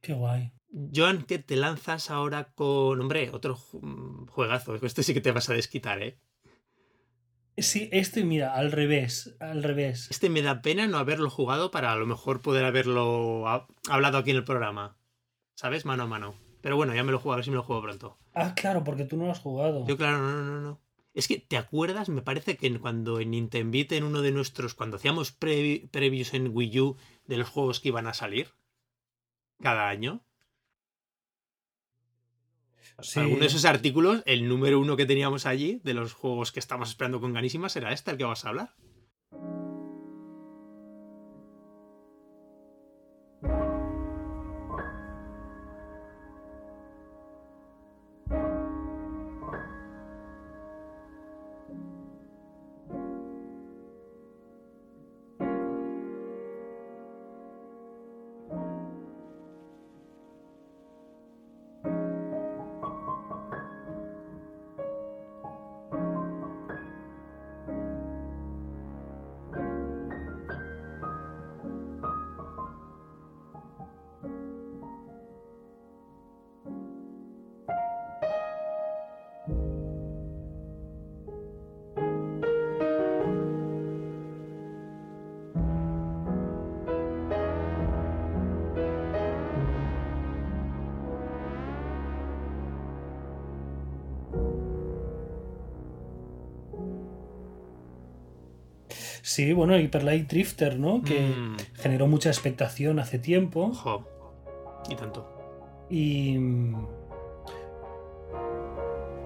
Qué 0.00 0.14
guay. 0.14 0.52
Joan, 0.94 1.24
¿qué 1.24 1.38
te 1.38 1.56
lanzas 1.56 2.10
ahora 2.10 2.52
con. 2.54 3.00
Hombre, 3.00 3.30
otro 3.30 3.56
ju- 3.56 4.28
juegazo. 4.30 4.74
Este 4.76 5.02
sí 5.02 5.12
que 5.12 5.20
te 5.20 5.32
vas 5.32 5.50
a 5.50 5.54
desquitar, 5.54 6.02
¿eh? 6.02 6.18
Sí, 7.58 7.90
este, 7.92 8.24
mira, 8.24 8.54
al 8.54 8.72
revés, 8.72 9.36
al 9.40 9.62
revés. 9.62 10.08
Este 10.10 10.30
me 10.30 10.40
da 10.40 10.62
pena 10.62 10.86
no 10.86 10.96
haberlo 10.96 11.28
jugado 11.28 11.70
para 11.70 11.92
a 11.92 11.96
lo 11.96 12.06
mejor 12.06 12.40
poder 12.40 12.64
haberlo 12.64 13.46
ha- 13.48 13.66
hablado 13.90 14.16
aquí 14.16 14.30
en 14.30 14.36
el 14.36 14.44
programa. 14.44 14.96
¿Sabes? 15.56 15.84
Mano 15.84 16.04
a 16.04 16.06
mano. 16.06 16.34
Pero 16.60 16.76
bueno, 16.76 16.94
ya 16.94 17.02
me 17.04 17.12
lo 17.12 17.18
juego, 17.18 17.32
a 17.32 17.36
ver 17.36 17.44
si 17.44 17.50
me 17.50 17.56
lo 17.56 17.62
juego 17.62 17.82
pronto. 17.82 18.18
Ah, 18.34 18.54
claro, 18.54 18.84
porque 18.84 19.04
tú 19.04 19.16
no 19.16 19.24
lo 19.26 19.32
has 19.32 19.40
jugado. 19.40 19.86
Yo, 19.86 19.96
claro, 19.96 20.18
no, 20.18 20.32
no, 20.32 20.44
no, 20.44 20.60
no. 20.60 20.80
Es 21.14 21.26
que, 21.26 21.38
¿te 21.38 21.56
acuerdas? 21.56 22.08
Me 22.08 22.22
parece 22.22 22.56
que 22.56 22.78
cuando 22.78 23.18
en 23.18 23.32
Nintendo 23.32 23.76
en 23.90 24.04
uno 24.04 24.22
de 24.22 24.30
nuestros. 24.30 24.74
Cuando 24.74 24.96
hacíamos 24.96 25.38
previ- 25.38 25.88
previews 25.90 26.34
en 26.34 26.54
Wii 26.54 26.80
U 26.80 26.96
de 27.26 27.36
los 27.38 27.48
juegos 27.48 27.80
que 27.80 27.88
iban 27.88 28.06
a 28.06 28.14
salir 28.14 28.48
cada 29.60 29.88
año. 29.88 30.22
Sí. 33.02 33.18
Alguno 33.18 33.40
de 33.40 33.46
esos 33.46 33.64
artículos, 33.64 34.22
el 34.26 34.46
número 34.46 34.78
uno 34.78 34.96
que 34.96 35.06
teníamos 35.06 35.46
allí, 35.46 35.80
de 35.82 35.94
los 35.94 36.12
juegos 36.12 36.52
que 36.52 36.60
estamos 36.60 36.90
esperando 36.90 37.20
con 37.20 37.32
ganísimas, 37.32 37.74
era 37.76 37.92
este 37.92 38.10
el 38.10 38.18
que 38.18 38.24
vas 38.24 38.44
a 38.44 38.50
hablar. 38.50 38.74
Sí, 99.32 99.52
bueno, 99.52 99.78
Hyper 99.78 100.02
Light 100.02 100.28
Drifter, 100.28 100.76
¿no? 100.78 101.02
Que 101.02 101.20
Mm, 101.20 101.56
generó 101.74 102.08
mucha 102.08 102.30
expectación 102.30 102.98
hace 102.98 103.20
tiempo. 103.20 103.72
jo. 103.72 104.04
Y 104.88 104.96
tanto. 104.96 105.24
Y, 105.88 106.36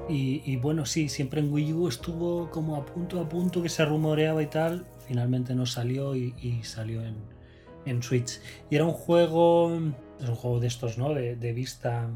y. 0.08 0.42
y 0.44 0.56
bueno, 0.56 0.84
sí, 0.84 1.08
siempre 1.08 1.40
en 1.40 1.50
Wii 1.52 1.72
U 1.72 1.88
estuvo 1.88 2.50
como 2.50 2.76
a 2.76 2.84
punto 2.84 3.18
a 3.20 3.28
punto 3.28 3.62
que 3.62 3.68
se 3.68 3.84
rumoreaba 3.84 4.42
y 4.42 4.46
tal. 4.46 4.84
Finalmente 5.06 5.54
no 5.54 5.64
salió 5.66 6.14
y, 6.16 6.34
y 6.40 6.62
salió 6.64 7.02
en, 7.02 7.16
en 7.86 8.02
Switch. 8.02 8.40
Y 8.70 8.76
era 8.76 8.84
un 8.84 8.92
juego. 8.92 9.74
Es 10.20 10.28
un 10.28 10.34
juego 10.34 10.60
de 10.60 10.66
estos, 10.66 10.98
¿no? 10.98 11.14
De, 11.14 11.36
de 11.36 11.52
vista. 11.52 12.10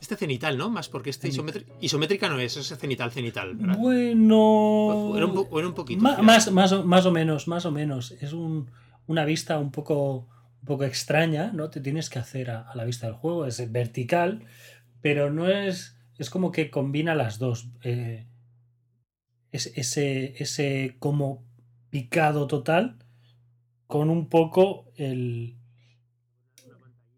Este 0.00 0.16
cenital, 0.16 0.56
¿no? 0.58 0.68
Más 0.70 0.88
porque 0.88 1.10
este 1.10 1.28
isométrica, 1.28 1.72
isométrica 1.80 2.28
no 2.28 2.38
es, 2.38 2.56
es 2.56 2.68
cenital, 2.78 3.10
cenital, 3.10 3.56
¿verdad? 3.56 3.78
Bueno. 3.78 4.38
O 4.38 5.16
era 5.16 5.26
un, 5.26 5.34
po- 5.34 5.48
o 5.50 5.58
era 5.58 5.68
un 5.68 5.74
poquito. 5.74 6.02
Más, 6.02 6.50
más, 6.52 6.72
o- 6.72 6.84
más 6.84 7.06
o 7.06 7.12
menos, 7.12 7.48
más 7.48 7.64
o 7.66 7.70
menos. 7.70 8.12
Es 8.12 8.32
un- 8.32 8.70
una 9.06 9.24
vista 9.24 9.58
un 9.58 9.70
poco, 9.70 10.28
un 10.60 10.66
poco 10.66 10.84
extraña, 10.84 11.50
¿no? 11.52 11.70
Te 11.70 11.80
tienes 11.80 12.10
que 12.10 12.18
hacer 12.18 12.50
a, 12.50 12.62
a 12.70 12.74
la 12.76 12.84
vista 12.84 13.06
del 13.06 13.16
juego. 13.16 13.46
Es 13.46 13.70
vertical, 13.72 14.44
pero 15.00 15.30
no 15.32 15.48
es. 15.48 15.96
Es 16.18 16.30
como 16.30 16.50
que 16.52 16.70
combina 16.70 17.14
las 17.14 17.38
dos. 17.38 17.68
eh, 17.82 18.26
es- 19.52 19.72
ese, 19.76 20.34
ese 20.42 20.96
como 20.98 21.44
picado 21.90 22.46
total 22.46 22.96
con 23.86 24.10
un 24.10 24.28
poco 24.28 24.90
el. 24.96 25.56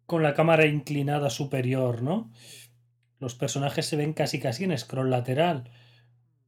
con 0.07 0.23
la 0.23 0.35
cámara 0.35 0.67
inclinada 0.67 1.29
superior, 1.31 2.03
¿no? 2.03 2.31
Los 3.21 3.35
personajes 3.35 3.87
se 3.87 3.97
ven 3.97 4.13
casi 4.13 4.39
casi 4.41 4.65
en 4.65 4.77
scroll 4.79 5.11
lateral. 5.11 5.71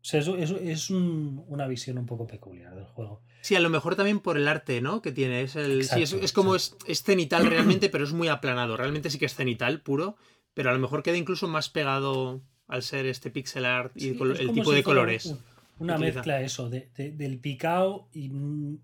O 0.02 0.04
sea, 0.04 0.20
eso, 0.20 0.36
eso 0.36 0.56
es 0.56 0.88
un- 0.90 1.44
una 1.48 1.66
visión 1.66 1.98
un 1.98 2.06
poco 2.06 2.26
peculiar 2.26 2.74
del 2.74 2.84
juego. 2.86 3.22
Sí, 3.42 3.54
a 3.54 3.60
lo 3.60 3.68
mejor 3.70 3.96
también 3.96 4.20
por 4.20 4.36
el 4.36 4.48
arte, 4.48 4.80
¿no? 4.80 5.02
Que 5.02 5.12
tiene. 5.12 5.42
Es 5.42 5.56
el. 5.56 5.84
sí, 5.84 6.02
es, 6.02 6.12
es 6.12 6.32
como 6.32 6.54
es, 6.54 6.76
es 6.86 7.02
cenital 7.02 7.46
realmente, 7.46 7.88
pero 7.90 8.04
es 8.04 8.12
muy 8.12 8.28
aplanado. 8.28 8.76
Realmente 8.76 9.10
sí 9.10 9.18
que 9.18 9.26
es 9.26 9.34
cenital 9.34 9.82
puro, 9.82 10.16
pero 10.54 10.70
a 10.70 10.72
lo 10.72 10.78
mejor 10.78 11.02
queda 11.02 11.16
incluso 11.16 11.48
más 11.48 11.68
pegado 11.68 12.42
al 12.68 12.82
ser 12.82 13.06
este 13.06 13.30
pixel 13.30 13.64
art 13.64 13.92
y 13.96 14.00
Sí, 14.00 14.08
el 14.20 14.52
tipo 14.52 14.70
si 14.70 14.76
de 14.76 14.82
colores. 14.82 15.26
un- 15.26 15.38
Una 15.80 15.96
utiliza. 15.96 16.18
mezcla 16.18 16.40
eso, 16.42 16.68
de, 16.70 16.90
de- 16.94 17.10
del 17.12 17.38
picado 17.38 18.08
y, 18.12 18.30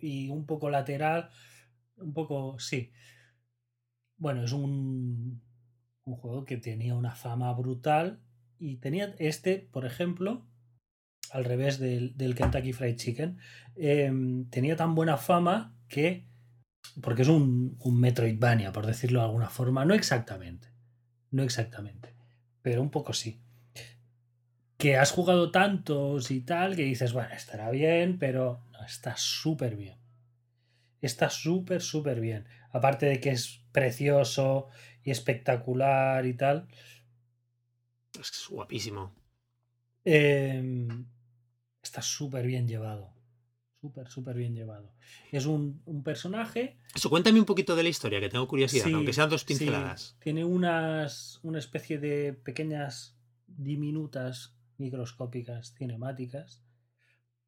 y 0.01 0.29
un 0.31 0.45
poco 0.47 0.71
lateral. 0.71 1.31
Un 1.99 2.13
poco, 2.13 2.59
sí. 2.59 2.91
Bueno, 4.19 4.45
es 4.45 4.53
un, 4.53 5.41
un 6.07 6.17
juego 6.17 6.45
que 6.45 6.57
tenía 6.57 6.95
una 6.95 7.15
fama 7.15 7.53
brutal. 7.53 8.21
Y 8.59 8.77
tenía 8.77 9.15
este, 9.19 9.69
por 9.71 9.85
ejemplo, 9.85 10.47
al 11.31 11.45
revés 11.45 11.79
del, 11.79 12.17
del 12.17 12.35
Kentucky 12.35 12.73
Fried 12.73 12.97
Chicken, 12.97 13.39
em, 13.75 14.49
tenía 14.49 14.77
tan 14.77 14.95
buena 14.95 15.19
fama 15.19 15.77
que. 15.89 16.25
Porque 17.03 17.23
es 17.23 17.29
un, 17.29 17.77
un 17.81 18.01
Metroidvania, 18.01 18.73
por 18.73 18.87
decirlo 18.87 19.19
de 19.19 19.27
alguna 19.27 19.51
forma. 19.51 19.85
No 19.85 19.93
exactamente. 19.93 20.69
No 21.31 21.43
exactamente. 21.43 22.15
Pero 22.63 22.81
un 22.81 22.91
poco 22.91 23.13
sí. 23.13 23.43
Que 24.79 24.97
has 24.97 25.11
jugado 25.11 25.51
tantos 25.51 26.31
y 26.31 26.41
tal 26.41 26.77
que 26.77 26.85
dices, 26.85 27.13
bueno, 27.13 27.35
estará 27.35 27.71
bien, 27.71 28.19
pero 28.19 28.63
no, 28.73 28.85
está 28.85 29.17
súper 29.17 29.77
bien. 29.77 29.99
Está 31.01 31.29
súper, 31.29 31.83
súper 31.83 32.21
bien. 32.21 32.47
Aparte 32.71 33.07
de 33.07 33.21
que 33.21 33.31
es 33.31 33.65
precioso 33.73 34.69
y 35.07 35.11
espectacular 35.13 36.27
y 36.27 36.35
tal. 36.35 36.67
Es 38.21 38.47
guapísimo. 38.51 39.13
Eh, 40.05 40.89
está 41.83 42.03
súper 42.03 42.47
bien 42.47 42.67
llevado. 42.69 43.15
Súper, 43.81 44.09
súper 44.11 44.37
bien 44.37 44.55
llevado. 44.55 44.93
Es 45.31 45.47
un, 45.47 45.81
un 45.87 46.03
personaje. 46.03 46.77
Eso, 46.95 47.09
cuéntame 47.09 47.39
un 47.39 47.47
poquito 47.47 47.77
de 47.77 47.85
la 47.85 47.89
historia, 47.89 48.19
que 48.21 48.29
tengo 48.29 48.49
curiosidad, 48.49 48.87
Sí, 48.87 48.93
aunque 48.93 49.13
sean 49.13 49.31
dos 49.31 49.43
sí, 49.43 49.47
pinceladas. 49.47 50.17
tiene 50.21 50.45
unas, 50.45 51.39
una 51.45 51.59
especie 51.61 51.99
de 51.99 52.33
pequeñas, 52.33 53.17
diminutas, 53.47 54.57
microscópicas 54.79 55.73
cinemáticas 55.75 56.63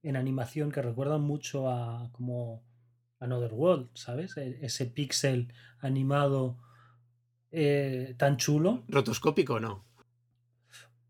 en 0.02 0.16
animación 0.16 0.70
que 0.70 0.80
recuerdan 0.80 1.22
mucho 1.22 1.68
a 1.70 2.11
como 2.12 2.62
Another 3.18 3.52
World, 3.52 3.90
¿sabes? 3.94 4.36
E- 4.36 4.59
Ese 4.62 4.86
píxel 4.86 5.52
animado 5.80 6.56
eh, 7.51 8.14
tan 8.16 8.36
chulo. 8.36 8.84
¿Rotoscópico 8.88 9.55
o 9.55 9.61
no? 9.61 9.84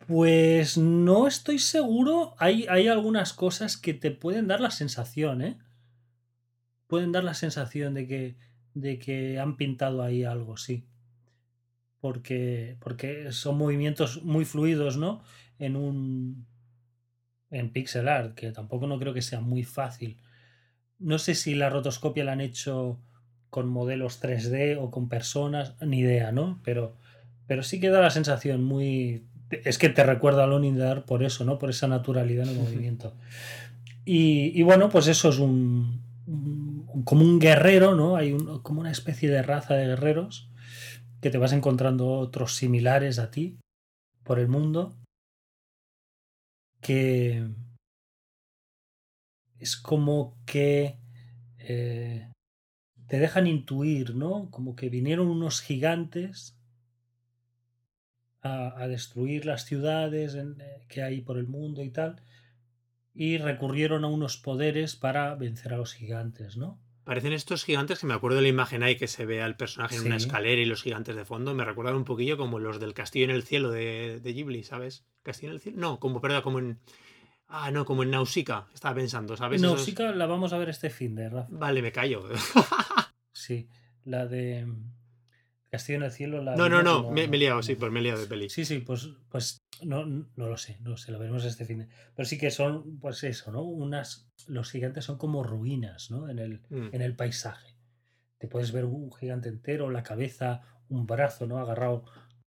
Pues 0.07 0.79
no 0.79 1.27
estoy 1.27 1.59
seguro. 1.59 2.35
Hay, 2.39 2.67
hay 2.69 2.89
algunas 2.89 3.33
cosas 3.33 3.77
que 3.77 3.95
te 3.95 4.11
pueden 4.11 4.47
dar 4.47 4.61
la 4.61 4.71
sensación, 4.71 5.43
¿eh? 5.43 5.59
Pueden 6.87 7.13
dar 7.13 7.25
la 7.25 7.35
sensación 7.35 7.95
de 7.95 8.07
que, 8.07 8.37
de 8.75 8.99
que 8.99 9.39
han 9.39 9.57
pintado 9.57 10.03
ahí 10.03 10.25
algo, 10.25 10.57
sí. 10.57 10.87
Porque, 12.01 12.77
porque 12.81 13.33
son 13.33 13.59
movimientos 13.59 14.23
muy 14.23 14.45
fluidos, 14.45 14.97
¿no? 14.97 15.23
En 15.59 15.77
un. 15.77 16.47
En 17.51 17.73
pixel 17.73 18.09
art, 18.09 18.35
que 18.35 18.53
tampoco 18.53 18.87
no 18.87 18.99
creo 18.99 19.15
que 19.15 19.23
sea 19.23 19.41
muy 19.41 19.65
fácil. 19.65 20.19
No 20.99 21.19
sé 21.19 21.35
si 21.35 21.55
la 21.55 21.71
rotoscopia 21.71 22.25
la 22.25 22.33
han 22.33 22.43
hecho 22.43 22.99
con 23.51 23.69
modelos 23.69 24.21
3D 24.21 24.77
o 24.81 24.91
con 24.91 25.09
personas, 25.09 25.75
ni 25.81 26.01
idea, 26.01 26.33
¿no? 26.33 26.61
Pero, 26.65 26.95
pero 27.47 27.63
sí 27.63 27.81
que 27.81 27.89
da 27.91 28.01
la 28.01 28.11
sensación 28.11 28.63
muy. 28.65 29.25
Es 29.65 29.79
que 29.79 29.89
te 29.89 30.05
recuerda 30.05 30.45
a 30.45 30.47
Lone 30.47 30.69
in 30.69 30.75
the 30.77 30.83
Dark 30.83 31.05
por 31.07 31.23
eso, 31.23 31.45
¿no? 31.45 31.59
Por 31.59 31.71
esa 31.71 31.89
naturalidad 31.89 32.45
en 32.49 32.57
el 32.57 32.59
movimiento. 32.63 33.15
Y, 34.05 34.53
y 34.59 34.63
bueno, 34.63 34.89
pues 34.89 35.07
eso 35.07 35.29
es 35.31 35.39
un, 35.39 36.03
un- 36.27 37.03
como 37.05 37.23
un 37.23 37.39
guerrero, 37.39 37.95
¿no? 37.95 38.17
Hay 38.17 38.33
un- 38.33 38.61
como 38.63 38.81
una 38.81 38.91
especie 38.91 39.31
de 39.31 39.43
raza 39.43 39.75
de 39.75 39.87
guerreros 39.87 40.51
que 41.21 41.31
te 41.31 41.39
vas 41.39 41.53
encontrando 41.53 42.09
otros 42.11 42.55
similares 42.55 43.19
a 43.19 43.31
ti 43.31 43.59
por 44.25 44.39
el 44.39 44.49
mundo 44.49 44.95
que 46.81 47.45
es 49.59 49.77
como 49.77 50.37
que 50.47 50.97
eh, 51.59 52.31
te 53.09 53.19
dejan 53.19 53.47
intuir, 53.47 54.15
¿no? 54.15 54.51
Como 54.51 54.77
que 54.77 54.89
vinieron 54.91 55.29
unos 55.29 55.61
gigantes 55.61 56.57
a, 58.43 58.81
a 58.83 58.89
destruir 58.89 59.45
las 59.47 59.65
ciudades 59.65 60.35
en- 60.35 60.61
eh, 60.61 60.85
que 60.89 61.03
hay 61.03 61.21
por 61.21 61.39
el 61.39 61.47
mundo 61.47 61.83
y 61.83 61.91
tal, 61.91 62.23
y 63.15 63.39
recurrieron 63.39 64.05
a 64.05 64.09
unos 64.09 64.37
poderes 64.37 64.95
para 64.97 65.35
vencer 65.35 65.75
a 65.75 65.79
los 65.79 65.95
gigantes, 65.95 66.57
¿no? 66.57 66.79
Parecen 67.05 67.33
estos 67.33 67.65
gigantes 67.65 68.01
que 68.01 68.07
me 68.07 68.13
acuerdo 68.13 68.37
de 68.37 68.43
la 68.43 68.49
imagen 68.49 68.83
ahí 68.83 68.97
que 68.97 69.07
se 69.09 69.25
ve 69.25 69.41
al 69.41 69.57
personaje 69.57 69.97
en 69.97 70.03
una 70.05 70.17
escalera 70.17 70.61
y 70.61 70.67
los 70.67 70.83
gigantes 70.83 71.17
de 71.17 71.25
fondo. 71.25 71.55
Me 71.55 71.65
recuerdan 71.65 71.97
un 71.97 72.05
poquillo 72.05 72.37
como 72.37 72.59
los 72.59 72.79
del 72.81 72.93
Castillo 72.93 73.25
en 73.25 73.31
el 73.31 73.45
Cielo 73.45 73.71
de, 73.71 74.21
de 74.23 74.33
Ghibli, 74.35 74.63
¿sabes? 74.63 75.07
¿Castillo 75.23 75.49
en 75.53 75.55
el 75.55 75.61
Cielo? 75.63 75.79
No, 75.81 76.01
como, 76.01 76.21
perdón, 76.21 76.43
como 76.43 76.59
en. 76.59 76.79
Ah, 77.49 77.71
no, 77.71 77.85
como 77.87 78.03
en 78.03 78.11
Nausicaa, 78.11 78.69
estaba 78.75 78.95
pensando, 78.97 79.37
¿sabes? 79.37 79.63
Esos- 79.63 79.75
Nausicaa 79.77 80.13
la 80.13 80.27
vamos 80.27 80.53
a 80.53 80.59
ver 80.59 80.69
este 80.69 80.91
fin 80.91 81.15
de 81.15 81.29
Rafa. 81.31 81.49
Vale, 81.51 81.83
me 81.83 81.93
callo. 81.93 82.25
Sí, 83.33 83.69
la 84.05 84.27
de 84.27 84.67
Castillo 85.71 85.99
en 85.99 86.05
el 86.05 86.11
Cielo. 86.11 86.43
La 86.43 86.57
No, 86.57 86.69
no, 86.69 86.83
no, 86.83 87.09
me, 87.13 87.29
me 87.29 87.37
he 87.37 87.41
liado, 87.41 87.63
sí, 87.63 87.77
pues 87.77 87.93
me 87.93 88.01
he 88.01 88.03
liado 88.03 88.21
de 88.21 88.27
peli. 88.27 88.49
Sí, 88.51 88.65
sí, 88.65 88.81
pues, 88.81 89.11
pues 89.29 89.59
no, 89.83 90.05
no 90.05 90.49
lo 90.49 90.57
sé, 90.57 90.79
no 90.81 90.97
sé, 90.97 91.13
lo 91.13 91.21
veremos 91.21 91.45
este 91.45 91.65
fin 91.65 91.79
de. 91.79 91.89
Pero 92.17 92.27
sí 92.29 92.37
que 92.37 92.51
son, 92.51 92.99
pues 92.99 93.23
eso, 93.23 93.53
¿no? 93.53 93.63
Unas. 93.63 94.29
Los 94.49 94.73
gigantes 94.73 95.05
son 95.05 95.19
como 95.19 95.45
ruinas, 95.45 96.11
¿no? 96.11 96.29
En 96.29 96.41
el, 96.41 96.63
Mm. 96.69 96.89
en 96.93 97.01
el 97.01 97.15
paisaje. 97.15 97.77
Te 98.39 98.49
puedes 98.49 98.73
ver 98.73 98.85
un 98.87 99.13
gigante 99.13 99.49
entero, 99.49 99.89
la 99.89 100.03
cabeza, 100.03 100.63
un 100.89 101.07
brazo, 101.07 101.47
¿no? 101.47 101.59
Agarrado 101.59 102.05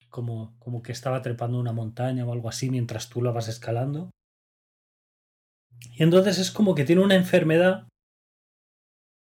como, 0.10 0.58
como 0.60 0.82
que 0.82 0.92
estaba 0.92 1.22
trepando 1.22 1.58
una 1.58 1.72
montaña 1.72 2.26
o 2.26 2.34
algo 2.34 2.50
así 2.50 2.70
mientras 2.70 3.08
tú 3.10 3.22
la 3.22 3.32
vas 3.32 3.48
escalando. 3.48 4.12
Y 5.90 6.04
entonces 6.04 6.38
es 6.40 6.52
como 6.52 6.76
que 6.76 6.86
tiene 6.86 7.02
una 7.04 7.16
enfermedad 7.16 7.88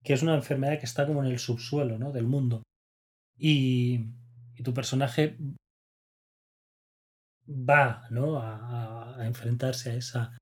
que 0.03 0.13
es 0.13 0.21
una 0.21 0.35
enfermedad 0.35 0.79
que 0.79 0.85
está 0.85 1.05
como 1.07 1.23
en 1.23 1.31
el 1.31 1.39
subsuelo, 1.39 1.97
¿no? 1.97 2.11
Del 2.11 2.25
mundo. 2.27 2.63
Y, 3.37 4.07
y 4.55 4.63
tu 4.63 4.73
personaje 4.73 5.37
va, 7.69 8.07
¿no? 8.11 8.37
A, 8.39 9.15
a- 9.19 9.25
enfrentarse 9.25 9.91
a 9.91 9.95
esa. 9.95 10.37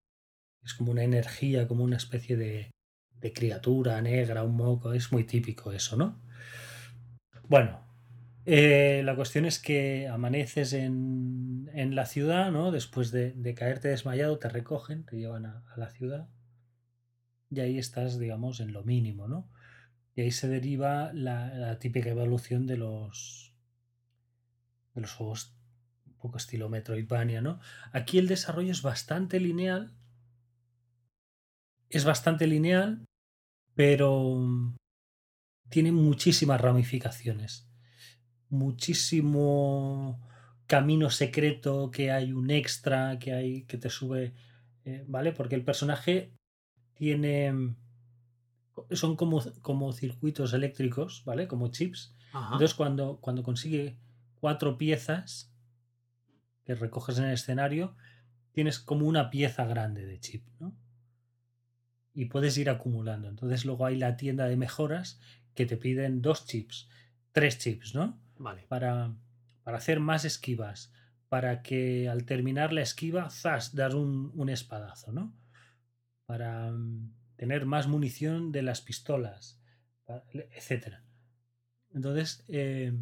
Es 0.64 0.74
como 0.76 0.92
una 0.92 1.04
energía, 1.04 1.68
como 1.68 1.84
una 1.86 1.98
especie 1.98 2.38
de, 2.38 2.72
de 3.22 3.34
criatura 3.34 4.02
negra, 4.02 4.44
un 4.44 4.56
moco. 4.58 4.94
Es 4.94 5.12
muy 5.12 5.26
típico 5.26 5.72
eso, 5.74 5.98
¿no? 5.98 6.22
Bueno, 7.48 7.83
eh, 8.46 9.02
la 9.04 9.16
cuestión 9.16 9.46
es 9.46 9.60
que 9.60 10.08
amaneces 10.08 10.74
en, 10.74 11.70
en 11.74 11.96
la 11.96 12.06
ciudad, 12.06 12.52
¿no? 12.52 12.72
Después 12.72 13.12
de, 13.12 13.56
caerte 13.56 13.90
desmayado, 13.90 14.40
te 14.40 14.50
recogen, 14.50 15.06
te 15.06 15.18
llevan 15.18 15.46
a, 15.46 15.64
la 15.78 15.90
ciudad. 15.90 16.30
Y 17.50 17.60
ahí 17.60 17.78
estás, 17.78 18.20
digamos, 18.20 18.60
en 18.60 18.74
lo 18.74 18.84
mínimo, 18.84 19.28
¿no? 19.28 19.50
Y 20.16 20.22
ahí 20.22 20.32
se 20.32 20.48
deriva 20.48 21.12
la, 21.14 21.78
típica 21.80 22.10
evolución 22.10 22.68
de 22.68 22.78
los 22.78 23.54
de 24.94 25.02
los 25.02 25.14
juegos 25.14 25.56
un 26.06 26.14
poco 26.18 26.38
estilo 26.38 26.70
Metroidvania, 26.70 27.42
¿no? 27.42 27.60
Aquí 27.92 28.20
el 28.20 28.28
desarrollo 28.28 28.72
es 28.72 28.84
bastante 28.84 29.40
lineal. 29.40 29.96
Es 31.90 32.06
bastante 32.06 32.48
lineal 32.48 33.06
pero 33.76 34.40
tiene 35.70 35.92
muchísimas 35.92 36.62
ramificaciones. 36.62 37.68
Muchísimo 38.54 40.20
camino 40.68 41.10
secreto, 41.10 41.90
que 41.90 42.12
hay 42.12 42.34
un 42.34 42.52
extra, 42.52 43.18
que 43.18 43.34
hay 43.34 43.64
que 43.64 43.78
te 43.78 43.90
sube, 43.90 44.34
eh, 44.86 45.04
¿vale? 45.08 45.32
Porque 45.32 45.56
el 45.56 45.64
personaje 45.64 46.32
tiene... 46.94 47.76
Son 48.92 49.16
como, 49.16 49.42
como 49.62 49.92
circuitos 49.92 50.54
eléctricos, 50.54 51.24
¿vale? 51.26 51.48
Como 51.48 51.70
chips. 51.70 52.16
Ajá. 52.32 52.54
Entonces 52.54 52.76
cuando, 52.76 53.18
cuando 53.22 53.44
consigue 53.44 53.98
cuatro 54.40 54.78
piezas 54.78 55.52
que 56.64 56.76
recoges 56.76 57.18
en 57.18 57.26
el 57.26 57.34
escenario, 57.34 57.96
tienes 58.52 58.80
como 58.80 59.08
una 59.08 59.30
pieza 59.30 59.66
grande 59.66 60.06
de 60.06 60.20
chip, 60.20 60.46
¿no? 60.60 60.76
Y 62.14 62.26
puedes 62.26 62.58
ir 62.58 62.70
acumulando. 62.70 63.28
Entonces 63.28 63.66
luego 63.66 63.86
hay 63.86 63.98
la 63.98 64.16
tienda 64.16 64.46
de 64.46 64.56
mejoras 64.56 65.20
que 65.56 65.66
te 65.66 65.78
piden 65.78 66.22
dos 66.22 66.46
chips, 66.46 66.88
tres 67.32 67.58
chips, 67.58 67.96
¿no? 67.96 68.23
Para, 68.68 69.16
para 69.64 69.78
hacer 69.78 70.00
más 70.00 70.26
esquivas, 70.26 70.94
para 71.30 71.62
que 71.62 72.10
al 72.10 72.26
terminar 72.26 72.74
la 72.74 72.82
esquiva, 72.82 73.30
zas, 73.30 73.76
dar 73.76 73.96
un, 73.96 74.32
un 74.36 74.50
espadazo, 74.50 75.12
¿no? 75.12 75.34
Para 76.26 76.72
mm, 76.72 77.14
tener 77.36 77.66
más 77.66 77.88
munición 77.88 78.52
de 78.52 78.62
las 78.62 78.82
pistolas, 78.82 79.60
etcétera. 80.52 81.04
Entonces, 81.94 82.44
eh, 82.48 82.94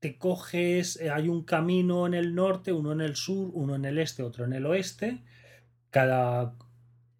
te 0.00 0.18
coges, 0.18 1.00
eh, 1.00 1.10
hay 1.10 1.28
un 1.28 1.44
camino 1.44 2.06
en 2.06 2.14
el 2.14 2.34
norte, 2.34 2.72
uno 2.72 2.92
en 2.92 3.00
el 3.00 3.16
sur, 3.16 3.50
uno 3.52 3.74
en 3.74 3.84
el 3.84 3.98
este, 3.98 4.22
otro 4.22 4.44
en 4.44 4.52
el 4.52 4.66
oeste. 4.66 5.22
Cada 5.90 6.56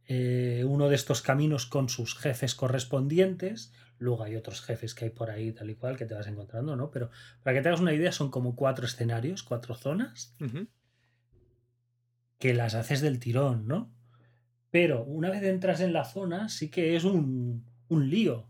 eh, 0.06 0.64
uno 0.66 0.88
de 0.88 0.94
estos 0.94 1.22
caminos 1.22 1.66
con 1.66 1.88
sus 1.88 2.16
jefes 2.16 2.54
correspondientes. 2.54 3.72
Luego 3.98 4.22
hay 4.22 4.36
otros 4.36 4.62
jefes 4.62 4.94
que 4.94 5.06
hay 5.06 5.10
por 5.10 5.30
ahí, 5.30 5.52
tal 5.52 5.70
y 5.70 5.74
cual, 5.74 5.96
que 5.96 6.06
te 6.06 6.14
vas 6.14 6.26
encontrando, 6.26 6.76
¿no? 6.76 6.90
Pero 6.90 7.10
para 7.42 7.56
que 7.56 7.62
te 7.62 7.68
hagas 7.68 7.80
una 7.80 7.92
idea, 7.92 8.12
son 8.12 8.30
como 8.30 8.54
cuatro 8.54 8.86
escenarios, 8.86 9.42
cuatro 9.42 9.74
zonas, 9.74 10.34
que 12.38 12.54
las 12.54 12.74
haces 12.74 13.00
del 13.00 13.18
tirón, 13.18 13.66
¿no? 13.66 13.90
Pero 14.70 15.04
una 15.04 15.30
vez 15.30 15.42
entras 15.42 15.80
en 15.80 15.92
la 15.92 16.04
zona, 16.04 16.48
sí 16.48 16.70
que 16.70 16.94
es 16.94 17.04
un, 17.04 17.64
un 17.88 18.10
lío. 18.10 18.46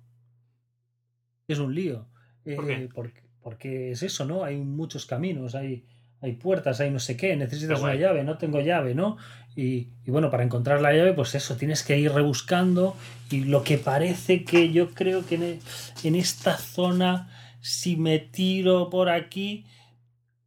Es 1.46 1.59
un 1.59 1.74
lío. 1.74 2.09
Eh, 2.44 2.88
porque, 2.94 3.22
porque 3.40 3.92
es 3.92 4.03
eso, 4.03 4.24
¿no? 4.24 4.44
Hay 4.44 4.59
muchos 4.59 5.07
caminos, 5.07 5.55
hay, 5.55 5.86
hay 6.20 6.32
puertas, 6.32 6.80
hay 6.80 6.90
no 6.90 6.98
sé 6.98 7.16
qué, 7.16 7.36
necesitas 7.36 7.80
una 7.80 7.94
llave, 7.94 8.24
no 8.24 8.38
tengo 8.38 8.60
llave, 8.60 8.94
¿no? 8.94 9.16
Y, 9.56 9.88
y 10.04 10.10
bueno, 10.10 10.30
para 10.30 10.44
encontrar 10.44 10.80
la 10.80 10.92
llave, 10.92 11.12
pues 11.14 11.34
eso, 11.34 11.56
tienes 11.56 11.82
que 11.82 11.98
ir 11.98 12.12
rebuscando. 12.12 12.96
Y 13.30 13.44
lo 13.44 13.64
que 13.64 13.78
parece 13.78 14.44
que 14.44 14.72
yo 14.72 14.90
creo 14.94 15.26
que 15.26 15.34
en, 15.36 15.42
e- 15.42 15.58
en 16.04 16.14
esta 16.14 16.56
zona, 16.56 17.30
si 17.60 17.96
me 17.96 18.18
tiro 18.18 18.88
por 18.90 19.08
aquí, 19.10 19.64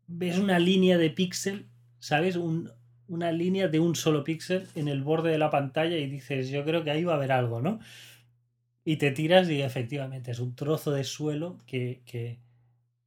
ves 0.07 0.37
una 0.37 0.59
línea 0.59 0.97
de 0.97 1.09
píxel, 1.09 1.65
¿sabes? 1.99 2.35
Un- 2.35 2.71
una 3.07 3.31
línea 3.31 3.67
de 3.67 3.79
un 3.79 3.95
solo 3.95 4.23
píxel 4.23 4.67
en 4.75 4.87
el 4.87 5.03
borde 5.03 5.31
de 5.31 5.37
la 5.37 5.49
pantalla 5.49 5.97
y 5.97 6.07
dices, 6.09 6.49
yo 6.49 6.63
creo 6.63 6.83
que 6.83 6.91
ahí 6.91 7.03
va 7.03 7.13
a 7.13 7.15
haber 7.17 7.31
algo, 7.33 7.61
¿no? 7.61 7.79
Y 8.83 8.97
te 8.97 9.11
tiras 9.11 9.49
y 9.49 9.61
efectivamente 9.61 10.31
es 10.31 10.39
un 10.39 10.55
trozo 10.55 10.91
de 10.91 11.03
suelo 11.03 11.59
que, 11.67 12.01
que 12.05 12.39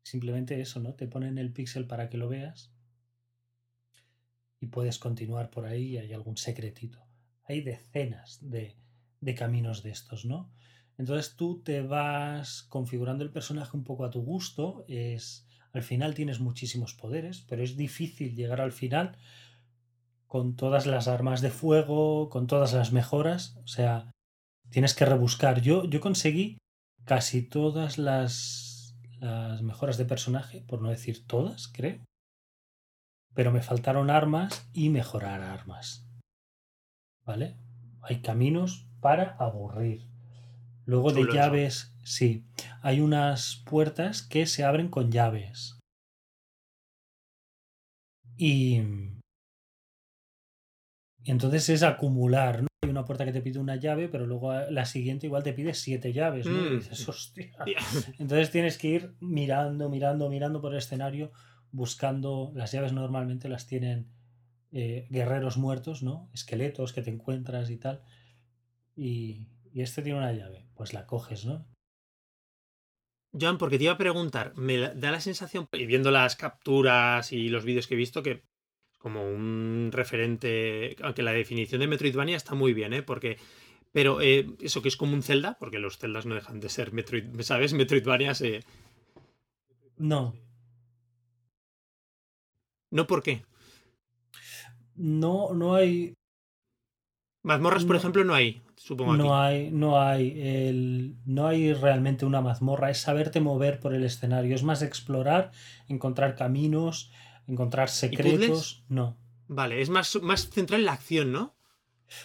simplemente 0.05 0.61
eso, 0.61 0.79
¿no? 0.81 0.95
Te 0.95 1.09
ponen 1.09 1.39
el 1.39 1.53
píxel 1.53 1.87
para 1.87 2.09
que 2.09 2.19
lo 2.19 2.29
veas 2.29 2.73
y 4.61 4.69
puedes 4.69 4.99
continuar 4.99 5.51
por 5.51 5.67
ahí 5.67 5.95
y 5.95 5.99
hay 5.99 6.13
algún 6.13 6.37
secretito. 6.37 7.05
Hay 7.45 7.63
decenas 7.63 8.39
de, 8.41 8.77
de 9.21 9.35
caminos 9.35 9.83
de 9.83 9.91
estos, 9.91 10.25
¿no? 10.25 10.53
Entonces 10.97 11.37
tú 11.37 11.63
te 11.63 11.83
vas 11.83 12.63
configurando 12.63 13.25
el 13.25 13.31
personaje 13.31 13.77
un 13.77 13.85
poco 13.85 14.05
a 14.05 14.11
tu 14.11 14.23
gusto. 14.23 14.85
Es, 14.87 15.49
al 15.73 15.83
final 15.83 16.15
tienes 16.15 16.39
muchísimos 16.39 16.95
poderes, 16.95 17.45
pero 17.49 17.63
es 17.63 17.77
difícil 17.77 18.37
llegar 18.37 18.61
al 18.61 18.73
final 18.73 19.17
con 20.27 20.57
todas 20.57 20.87
las 20.87 21.09
armas 21.09 21.41
de 21.41 21.51
fuego, 21.51 22.29
con 22.29 22.47
todas 22.47 22.73
las 22.73 22.93
mejoras. 22.93 23.57
O 23.65 23.67
sea, 23.67 24.11
tienes 24.71 24.95
que 24.95 25.05
rebuscar. 25.05 25.61
Yo, 25.61 25.85
yo 25.85 26.01
conseguí 26.01 26.59
casi 27.05 27.43
todas 27.43 27.99
las, 27.99 28.74
las 29.25 29.63
mejoras 29.63 29.97
de 29.97 30.05
personaje, 30.05 30.61
por 30.69 30.83
no 30.83 30.91
decir 30.91 31.27
todas, 31.27 31.69
creo. 31.69 32.05
Pero 33.35 33.53
me 33.53 33.63
faltaron 33.63 34.11
armas 34.11 34.69
y 34.73 34.91
mejorar 34.91 35.41
armas. 35.41 36.07
¿Vale? 37.25 37.57
Hay 38.03 38.21
caminos 38.21 38.87
para 39.01 39.37
aburrir. 39.39 40.07
Luego 40.85 41.11
Chulo 41.11 41.23
de 41.23 41.31
eso. 41.31 41.35
llaves, 41.35 41.97
sí. 42.05 42.45
Hay 42.83 43.01
unas 43.01 43.63
puertas 43.65 44.23
que 44.23 44.47
se 44.47 44.63
abren 44.63 44.89
con 44.89 45.11
llaves. 45.11 45.79
Y, 48.37 48.81
y 51.23 51.31
entonces 51.31 51.71
es 51.71 51.83
acumular, 51.83 52.63
¿no? 52.63 52.69
Una 52.95 53.05
puerta 53.05 53.25
que 53.25 53.33
te 53.33 53.43
pide 53.43 53.59
una 53.59 53.75
llave, 53.77 54.09
pero 54.09 54.25
luego 54.27 54.53
la 54.71 54.85
siguiente 54.85 55.27
igual 55.27 55.43
te 55.43 55.53
pide 55.53 55.75
siete 55.75 56.13
llaves, 56.13 56.49
¿no? 56.49 56.59
Y 56.65 56.71
Mm. 56.71 56.79
dices, 56.79 57.09
hostia. 57.09 57.53
Entonces 58.21 58.51
tienes 58.53 58.79
que 58.79 58.89
ir 58.89 59.15
mirando, 59.21 59.89
mirando, 59.91 60.31
mirando 60.31 60.61
por 60.61 60.73
el 60.73 60.79
escenario, 60.79 61.33
buscando. 61.73 62.53
Las 62.55 62.71
llaves 62.73 62.93
normalmente 62.93 63.49
las 63.49 63.67
tienen 63.67 64.07
eh, 64.71 65.07
guerreros 65.11 65.57
muertos, 65.57 66.03
¿no? 66.05 66.31
Esqueletos 66.33 66.93
que 66.93 67.03
te 67.03 67.11
encuentras 67.11 67.69
y 67.71 67.79
tal. 67.79 68.03
Y, 68.97 69.49
y 69.73 69.83
este 69.83 70.03
tiene 70.03 70.19
una 70.19 70.33
llave, 70.33 70.67
pues 70.75 70.93
la 70.95 71.07
coges, 71.07 71.45
¿no? 71.47 71.67
Joan, 73.39 73.59
porque 73.59 73.79
te 73.79 73.85
iba 73.85 73.95
a 73.95 73.99
preguntar, 73.99 74.55
me 74.57 74.79
da 74.79 75.11
la 75.11 75.21
sensación, 75.21 75.69
y 75.73 75.87
viendo 75.87 76.11
las 76.13 76.37
capturas 76.37 77.33
y 77.33 77.49
los 77.49 77.65
vídeos 77.65 77.87
que 77.89 77.95
he 77.95 77.97
visto, 77.97 78.23
que 78.23 78.45
como 79.05 79.23
un 79.29 79.91
referente, 79.93 80.97
aunque 81.03 81.23
la 81.23 81.33
definición 81.33 81.79
de 81.83 81.87
Metroidvania 81.87 82.39
está 82.39 82.55
muy 82.55 82.73
bien, 82.73 82.95
¿eh? 82.95 83.03
Porque, 83.03 83.37
pero 83.93 84.23
eh, 84.23 84.47
eso 84.61 84.81
que 84.81 84.89
es 84.89 84.97
como 84.97 85.13
un 85.13 85.23
Zelda, 85.23 85.59
porque 85.61 85.79
los 85.79 85.99
Zeldas 85.99 86.25
no 86.25 86.35
dejan 86.35 86.59
de 86.59 86.71
ser 86.71 86.95
Metroid, 86.95 87.39
¿sabes? 87.43 87.75
Metroidvania 87.75 88.35
se... 88.35 88.65
No, 89.99 90.33
No, 92.91 93.07
¿por 93.07 93.23
qué? 93.23 93.43
no, 94.95 95.53
no 95.53 95.75
hay, 95.75 96.15
Mazmorras, 97.43 97.85
por 97.85 97.97
ejemplo, 97.97 98.25
no 98.25 98.33
hay, 98.33 98.63
supongo 98.77 99.19
no 99.19 99.37
aquí. 99.37 99.55
hay, 99.55 99.71
no 99.71 100.01
hay, 100.01 100.41
el, 100.41 101.19
no 101.27 101.47
hay 101.47 101.75
realmente 101.75 102.25
una 102.25 102.41
mazmorra, 102.41 102.89
es 102.89 103.03
saberte 103.03 103.43
mover 103.43 103.81
por 103.81 103.93
el 103.93 104.03
escenario, 104.03 104.55
es 104.55 104.63
más 104.63 104.81
explorar, 104.81 105.51
encontrar 105.89 106.37
caminos, 106.37 107.13
encontrar 107.47 107.89
secretos, 107.89 108.85
no. 108.89 109.17
Vale, 109.49 109.81
es 109.81 109.91
más, 109.91 110.17
más 110.23 110.51
central 110.51 110.81
en 110.81 110.87
la 110.87 110.93
acción, 110.93 111.33
¿no? 111.33 111.55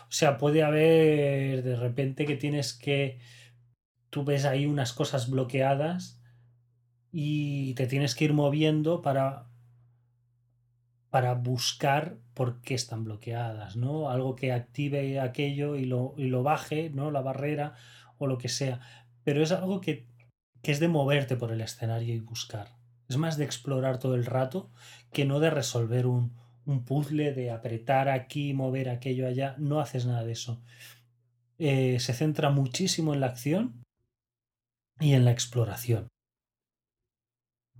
O 0.03 0.11
sea, 0.11 0.37
puede 0.37 0.63
haber 0.63 1.63
de 1.63 1.75
repente 1.75 2.25
que 2.25 2.35
tienes 2.35 2.73
que. 2.73 3.19
Tú 4.09 4.23
ves 4.23 4.45
ahí 4.45 4.65
unas 4.65 4.93
cosas 4.93 5.29
bloqueadas 5.29 6.21
y 7.11 7.73
te 7.75 7.87
tienes 7.87 8.15
que 8.15 8.25
ir 8.25 8.33
moviendo 8.33 9.01
para. 9.01 9.47
para 11.09 11.33
buscar 11.33 12.17
por 12.33 12.61
qué 12.61 12.75
están 12.75 13.03
bloqueadas, 13.03 13.75
¿no? 13.75 14.09
Algo 14.09 14.35
que 14.35 14.53
active 14.53 15.19
aquello 15.19 15.75
y 15.75 15.85
lo, 15.85 16.13
y 16.17 16.25
lo 16.25 16.43
baje, 16.43 16.89
¿no? 16.89 17.11
La 17.11 17.21
barrera 17.21 17.75
o 18.17 18.27
lo 18.27 18.37
que 18.37 18.49
sea. 18.49 18.79
Pero 19.23 19.43
es 19.43 19.51
algo 19.51 19.81
que, 19.81 20.07
que 20.61 20.71
es 20.71 20.79
de 20.79 20.87
moverte 20.87 21.35
por 21.35 21.51
el 21.51 21.61
escenario 21.61 22.15
y 22.15 22.19
buscar. 22.19 22.79
Es 23.09 23.17
más 23.17 23.37
de 23.37 23.43
explorar 23.43 23.99
todo 23.99 24.15
el 24.15 24.25
rato 24.25 24.69
que 25.11 25.25
no 25.25 25.39
de 25.39 25.49
resolver 25.49 26.05
un, 26.05 26.39
un 26.69 26.85
puzzle 26.85 27.33
de 27.33 27.51
apretar 27.51 28.09
aquí, 28.09 28.53
mover 28.53 28.89
aquello 28.89 29.27
allá. 29.27 29.55
No 29.57 29.79
haces 29.79 30.05
nada 30.05 30.23
de 30.23 30.33
eso. 30.33 30.61
Eh, 31.57 31.99
se 31.99 32.13
centra 32.13 32.51
muchísimo 32.51 33.13
en 33.13 33.19
la 33.19 33.27
acción 33.27 33.83
y 34.99 35.13
en 35.13 35.25
la 35.25 35.31
exploración. 35.31 36.07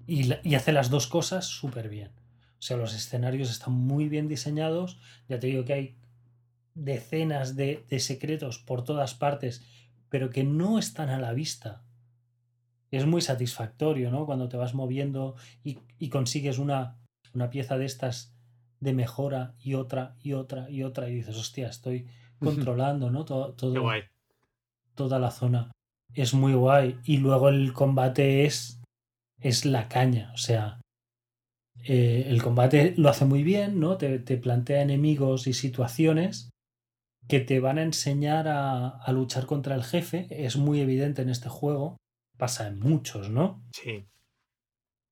Y, 0.08 0.34
hace 0.56 0.74
las 0.74 0.90
dos 0.90 1.08
cosas 1.08 1.46
súper 1.46 1.88
bien. 1.88 2.12
O 2.58 2.62
sea, 2.62 2.78
los 2.78 2.96
escenarios 2.96 3.52
están 3.52 3.74
muy 3.74 4.10
bien 4.10 4.28
diseñados. 4.28 5.00
Ya 5.28 5.40
te 5.40 5.48
digo 5.48 5.66
que 5.66 5.74
hay 5.74 5.98
decenas 6.74 7.56
de, 7.56 7.86
de 7.90 8.00
secretos 8.00 8.58
por 8.58 8.84
todas 8.84 9.14
partes, 9.14 9.64
pero 10.10 10.30
que 10.30 10.44
no 10.44 10.80
están 10.80 11.10
a 11.10 11.20
la 11.20 11.34
vista. 11.34 11.84
Es 12.90 13.06
muy 13.06 13.22
satisfactorio, 13.22 14.10
¿no? 14.10 14.26
Cuando 14.26 14.50
te 14.50 14.58
vas 14.58 14.74
moviendo 14.74 15.36
y 15.64 16.10
consigues 16.10 16.58
una, 16.58 16.98
una 17.34 17.50
pieza 17.50 17.78
de 17.78 17.86
estas 17.86 18.34
de 18.80 18.94
mejora 18.94 19.56
y 19.60 19.74
otra 19.74 20.16
y 20.22 20.34
otra 20.34 20.70
y 20.70 20.84
otra 20.84 21.10
y 21.10 21.16
dices, 21.16 21.36
hostia, 21.38 21.68
estoy 21.68 22.08
controlando, 22.40 23.12
¿no? 23.12 23.26
Todo, 23.26 23.54
todo, 23.54 23.82
guay. 23.82 24.04
toda 24.96 25.20
la 25.20 25.32
zona. 25.32 25.72
Es 26.14 26.34
muy 26.34 26.54
guay. 26.54 26.98
Y 27.04 27.18
luego 27.18 27.50
el 27.50 27.74
combate 27.74 28.46
es, 28.46 28.82
es 29.40 29.66
la 29.66 29.88
caña. 29.90 30.32
O 30.34 30.38
sea, 30.38 30.80
eh, 31.84 32.26
el 32.28 32.42
combate 32.42 32.94
lo 32.98 33.10
hace 33.10 33.26
muy 33.26 33.44
bien, 33.44 33.80
¿no? 33.80 33.98
Te, 33.98 34.20
te 34.20 34.38
plantea 34.38 34.82
enemigos 34.82 35.48
y 35.48 35.54
situaciones 35.54 36.50
que 37.28 37.40
te 37.42 37.60
van 37.60 37.78
a 37.78 37.84
enseñar 37.84 38.48
a, 38.48 38.88
a 38.88 39.12
luchar 39.12 39.46
contra 39.46 39.76
el 39.76 39.84
jefe. 39.84 40.28
Es 40.30 40.56
muy 40.56 40.80
evidente 40.80 41.22
en 41.22 41.30
este 41.30 41.50
juego. 41.50 41.98
Pasa 42.38 42.68
en 42.68 42.80
muchos, 42.80 43.30
¿no? 43.30 43.62
Sí. 43.74 44.08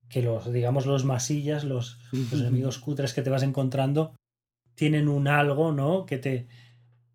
Que 0.09 0.21
los, 0.21 0.51
digamos, 0.51 0.85
los 0.85 1.03
masillas, 1.05 1.63
los, 1.63 1.99
los 2.31 2.41
enemigos 2.41 2.77
cutres 2.79 3.13
que 3.13 3.21
te 3.21 3.29
vas 3.29 3.43
encontrando, 3.43 4.15
tienen 4.75 5.07
un 5.09 5.27
algo, 5.27 5.71
¿no? 5.71 6.05
Que 6.05 6.17
te, 6.17 6.47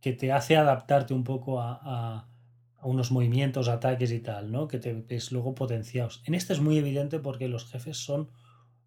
que 0.00 0.12
te 0.12 0.32
hace 0.32 0.56
adaptarte 0.56 1.14
un 1.14 1.24
poco 1.24 1.60
a, 1.60 1.78
a- 1.82 2.28
a 2.76 2.86
unos 2.86 3.12
movimientos, 3.12 3.68
ataques 3.68 4.10
y 4.10 4.18
tal, 4.20 4.50
¿no? 4.50 4.66
Que 4.68 4.78
te 4.78 4.92
ves 4.92 5.30
luego 5.32 5.54
potenciados. 5.54 6.22
En 6.26 6.34
este 6.34 6.52
es 6.52 6.60
muy 6.60 6.76
evidente 6.78 7.20
porque 7.20 7.46
los 7.48 7.70
jefes 7.70 7.96
son, 7.98 8.28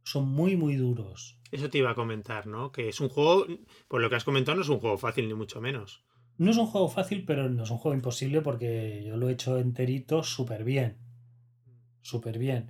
son 0.03 0.28
muy, 0.28 0.58
muy 0.58 0.76
duros. 0.76 1.39
Eso 1.51 1.70
te 1.70 1.78
iba 1.78 1.91
a 1.91 1.95
comentar, 1.95 2.45
¿no? 2.45 2.72
Que 2.74 2.89
es 2.89 2.99
un 2.99 3.08
juego, 3.08 3.45
por 3.88 4.01
lo 4.01 4.10
que 4.10 4.18
has 4.18 4.26
comentado, 4.26 4.58
no 4.58 4.64
es 4.64 4.70
un 4.70 4.80
juego 4.80 4.97
fácil, 4.97 5.28
ni 5.30 5.34
mucho 5.34 5.62
menos. 5.62 6.03
No 6.38 6.51
es 6.51 6.58
un 6.58 6.66
juego 6.68 6.89
fácil, 6.89 7.24
pero 7.26 7.49
no 7.49 7.64
es 7.64 7.70
un 7.72 7.78
juego 7.78 7.95
imposible 7.95 8.41
porque 8.41 9.03
yo 9.08 9.16
lo 9.16 9.30
he 9.30 9.34
hecho 9.34 9.58
enterito 9.58 10.22
súper 10.24 10.66
bien. 10.66 10.97
Súper 12.01 12.38
bien. 12.38 12.70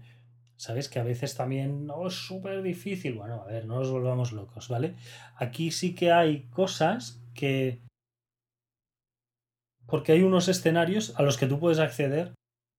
Sabes 0.57 0.87
que 0.87 0.99
a 0.99 1.03
veces 1.03 1.35
también 1.35 1.85
no 1.85 2.07
es 2.07 2.13
súper 2.13 2.61
difícil. 2.61 3.15
Bueno, 3.15 3.41
a 3.41 3.45
ver, 3.45 3.65
no 3.65 3.79
nos 3.79 3.91
volvamos 3.91 4.31
locos, 4.31 4.69
¿vale? 4.69 4.95
Aquí 5.35 5.71
sí 5.71 5.93
que 5.93 6.11
hay 6.11 6.43
cosas 6.49 7.21
que... 7.33 7.81
Porque 9.85 10.13
hay 10.13 10.23
unos 10.23 10.47
escenarios 10.47 11.13
a 11.17 11.23
los 11.23 11.37
que 11.37 11.47
tú 11.47 11.59
puedes 11.59 11.79
acceder 11.79 12.33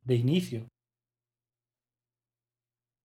de 0.04 0.14
inicio. 0.16 0.66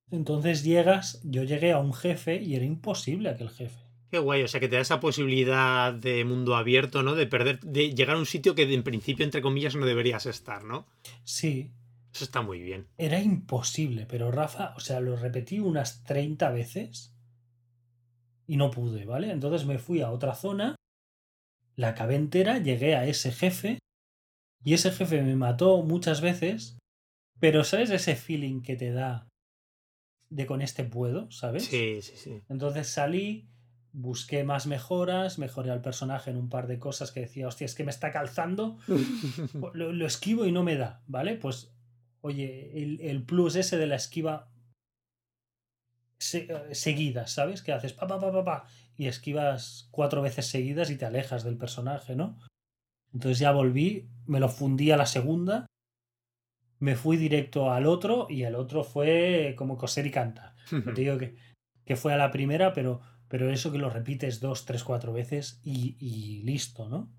Entonces 0.10 0.64
llegas, 0.64 1.22
yo 1.24 1.44
llegué 1.44 1.72
a 1.72 1.80
un 1.80 1.94
jefe 1.94 2.42
y 2.42 2.56
era 2.56 2.66
imposible 2.66 3.30
aquel 3.30 3.50
jefe. 3.50 3.80
Qué 4.10 4.20
guay, 4.20 4.44
o 4.44 4.48
sea 4.48 4.60
que 4.60 4.68
te 4.68 4.76
da 4.76 4.82
esa 4.82 5.00
posibilidad 5.00 5.94
de 5.94 6.26
mundo 6.26 6.56
abierto, 6.58 7.02
¿no? 7.02 7.16
De 7.16 7.28
perder, 7.28 7.62
de 7.62 7.94
llegar 7.94 8.18
a 8.18 8.20
un 8.20 8.26
sitio 8.26 8.56
que 8.56 8.64
en 8.64 8.84
principio, 8.84 9.24
entre 9.24 9.42
comillas, 9.42 9.76
no 9.76 9.86
deberías 9.86 10.26
estar, 10.26 10.66
¿no? 10.66 10.86
Sí, 11.24 11.72
Eso 12.14 12.26
está 12.26 12.42
muy 12.42 12.62
bien. 12.62 12.88
era 12.98 13.20
imposible, 13.20 14.06
pero 14.06 14.32
Rafa, 14.32 14.74
o 14.76 14.80
sea, 14.80 15.00
lo 15.00 15.16
repetí 15.16 15.60
unas 15.60 16.04
30 16.04 16.50
veces 16.52 17.14
y 18.48 18.58
no 18.58 18.70
pude, 18.70 19.06
¿vale? 19.06 19.32
Entonces 19.32 19.66
me 19.66 19.78
fui 19.80 20.02
a 20.02 20.12
otra 20.12 20.36
zona, 20.36 20.76
la 21.76 21.90
acabé 21.90 22.16
entera, 22.16 22.60
llegué 22.60 22.96
a 22.96 23.06
ese 23.06 23.32
jefe 23.32 23.80
y 24.64 24.74
ese 24.74 24.92
jefe 24.92 25.22
me 25.22 25.36
mató 25.36 25.82
muchas 25.84 26.22
veces, 26.22 26.78
pero 27.40 27.64
¿sabes 27.64 27.90
ese 27.92 28.16
feeling 28.16 28.62
que 28.62 28.76
te 28.76 28.92
da 28.92 29.28
de 30.30 30.46
con 30.46 30.62
este 30.62 30.84
puedo, 30.84 31.32
¿sabes? 31.32 31.66
Sí, 31.66 32.02
sí, 32.02 32.14
sí. 32.16 32.42
Entonces 32.50 32.88
salí, 32.88 33.50
busqué 33.94 34.44
más 34.44 34.68
mejoras, 34.68 35.40
mejoré 35.40 35.72
al 35.72 35.82
personaje 35.82 36.30
en 36.30 36.38
un 36.38 36.50
par 36.50 36.68
de 36.68 36.78
cosas 36.80 37.12
que 37.12 37.22
decía, 37.22 37.48
hostia, 37.48 37.66
es 37.66 37.76
que 37.76 37.84
me 37.84 37.92
está 37.92 38.12
calzando, 38.12 38.78
lo, 39.74 39.92
lo 39.94 40.06
esquivo 40.06 40.46
y 40.46 40.52
no 40.52 40.64
me 40.64 40.76
da, 40.76 41.02
¿vale? 41.08 41.36
Pues, 41.36 41.74
oye, 42.22 42.82
el, 42.82 43.02
el 43.02 43.24
plus 43.26 43.56
ese 43.56 43.78
de 43.78 43.88
la 43.88 43.96
esquiva 43.96 44.50
se- 46.20 46.48
eh, 46.52 46.76
seguida, 46.76 47.28
¿sabes? 47.28 47.62
Que 47.62 47.74
haces 47.74 47.94
pa, 47.94 48.08
pa, 48.08 48.20
pa, 48.20 48.32
pa, 48.32 48.44
pa, 48.44 48.66
y 48.96 49.08
esquivas 49.08 49.88
cuatro 49.92 50.22
veces 50.22 50.46
seguidas 50.48 50.90
y 50.92 50.98
te 50.98 51.06
alejas 51.06 51.44
del 51.44 51.58
personaje, 51.58 52.16
¿no? 52.16 52.38
Entonces 53.14 53.40
ya 53.40 53.52
volví, 53.52 54.10
me 54.28 54.40
lo 54.40 54.50
fundí 54.50 54.92
a 54.92 54.98
la 54.98 55.06
segunda, 55.06 55.66
me 56.80 56.96
fui 56.96 57.18
directo 57.18 57.72
al 57.72 57.86
otro 57.86 58.28
y 58.30 58.44
el 58.44 58.56
otro 58.56 58.84
fue 58.84 59.54
como 59.58 59.78
coser 59.78 60.06
y 60.08 60.12
cantar. 60.12 60.56
No 60.84 60.94
te 60.94 61.02
digo 61.02 61.18
que, 61.18 61.36
que 61.86 61.96
fue 61.96 62.14
a 62.14 62.18
la 62.18 62.32
primera, 62.32 62.74
pero, 62.74 63.02
pero 63.28 63.50
eso 63.50 63.72
que 63.72 63.78
lo 63.78 63.90
repites 63.90 64.40
dos, 64.40 64.66
tres, 64.66 64.84
cuatro 64.84 65.14
veces 65.14 65.60
y, 65.64 65.96
y 66.00 66.44
listo, 66.44 66.90
¿no? 66.90 67.14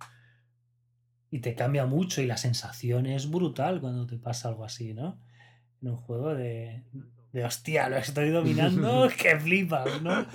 Y 1.32 1.40
te 1.40 1.56
cambia 1.56 1.86
mucho 1.86 2.22
y 2.22 2.26
la 2.26 2.36
sensación 2.36 3.06
es 3.06 3.28
brutal 3.28 3.80
cuando 3.80 4.06
te 4.06 4.18
pasa 4.18 4.48
algo 4.48 4.64
así, 4.64 4.94
¿no? 4.94 5.18
En 5.80 5.88
un 5.88 5.96
juego 5.96 6.34
de, 6.34 6.84
de 7.32 7.44
hostia, 7.44 7.88
lo 7.88 7.96
estoy 7.96 8.30
dominando, 8.30 9.08
que 9.20 9.40
flipas, 9.40 10.02
¿no? 10.02 10.26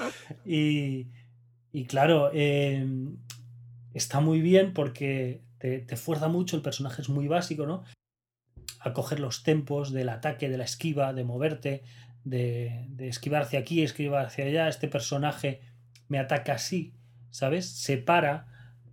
Y, 0.44 1.08
y 1.72 1.86
claro, 1.86 2.32
eh, 2.34 2.86
está 3.94 4.20
muy 4.20 4.42
bien 4.42 4.74
porque 4.74 5.44
te, 5.60 5.80
te 5.80 5.96
fuerza 5.96 6.28
mucho, 6.28 6.56
el 6.56 6.64
personaje 6.64 7.04
es 7.04 7.10
muy 7.10 7.28
básico, 7.28 7.68
¿no? 7.68 7.84
A 8.80 8.94
coger 8.94 9.20
los 9.20 9.44
tempos 9.44 9.94
del 9.94 10.10
ataque, 10.10 10.50
de 10.50 10.58
la 10.58 10.64
esquiva, 10.64 11.14
de 11.14 11.24
moverte, 11.24 11.84
de, 12.24 12.88
de 12.90 13.08
esquivar 13.08 13.44
hacia 13.44 13.60
aquí, 13.60 13.84
esquivar 13.84 14.26
hacia 14.26 14.46
allá. 14.46 14.68
Este 14.68 14.88
personaje 14.88 15.62
me 16.08 16.18
ataca 16.20 16.54
así, 16.54 16.96
¿sabes? 17.30 17.70
Se 17.70 17.98
para, 17.98 18.48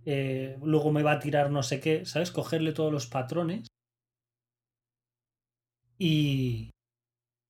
eh, 0.05 0.57
luego 0.63 0.91
me 0.91 1.03
va 1.03 1.13
a 1.13 1.19
tirar 1.19 1.51
no 1.51 1.63
sé 1.63 1.79
qué, 1.79 2.05
¿sabes? 2.05 2.31
Cogerle 2.31 2.73
todos 2.73 2.91
los 2.91 3.07
patrones 3.07 3.67
y, 5.97 6.71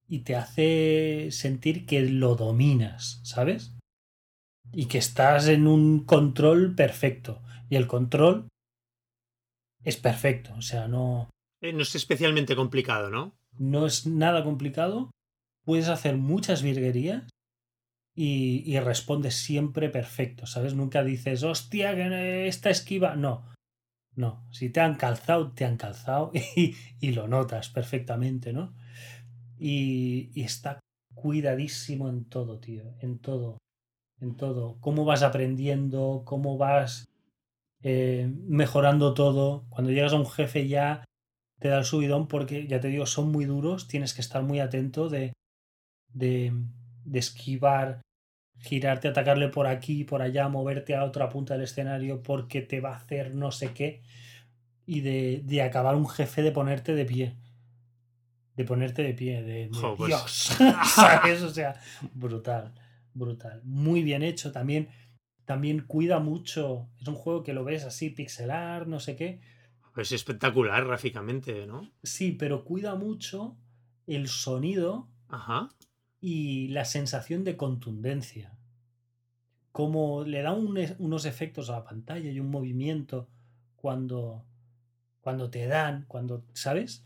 y 0.08 0.20
te 0.20 0.36
hace 0.36 1.30
sentir 1.32 1.86
que 1.86 2.02
lo 2.02 2.36
dominas, 2.36 3.22
¿sabes? 3.24 3.76
Y 4.72 4.88
que 4.88 4.98
estás 4.98 5.48
en 5.48 5.68
un 5.68 6.06
control 6.06 6.76
perfecto. 6.76 7.42
Y 7.70 7.76
el 7.76 7.88
control 7.88 8.48
es 9.84 9.98
perfecto, 9.98 10.54
o 10.56 10.62
sea, 10.62 10.88
no, 10.88 11.30
Eh, 11.62 11.74
No 11.74 11.82
es 11.82 11.96
especialmente 11.96 12.56
complicado, 12.56 13.10
¿no? 13.10 13.36
no 13.58 13.86
es 13.86 14.06
nada 14.06 14.44
complicado. 14.44 15.12
Puedes 15.64 15.88
hacer 15.88 16.18
muchas 16.18 16.62
virguerías 16.62 17.24
y, 18.18 18.80
respondes 18.80 19.36
siempre 19.36 19.90
perfecto, 19.90 20.46
¿sabes? 20.46 20.74
Nunca 20.74 21.04
dices, 21.04 21.44
hostia, 21.44 21.94
que 21.96 22.48
esta 22.48 22.70
esquiva. 22.70 23.16
No, 23.16 23.46
no. 24.16 24.48
Si 24.52 24.70
te 24.70 24.80
han 24.80 24.96
calzado, 24.96 25.52
te 25.52 25.66
han 25.66 25.76
calzado 25.76 26.32
y, 26.56 27.12
lo 27.12 27.28
notas 27.28 27.70
perfectamente, 27.70 28.54
¿no? 28.54 28.74
Y, 29.58 30.32
está 30.42 30.80
cuidadísimo 31.14 32.08
en 32.08 32.26
todo, 32.26 32.60
tío. 32.60 32.96
En 33.02 33.20
todo. 33.20 33.58
En 34.22 34.38
todo. 34.38 34.80
Cómo 34.80 35.04
vas 35.04 35.22
aprendiendo, 35.22 36.24
cómo 36.26 36.58
vas 36.58 37.06
eh, 37.84 38.32
mejorando 38.48 39.14
todo. 39.14 39.66
Cuando 39.70 39.92
llegas 39.92 40.14
a 40.14 40.18
un 40.18 40.26
jefe 40.26 40.70
ya 40.70 41.04
te 41.60 41.68
da 41.68 41.80
el 41.80 41.86
subidón 41.86 42.30
porque, 42.30 42.66
ya 42.68 42.80
te 42.80 42.88
digo, 42.88 43.06
son 43.06 43.32
muy 43.32 43.44
duros, 43.44 43.90
tienes 43.90 44.14
que 44.14 44.22
estar 44.22 44.44
muy 44.44 44.60
atento 44.60 45.10
de, 45.10 45.34
de 46.14 47.20
esquivar, 47.20 48.02
girarte, 48.60 49.08
atacarle 49.08 49.50
por 49.50 49.68
aquí, 49.68 50.04
por 50.04 50.22
allá, 50.22 50.48
moverte 50.50 50.96
a 50.96 51.04
otra 51.04 51.30
punta 51.30 51.54
del 51.56 51.64
escenario 51.64 52.24
porque 52.24 52.62
te 52.62 52.80
va 52.80 52.94
a 52.94 52.98
hacer 52.98 53.36
no 53.36 53.52
sé 53.52 53.74
qué 53.74 54.02
y 54.86 55.02
de, 55.02 55.42
de 55.44 55.62
acabar 55.62 55.96
un 55.96 56.08
jefe 56.08 56.42
de 56.42 56.52
ponerte 56.52 56.94
de 56.96 57.06
pie. 57.06 57.36
De 58.56 58.64
ponerte 58.64 59.04
de 59.04 59.14
pie, 59.14 59.42
de, 59.44 59.68
de 59.68 59.72
pues- 59.98 60.08
Dios, 60.08 60.56
¿sabes? 60.96 61.42
O 61.42 61.50
sea, 61.50 61.80
brutal, 62.14 62.74
brutal. 63.14 63.62
Muy 63.66 64.02
bien 64.04 64.24
hecho, 64.24 64.52
también, 64.52 64.88
también 65.44 65.82
cuida 65.82 66.20
mucho, 66.20 66.88
es 67.02 67.08
un 67.08 67.16
juego 67.16 67.44
que 67.44 67.54
lo 67.54 67.64
ves 67.66 67.84
así, 67.84 68.10
pixelar, 68.10 68.88
no 68.88 69.00
sé 69.00 69.16
qué, 69.16 69.42
Es 69.98 70.12
espectacular 70.12 70.86
gráficamente, 70.86 71.68
¿no? 71.68 71.92
Sí, 72.04 72.32
pero 72.32 72.64
cuida 72.64 72.96
mucho 72.96 73.58
el 74.08 74.28
sonido 74.28 75.08
Ajá. 75.28 75.70
Y 76.26 76.70
la 76.70 76.86
sensación 76.86 77.44
de 77.44 77.56
contundencia. 77.56 78.58
Como 79.72 80.24
le 80.24 80.42
da 80.42 80.54
un 80.54 80.76
unos 80.98 81.26
efectos 81.26 81.70
a 81.70 81.74
la 81.74 81.84
pantalla 81.84 82.32
y 82.32 82.40
un 82.40 82.50
movimiento 82.50 83.30
cuando, 83.76 84.44
cuando 85.22 85.52
te 85.52 85.68
dan, 85.68 86.06
cuando, 86.08 86.44
¿sabes? 86.54 87.04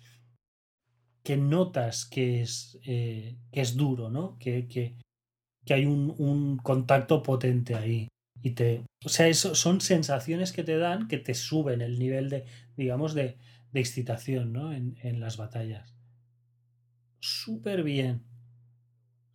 Que 1.24 1.36
notas 1.38 2.06
que 2.06 2.42
es, 2.42 2.80
eh, 2.86 3.38
que 3.52 3.62
es 3.62 3.76
duro, 3.76 4.10
¿no? 4.10 4.38
Que, 4.40 4.68
que, 4.68 4.96
que 5.66 5.74
hay 5.74 5.86
un, 5.86 6.16
un 6.18 6.58
contacto 6.58 7.22
potente 7.24 7.76
ahí. 7.76 8.08
Y 8.42 8.52
te, 8.52 8.86
o 9.06 9.10
sea, 9.10 9.28
eso 9.28 9.56
son 9.56 9.82
sensaciones 9.82 10.54
que 10.54 10.64
te 10.64 10.78
dan 10.78 11.08
que 11.10 11.18
te 11.18 11.34
suben 11.34 11.82
el 11.82 12.00
nivel 12.00 12.30
de, 12.30 12.46
digamos, 12.78 13.14
de, 13.16 13.38
de 13.74 13.80
excitación, 13.82 14.54
¿no? 14.54 14.74
En, 14.74 14.98
en 15.04 15.20
las 15.20 15.38
batallas. 15.38 15.96
Súper 17.22 17.84
bien. 17.84 18.29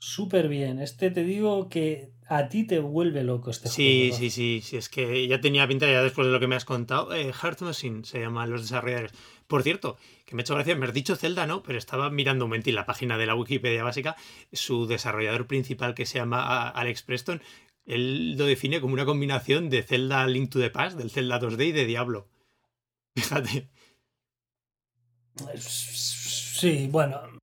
Súper 0.07 0.49
bien. 0.49 0.81
Este 0.81 1.11
te 1.11 1.25
digo 1.25 1.71
que 1.71 2.11
a 2.29 2.51
ti 2.51 2.65
te 2.67 2.79
vuelve 2.79 3.25
loco 3.25 3.51
este 3.51 3.71
Sí, 3.71 4.09
juego. 4.11 4.17
sí, 4.19 4.29
sí, 4.31 4.61
sí, 4.63 4.77
es 4.77 4.91
que 4.91 5.27
ya 5.27 5.41
tenía 5.41 5.67
pinta 5.67 5.87
ya 5.91 6.03
después 6.03 6.27
de 6.27 6.33
lo 6.33 6.39
que 6.41 6.47
me 6.47 6.57
has 6.57 6.67
contado. 6.67 7.15
Eh, 7.15 7.33
Heart 7.33 7.63
Machine 7.63 8.05
se 8.05 8.21
llaman 8.21 8.51
los 8.51 8.61
desarrolladores. 8.61 9.13
Por 9.47 9.63
cierto, 9.63 9.97
que 10.27 10.35
me 10.35 10.41
ha 10.41 10.45
hecho 10.45 10.55
gracia, 10.57 10.77
me 10.77 10.85
has 10.85 10.93
dicho 10.93 11.17
Zelda, 11.17 11.47
¿no? 11.47 11.63
Pero 11.63 11.79
estaba 11.79 12.11
mirando 12.11 12.45
un 12.45 12.51
momentín 12.51 12.75
la 12.75 12.85
página 12.85 13.17
de 13.17 13.25
la 13.25 13.35
Wikipedia 13.35 13.83
básica, 13.83 14.15
su 14.53 14.87
desarrollador 14.87 15.47
principal 15.47 15.95
que 15.95 16.05
se 16.05 16.19
llama 16.19 16.43
a- 16.43 16.69
Alex 16.69 17.03
Preston, 17.03 17.41
él 17.87 18.37
lo 18.37 18.45
define 18.45 18.83
como 18.83 18.93
una 18.93 19.07
combinación 19.07 19.71
de 19.71 19.83
Zelda 19.83 20.27
Link 20.27 20.51
to 20.51 20.61
the 20.61 20.69
Past, 20.69 20.99
del 20.99 21.11
Zelda 21.11 21.41
2D 21.41 21.65
y 21.69 21.73
de 21.73 21.87
Diablo. 21.87 22.29
Fíjate, 23.17 23.71
Sí, 25.57 26.89
bueno. 26.91 27.34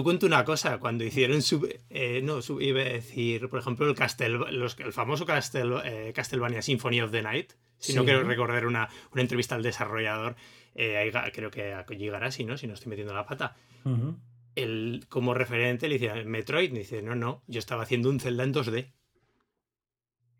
¿Tú 0.00 0.04
cuento 0.04 0.24
una 0.24 0.46
cosa, 0.46 0.78
cuando 0.78 1.04
hicieron 1.04 1.42
su, 1.42 1.68
eh, 1.90 2.22
no, 2.24 2.40
su- 2.40 2.58
iba 2.62 2.80
a 2.80 2.84
decir, 2.84 3.50
por 3.50 3.60
ejemplo, 3.60 3.86
el 3.86 3.94
Castel, 3.94 4.32
los- 4.32 4.78
el 4.80 4.94
famoso 4.94 5.26
Castel, 5.26 5.74
eh, 5.84 6.12
Castlevania 6.14 6.62
Symphony 6.62 7.02
of 7.02 7.10
the 7.10 7.20
Night, 7.20 7.52
si 7.76 7.92
no 7.92 8.02
quiero 8.04 8.22
recordar 8.22 8.64
una, 8.66 8.88
una 9.12 9.20
entrevista 9.20 9.56
al 9.56 9.62
desarrollador, 9.62 10.36
eh, 10.74 11.12
creo 11.34 11.50
que 11.50 11.74
Koji 11.86 12.04
Igarashi, 12.06 12.44
¿no? 12.44 12.56
Si 12.56 12.66
no 12.66 12.72
estoy 12.72 12.88
metiendo 12.88 13.12
la 13.12 13.26
pata. 13.26 13.56
Ujú. 13.84 14.16
Él, 14.54 15.04
como 15.10 15.34
referente, 15.34 15.86
le 15.86 15.98
dice, 15.98 16.24
Metroid, 16.24 16.72
y 16.72 16.78
dice, 16.78 17.02
no, 17.02 17.14
no, 17.14 17.42
yo 17.46 17.58
estaba 17.58 17.82
haciendo 17.82 18.08
un 18.08 18.20
Zelda 18.20 18.44
en 18.44 18.52
2D. 18.54 18.92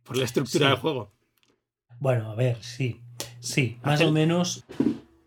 Por 0.04 0.16
la 0.16 0.24
estructura 0.24 0.66
Sí. 0.68 0.70
del 0.70 0.80
juego. 0.80 1.12
Bueno, 1.98 2.30
a 2.30 2.34
ver, 2.34 2.62
sí. 2.62 3.02
Sí, 3.40 3.78
más 3.82 3.96
Hace- 3.96 4.06
o 4.06 4.12
menos. 4.12 4.64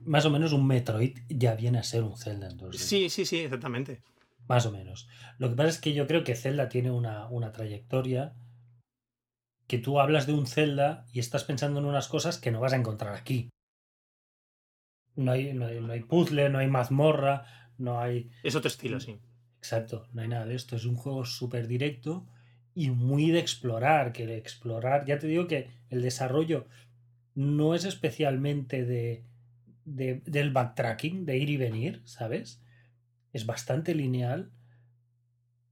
Más 0.05 0.25
o 0.25 0.29
menos 0.31 0.51
un 0.53 0.65
Metroid 0.67 1.17
ya 1.29 1.55
viene 1.55 1.77
a 1.77 1.84
ser 1.84 2.03
un 2.03 2.17
Zelda 2.17 2.49
en 2.49 2.57
2D. 2.57 2.77
Sí, 2.77 3.09
sí, 3.09 3.25
sí, 3.25 3.38
exactamente. 3.39 4.01
Más 4.47 4.65
o 4.65 4.71
menos. 4.71 5.09
Lo 5.37 5.49
que 5.49 5.55
pasa 5.57 5.69
es 5.69 5.79
que 5.81 5.93
yo 5.93 6.07
creo 6.07 6.23
que 6.23 6.35
Zelda 6.35 6.69
tiene 6.69 6.91
una, 6.91 7.27
una 7.27 7.51
trayectoria 7.51 8.33
que 9.67 9.77
tú 9.77 9.99
hablas 9.99 10.25
de 10.25 10.31
un 10.31 10.47
Zelda 10.47 11.05
y 11.11 11.19
estás 11.19 11.43
pensando 11.43 11.81
en 11.81 11.85
unas 11.85 12.07
cosas 12.07 12.37
que 12.37 12.49
no 12.51 12.61
vas 12.61 12.71
a 12.71 12.77
encontrar 12.77 13.13
aquí. 13.13 13.49
No 15.15 15.31
hay, 15.31 15.53
no 15.53 15.65
hay, 15.67 15.79
no 15.79 15.91
hay 15.93 16.01
puzzle, 16.01 16.49
no 16.49 16.59
hay 16.59 16.67
mazmorra, 16.67 17.45
no 17.77 17.99
hay... 17.99 18.29
Es 18.43 18.55
otro 18.55 18.67
estilo, 18.67 18.99
sí. 18.99 19.19
Exacto, 19.57 20.07
no 20.13 20.21
hay 20.21 20.27
nada 20.27 20.45
de 20.45 20.55
esto. 20.55 20.75
Es 20.75 20.85
un 20.85 20.95
juego 20.95 21.25
súper 21.25 21.67
directo 21.67 22.25
y 22.75 22.89
muy 22.89 23.31
de 23.31 23.39
explorar. 23.39 24.11
Que 24.11 24.25
de 24.25 24.37
explorar, 24.37 25.05
ya 25.05 25.19
te 25.19 25.27
digo 25.27 25.47
que 25.47 25.69
el 25.89 26.01
desarrollo 26.01 26.67
no 27.35 27.75
es 27.75 27.85
especialmente 27.85 28.85
de, 28.85 29.25
de- 29.85 30.21
del 30.25 30.51
backtracking, 30.51 31.25
de 31.25 31.37
ir 31.37 31.51
y 31.51 31.57
venir, 31.57 32.03
¿sabes? 32.05 32.62
Es 33.34 33.45
bastante 33.45 33.95
lineal, 33.95 34.51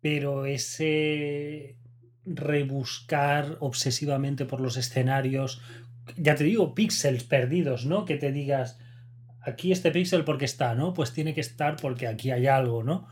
pero 0.02 0.46
ese 0.46 1.78
rebuscar 2.26 3.58
obsesivamente 3.60 4.46
por 4.46 4.62
los 4.62 4.78
escenarios, 4.78 5.62
ya 6.18 6.36
te 6.36 6.44
digo, 6.44 6.74
píxeles 6.76 7.24
perdidos, 7.24 7.86
¿no? 7.86 8.06
Que 8.06 8.18
te 8.18 8.32
digas, 8.32 8.80
aquí 9.42 9.72
este 9.72 9.92
píxel 9.92 10.24
porque 10.24 10.46
está, 10.46 10.76
¿no? 10.76 10.94
Pues 10.94 11.14
tiene 11.14 11.34
que 11.34 11.42
estar 11.42 11.76
porque 11.78 12.08
aquí 12.08 12.32
hay 12.32 12.48
algo, 12.48 12.84
¿no? 12.84 13.08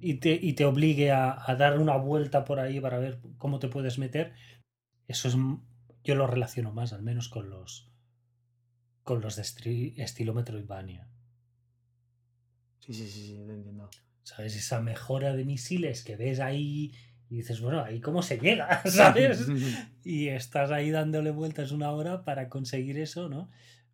Y 0.00 0.14
te, 0.14 0.32
y 0.40 0.54
te 0.54 0.64
obligue 0.64 1.12
a, 1.12 1.36
dar 1.58 1.78
una 1.78 1.96
vuelta 1.96 2.44
por 2.44 2.58
ahí 2.60 2.80
para 2.80 2.98
ver 2.98 3.20
cómo 3.38 3.58
te 3.58 3.68
puedes 3.68 3.98
meter. 3.98 4.32
Eso 5.08 5.28
es. 5.28 5.36
Yo 6.04 6.14
lo 6.16 6.26
relaciono 6.26 6.72
más, 6.72 6.92
al 6.92 7.02
menos, 7.02 7.28
con 7.28 7.50
los. 7.50 7.92
con 9.04 9.20
los 9.20 9.36
de 9.36 9.42
estri- 9.42 9.94
estilo 9.98 10.34
Metroidvania. 10.34 11.08
Sí, 12.84 12.92
sí, 12.92 13.08
sí, 13.08 13.26
sí, 13.26 13.44
te 13.46 13.52
entiendo. 13.52 13.88
¿Sabes? 14.24 14.56
Esa 14.56 14.80
mejora 14.80 15.34
de 15.34 15.44
misiles 15.44 16.02
que 16.04 16.16
ves 16.16 16.40
ahí 16.40 16.92
y 17.28 17.36
dices, 17.36 17.60
bueno, 17.60 17.82
ahí 17.82 18.00
cómo 18.00 18.22
se 18.22 18.38
llega, 18.38 18.82
¿sabes? 18.86 19.46
y 20.04 20.28
estás 20.28 20.70
ahí 20.70 20.90
dándole 20.90 21.30
vueltas 21.30 21.72
una 21.72 21.90
hora 21.92 22.24
para 22.24 22.48
conseguir 22.48 22.98
eso, 22.98 23.28
¿no? 23.28 23.50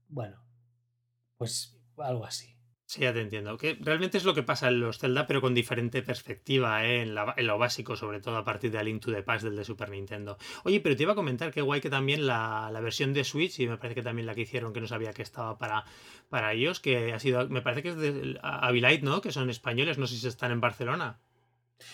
Bueno, 0.08 0.42
pues 1.36 1.78
algo 1.98 2.24
así. 2.24 2.57
Sí, 2.90 3.02
ya 3.02 3.12
te 3.12 3.20
entiendo. 3.20 3.58
Que 3.58 3.76
realmente 3.82 4.16
es 4.16 4.24
lo 4.24 4.32
que 4.32 4.42
pasa 4.42 4.68
en 4.68 4.80
los 4.80 4.96
Zelda, 4.96 5.26
pero 5.26 5.42
con 5.42 5.52
diferente 5.52 6.00
perspectiva, 6.02 6.86
¿eh? 6.86 7.02
en, 7.02 7.14
la- 7.14 7.34
en 7.36 7.46
lo 7.46 7.58
básico, 7.58 7.96
sobre 7.96 8.18
todo 8.20 8.38
a 8.38 8.44
partir 8.44 8.70
de 8.70 8.82
Link 8.82 9.02
to 9.02 9.12
the 9.12 9.22
Past 9.22 9.44
del 9.44 9.56
de 9.56 9.64
Super 9.66 9.90
Nintendo. 9.90 10.38
Oye, 10.64 10.80
pero 10.80 10.96
te 10.96 11.02
iba 11.02 11.12
a 11.12 11.14
comentar 11.14 11.50
que 11.52 11.60
guay 11.60 11.82
que 11.82 11.90
también 11.90 12.26
la, 12.26 12.70
la 12.72 12.80
versión 12.80 13.12
de 13.12 13.24
Switch, 13.24 13.60
y 13.60 13.66
me 13.68 13.76
parece 13.76 13.96
que 13.96 14.02
también 14.02 14.24
la 14.24 14.34
que 14.34 14.40
hicieron, 14.40 14.72
que 14.72 14.80
no 14.80 14.86
sabía 14.86 15.12
que 15.12 15.20
estaba 15.20 15.58
para, 15.58 15.84
para 16.30 16.54
ellos, 16.54 16.80
que 16.80 17.12
ha 17.12 17.18
sido, 17.18 17.46
me 17.50 17.60
parece 17.60 17.82
que 17.82 17.90
es 17.90 17.96
de 17.98 18.38
Avilite, 18.42 19.02
¿no? 19.04 19.20
Que 19.20 19.32
son 19.32 19.50
españoles, 19.50 19.98
no 19.98 20.06
sé 20.06 20.16
si 20.16 20.26
están 20.26 20.50
en 20.50 20.62
Barcelona. 20.62 21.18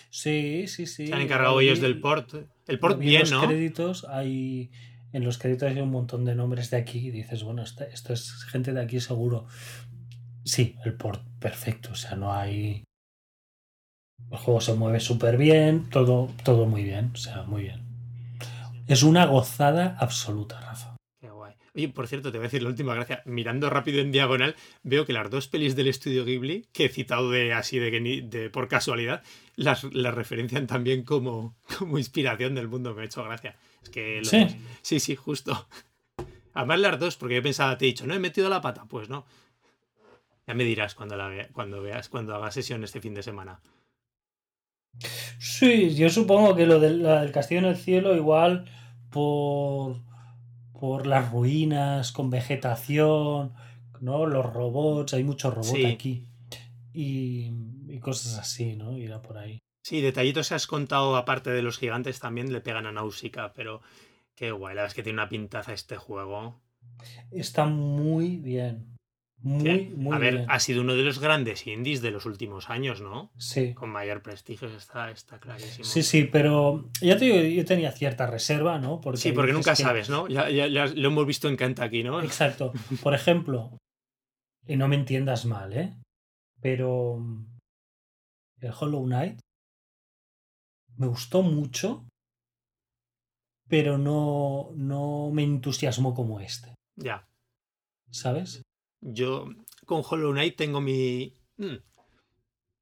Sí, 0.09 0.65
sí, 0.69 0.85
sí. 0.87 1.07
Se 1.07 1.13
han 1.13 1.19
encargado 1.21 1.55
Lo 1.55 1.59
ellos 1.61 1.81
del 1.81 1.99
port. 1.99 2.33
El 2.67 2.79
port 2.79 2.99
bien, 2.99 3.19
los 3.23 3.31
¿no? 3.33 3.45
créditos 3.47 4.05
hay. 4.05 4.71
En 5.11 5.23
los 5.25 5.37
créditos 5.37 5.69
hay 5.69 5.79
un 5.81 5.91
montón 5.91 6.23
de 6.25 6.35
nombres 6.35 6.69
de 6.71 6.77
aquí 6.77 6.99
y 7.07 7.11
dices, 7.11 7.43
bueno, 7.43 7.63
esta- 7.63 7.85
esto 7.85 8.11
es 8.13 8.43
gente 8.45 8.73
de 8.73 8.81
aquí 8.81 8.99
seguro. 8.99 9.45
Sí, 10.45 10.75
el 10.85 10.93
port 10.93 11.21
perfecto, 11.39 11.89
o 11.91 11.95
sea, 11.95 12.15
no 12.15 12.33
hay. 12.33 12.83
El 14.31 14.37
juego 14.37 14.61
se 14.61 14.73
mueve 14.73 14.99
súper 14.99 15.37
bien, 15.37 15.89
todo, 15.89 16.29
todo 16.43 16.65
muy 16.65 16.83
bien, 16.83 17.11
o 17.13 17.17
sea, 17.17 17.43
muy 17.43 17.63
bien. 17.63 17.83
Es 18.87 19.03
una 19.03 19.25
gozada 19.25 19.97
absoluta, 19.99 20.59
Rafa. 20.61 20.95
Qué 21.19 21.29
guay. 21.29 21.53
Oye, 21.75 21.89
por 21.89 22.07
cierto, 22.07 22.31
te 22.31 22.37
voy 22.37 22.45
a 22.45 22.47
decir 22.47 22.61
la 22.63 22.69
última 22.69 22.93
gracia. 22.93 23.21
Mirando 23.25 23.69
rápido 23.69 23.99
en 23.99 24.11
diagonal, 24.11 24.55
veo 24.83 25.05
que 25.05 25.13
las 25.13 25.29
dos 25.29 25.47
pelis 25.47 25.75
del 25.75 25.87
estudio 25.87 26.23
Ghibli, 26.23 26.67
que 26.71 26.85
he 26.85 26.89
citado 26.89 27.29
de 27.31 27.53
así 27.53 27.79
de, 27.79 27.91
que 27.91 27.99
ni- 27.99 28.21
de 28.21 28.49
por 28.49 28.67
casualidad, 28.67 29.23
las, 29.55 29.83
las 29.85 30.13
referencian 30.13 30.67
también 30.67 31.03
como, 31.03 31.57
como 31.79 31.97
inspiración 31.97 32.53
del 32.55 32.67
mundo. 32.67 32.93
Me 32.93 33.01
ha 33.01 33.05
hecho 33.05 33.23
gracia. 33.23 33.57
Es 33.83 33.89
que 33.89 34.19
lo- 34.19 34.29
Sí. 34.29 34.45
sí, 34.83 34.99
sí, 34.99 35.15
justo. 35.15 35.67
Además 36.53 36.79
las 36.79 36.99
dos, 36.99 37.17
porque 37.17 37.35
yo 37.35 37.43
pensaba, 37.43 37.77
te 37.77 37.85
he 37.85 37.87
dicho, 37.89 38.05
no 38.07 38.13
he 38.13 38.19
metido 38.19 38.47
la 38.49 38.61
pata. 38.61 38.85
Pues 38.85 39.09
no. 39.09 39.25
Ya 40.47 40.53
me 40.53 40.63
dirás 40.63 40.95
cuando 40.95 41.15
la 41.17 41.27
vea- 41.27 41.49
cuando 41.53 41.81
veas, 41.81 42.09
cuando 42.09 42.35
haga 42.35 42.51
sesión 42.51 42.83
este 42.83 43.01
fin 43.01 43.13
de 43.15 43.23
semana. 43.23 43.61
Sí, 45.39 45.95
yo 45.95 46.09
supongo 46.09 46.55
que 46.55 46.65
lo 46.65 46.79
del, 46.79 47.03
la 47.03 47.21
del 47.21 47.31
castillo 47.31 47.59
en 47.59 47.65
el 47.65 47.75
cielo, 47.77 48.15
igual 48.15 48.65
por, 49.09 49.97
por 50.79 51.05
las 51.07 51.31
ruinas 51.31 52.11
con 52.11 52.29
vegetación, 52.29 53.53
¿no? 53.99 54.25
Los 54.25 54.45
robots, 54.53 55.13
hay 55.13 55.23
muchos 55.23 55.53
robots 55.53 55.71
Sí. 55.71 55.85
aquí. 55.85 56.27
Y, 56.93 57.51
y 57.87 57.99
cosas 57.99 58.37
así, 58.39 58.75
¿no? 58.75 58.97
Irá 58.97 59.21
por 59.21 59.37
ahí. 59.37 59.59
Sí, 59.83 60.01
detallitos 60.01 60.49
que 60.49 60.55
has 60.55 60.67
contado, 60.67 61.15
aparte 61.15 61.49
de 61.51 61.61
los 61.61 61.77
gigantes, 61.77 62.19
también 62.19 62.51
le 62.51 62.61
pegan 62.61 62.85
a 62.87 62.91
Náusica, 62.91 63.53
pero 63.53 63.81
qué 64.35 64.51
guay. 64.51 64.75
La 64.75 64.81
verdad 64.81 64.91
es 64.91 64.95
que 64.95 65.03
tiene 65.03 65.19
una 65.21 65.29
pintaza 65.29 65.73
este 65.73 65.97
juego. 65.97 66.61
Está 67.31 67.65
muy 67.65 68.37
bien. 68.37 68.94
Muy, 69.39 69.89
muy 69.89 70.15
a 70.15 70.19
ver, 70.19 70.33
bien. 70.37 70.45
ha 70.49 70.59
sido 70.59 70.81
uno 70.81 70.95
de 70.95 71.03
los 71.03 71.19
grandes 71.19 71.67
indies 71.67 72.01
de 72.01 72.09
los 72.09 72.25
últimos 72.25 72.69
años, 72.69 73.01
¿no? 73.01 73.31
Sí. 73.37 73.73
Con 73.75 73.91
mayor 73.91 74.23
prestigio 74.23 74.67
está, 74.69 75.11
está 75.11 75.39
clarísimo. 75.39 75.85
Sí, 75.85 76.01
sí, 76.01 76.23
pero 76.23 76.89
ya 77.01 77.15
te 77.17 77.25
digo, 77.25 77.37
yo 77.39 77.63
tenía 77.65 77.91
cierta 77.91 78.25
reserva, 78.25 78.79
¿no? 78.79 79.01
Porque 79.01 79.19
Sí, 79.19 79.31
porque 79.33 79.53
nunca 79.53 79.75
que- 79.75 79.83
sabes, 79.83 80.09
¿no? 80.09 80.27
Ya, 80.27 80.49
ya- 80.49 80.67
ya 80.67 80.87
lo 80.87 81.09
hemos 81.09 81.27
visto 81.27 81.47
en 81.47 81.57
Kentucky, 81.57 82.01
¿no? 82.03 82.21
Exacto. 82.23 82.73
Por 83.03 83.13
ejemplo, 83.13 83.77
y 84.67 84.77
no 84.77 84.87
me 84.87 84.95
entiendas 84.95 85.45
mal, 85.45 85.73
¿eh? 85.73 85.93
Pero 86.61 87.17
el 88.61 88.71
Hollow 88.79 89.03
Knight 89.05 89.39
me 90.97 91.05
gustó 91.07 91.43
mucho, 91.43 92.07
pero 93.67 93.97
no, 93.99 94.69
no 94.75 95.29
me 95.31 95.43
entusiasmó 95.43 96.15
como 96.15 96.39
este, 96.39 96.73
Ya. 96.95 97.27
¿sabes? 98.09 98.63
Yo 99.07 99.47
con 99.85 100.01
Hollow 100.07 100.31
Knight 100.31 100.55
tengo 100.55 100.81
mi. 100.81 101.33
Mm. 101.57 101.75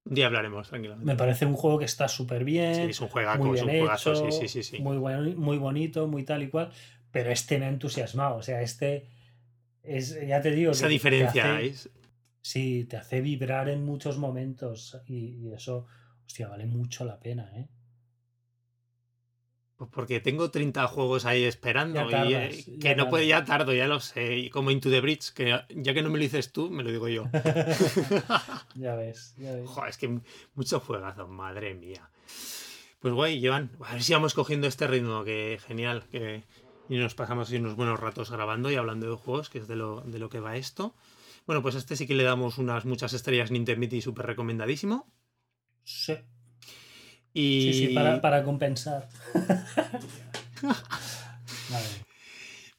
Un 0.06 0.14
día 0.14 0.26
hablaremos, 0.26 0.68
tranquilamente. 0.68 1.06
Me 1.10 1.16
parece 1.16 1.46
un 1.46 1.54
juego 1.54 1.78
que 1.78 1.84
está 1.86 2.08
súper 2.08 2.40
Sí, 2.40 2.44
bien, 2.44 2.90
es 2.90 3.00
un 3.00 3.08
juegaco, 3.08 3.44
muy 3.44 3.56
es 3.56 3.62
un 3.62 3.68
bien 3.68 3.80
juegazo, 3.80 4.14
hecho, 4.14 4.30
sí, 4.32 4.48
sí, 4.48 4.62
sí, 4.62 4.76
sí. 4.76 4.82
Muy, 4.82 4.96
buen- 4.98 5.38
muy 5.38 5.56
bonito, 5.58 6.06
muy 6.06 6.24
tal 6.24 6.42
y 6.42 6.48
cual, 6.48 6.72
pero 7.10 7.30
este 7.30 7.58
me 7.58 7.66
ha 7.66 7.68
entusiasmado, 7.68 8.36
o 8.36 8.42
sea, 8.42 8.60
este 8.62 9.06
es, 9.82 10.18
ya 10.26 10.40
te 10.42 10.50
digo, 10.50 10.72
Esa 10.72 10.82
que 10.82 10.88
te 10.88 10.92
diferencia 10.92 11.56
hace- 11.56 11.66
es. 11.66 11.90
Sí, 12.42 12.84
te 12.84 12.98
hace 12.98 13.22
vibrar 13.22 13.70
en 13.70 13.84
muchos 13.86 14.18
momentos 14.18 15.00
y, 15.06 15.28
y 15.48 15.52
eso, 15.54 15.86
hostia, 16.26 16.48
vale 16.48 16.66
mucho 16.66 17.06
la 17.06 17.18
pena, 17.18 17.50
¿eh? 17.56 17.68
Pues 19.76 19.90
porque 19.92 20.20
tengo 20.20 20.50
30 20.50 20.86
juegos 20.86 21.24
ahí 21.24 21.42
esperando 21.44 22.08
y 22.08 22.14
eh, 22.34 22.64
que 22.80 22.90
no 22.90 22.96
tardas. 22.96 23.10
puede, 23.10 23.26
ya 23.26 23.44
tardo, 23.44 23.72
ya 23.72 23.88
lo 23.88 23.98
sé. 23.98 24.36
Y 24.36 24.50
como 24.50 24.70
Into 24.70 24.88
the 24.88 25.00
Bridge, 25.00 25.32
que 25.32 25.60
ya 25.68 25.94
que 25.94 26.02
no 26.02 26.10
me 26.10 26.18
lo 26.18 26.22
dices 26.22 26.52
tú, 26.52 26.70
me 26.70 26.84
lo 26.84 26.90
digo 26.90 27.08
yo. 27.08 27.24
ya 28.76 28.94
ves, 28.94 29.34
ya 29.36 29.52
ves. 29.52 29.68
Joder, 29.68 29.90
es 29.90 29.98
que 29.98 30.20
mucho 30.54 30.80
juegazo, 30.80 31.26
madre 31.26 31.74
mía. 31.74 32.08
Pues 33.00 33.12
guay, 33.12 33.44
Joan, 33.44 33.70
a 33.84 33.94
ver 33.94 34.02
si 34.02 34.12
vamos 34.12 34.32
cogiendo 34.32 34.66
este 34.66 34.86
ritmo, 34.86 35.24
que 35.24 35.58
genial, 35.66 36.04
que 36.10 36.44
y 36.88 36.96
nos 36.96 37.14
pasamos 37.14 37.50
unos 37.50 37.76
buenos 37.76 37.98
ratos 37.98 38.30
grabando 38.30 38.70
y 38.70 38.76
hablando 38.76 39.08
de 39.08 39.16
juegos, 39.16 39.48
que 39.48 39.58
es 39.58 39.68
de 39.68 39.76
lo, 39.76 40.02
de 40.02 40.18
lo 40.18 40.28
que 40.28 40.40
va 40.40 40.56
esto. 40.56 40.94
Bueno, 41.46 41.62
pues 41.62 41.74
a 41.74 41.78
este 41.78 41.96
sí 41.96 42.06
que 42.06 42.14
le 42.14 42.24
damos 42.24 42.58
unas 42.58 42.84
muchas 42.84 43.12
estrellas 43.12 43.50
Nintendo 43.50 43.94
y 43.96 44.00
súper 44.00 44.26
recomendadísimo. 44.26 45.10
Sí, 45.82 46.16
Y 47.34 47.72
sí, 47.72 47.86
sí, 47.88 47.94
para, 47.94 48.20
para 48.20 48.42
compensar. 48.44 49.08
Vale. 50.62 51.84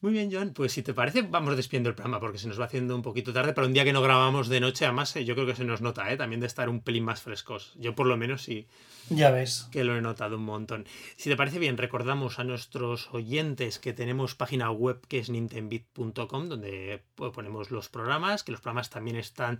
Muy 0.01 0.13
bien, 0.13 0.31
Joan, 0.31 0.53
pues 0.53 0.71
si 0.71 0.83
te 0.83 0.93
parece, 0.93 1.23
vamos 1.23 1.55
despidiendo 1.57 1.89
el 1.89 1.95
programa 1.95 2.19
porque 2.19 2.37
se 2.37 2.47
nos 2.47 2.59
va 2.59 2.65
haciendo 2.65 2.95
un 2.95 3.01
poquito 3.01 3.33
tarde, 3.33 3.53
pero 3.53 3.65
un 3.65 3.73
día 3.73 3.83
que 3.83 3.91
no 3.93 4.03
grabamos 4.03 4.49
de 4.49 4.59
noche, 4.59 4.85
además 4.85 5.15
eh, 5.15 5.25
yo 5.25 5.33
creo 5.33 5.47
que 5.47 5.55
se 5.55 5.63
nos 5.63 5.81
nota, 5.81 6.11
¿eh? 6.11 6.17
También 6.17 6.39
de 6.41 6.45
estar 6.45 6.69
un 6.69 6.81
pelín 6.81 7.05
más 7.05 7.21
frescos. 7.23 7.73
Yo 7.79 7.95
por 7.95 8.05
lo 8.05 8.15
menos 8.15 8.43
sí 8.43 8.67
Ya 9.09 9.31
ves. 9.31 9.67
que 9.71 9.83
lo 9.83 9.97
he 9.97 10.01
notado 10.01 10.35
un 10.37 10.43
montón. 10.45 10.85
Si 11.15 11.29
te 11.29 11.35
parece 11.35 11.57
bien, 11.57 11.75
recordamos 11.77 12.37
a 12.37 12.43
nuestros 12.43 13.09
oyentes 13.13 13.79
que 13.79 13.93
tenemos 13.93 14.35
página 14.35 14.69
web 14.69 15.01
que 15.07 15.17
es 15.17 15.31
nintendbit.com, 15.31 16.49
donde 16.49 17.01
pues, 17.15 17.31
ponemos 17.33 17.71
los 17.71 17.89
programas, 17.89 18.43
que 18.43 18.51
los 18.51 18.61
programas 18.61 18.91
también 18.91 19.15
están 19.17 19.59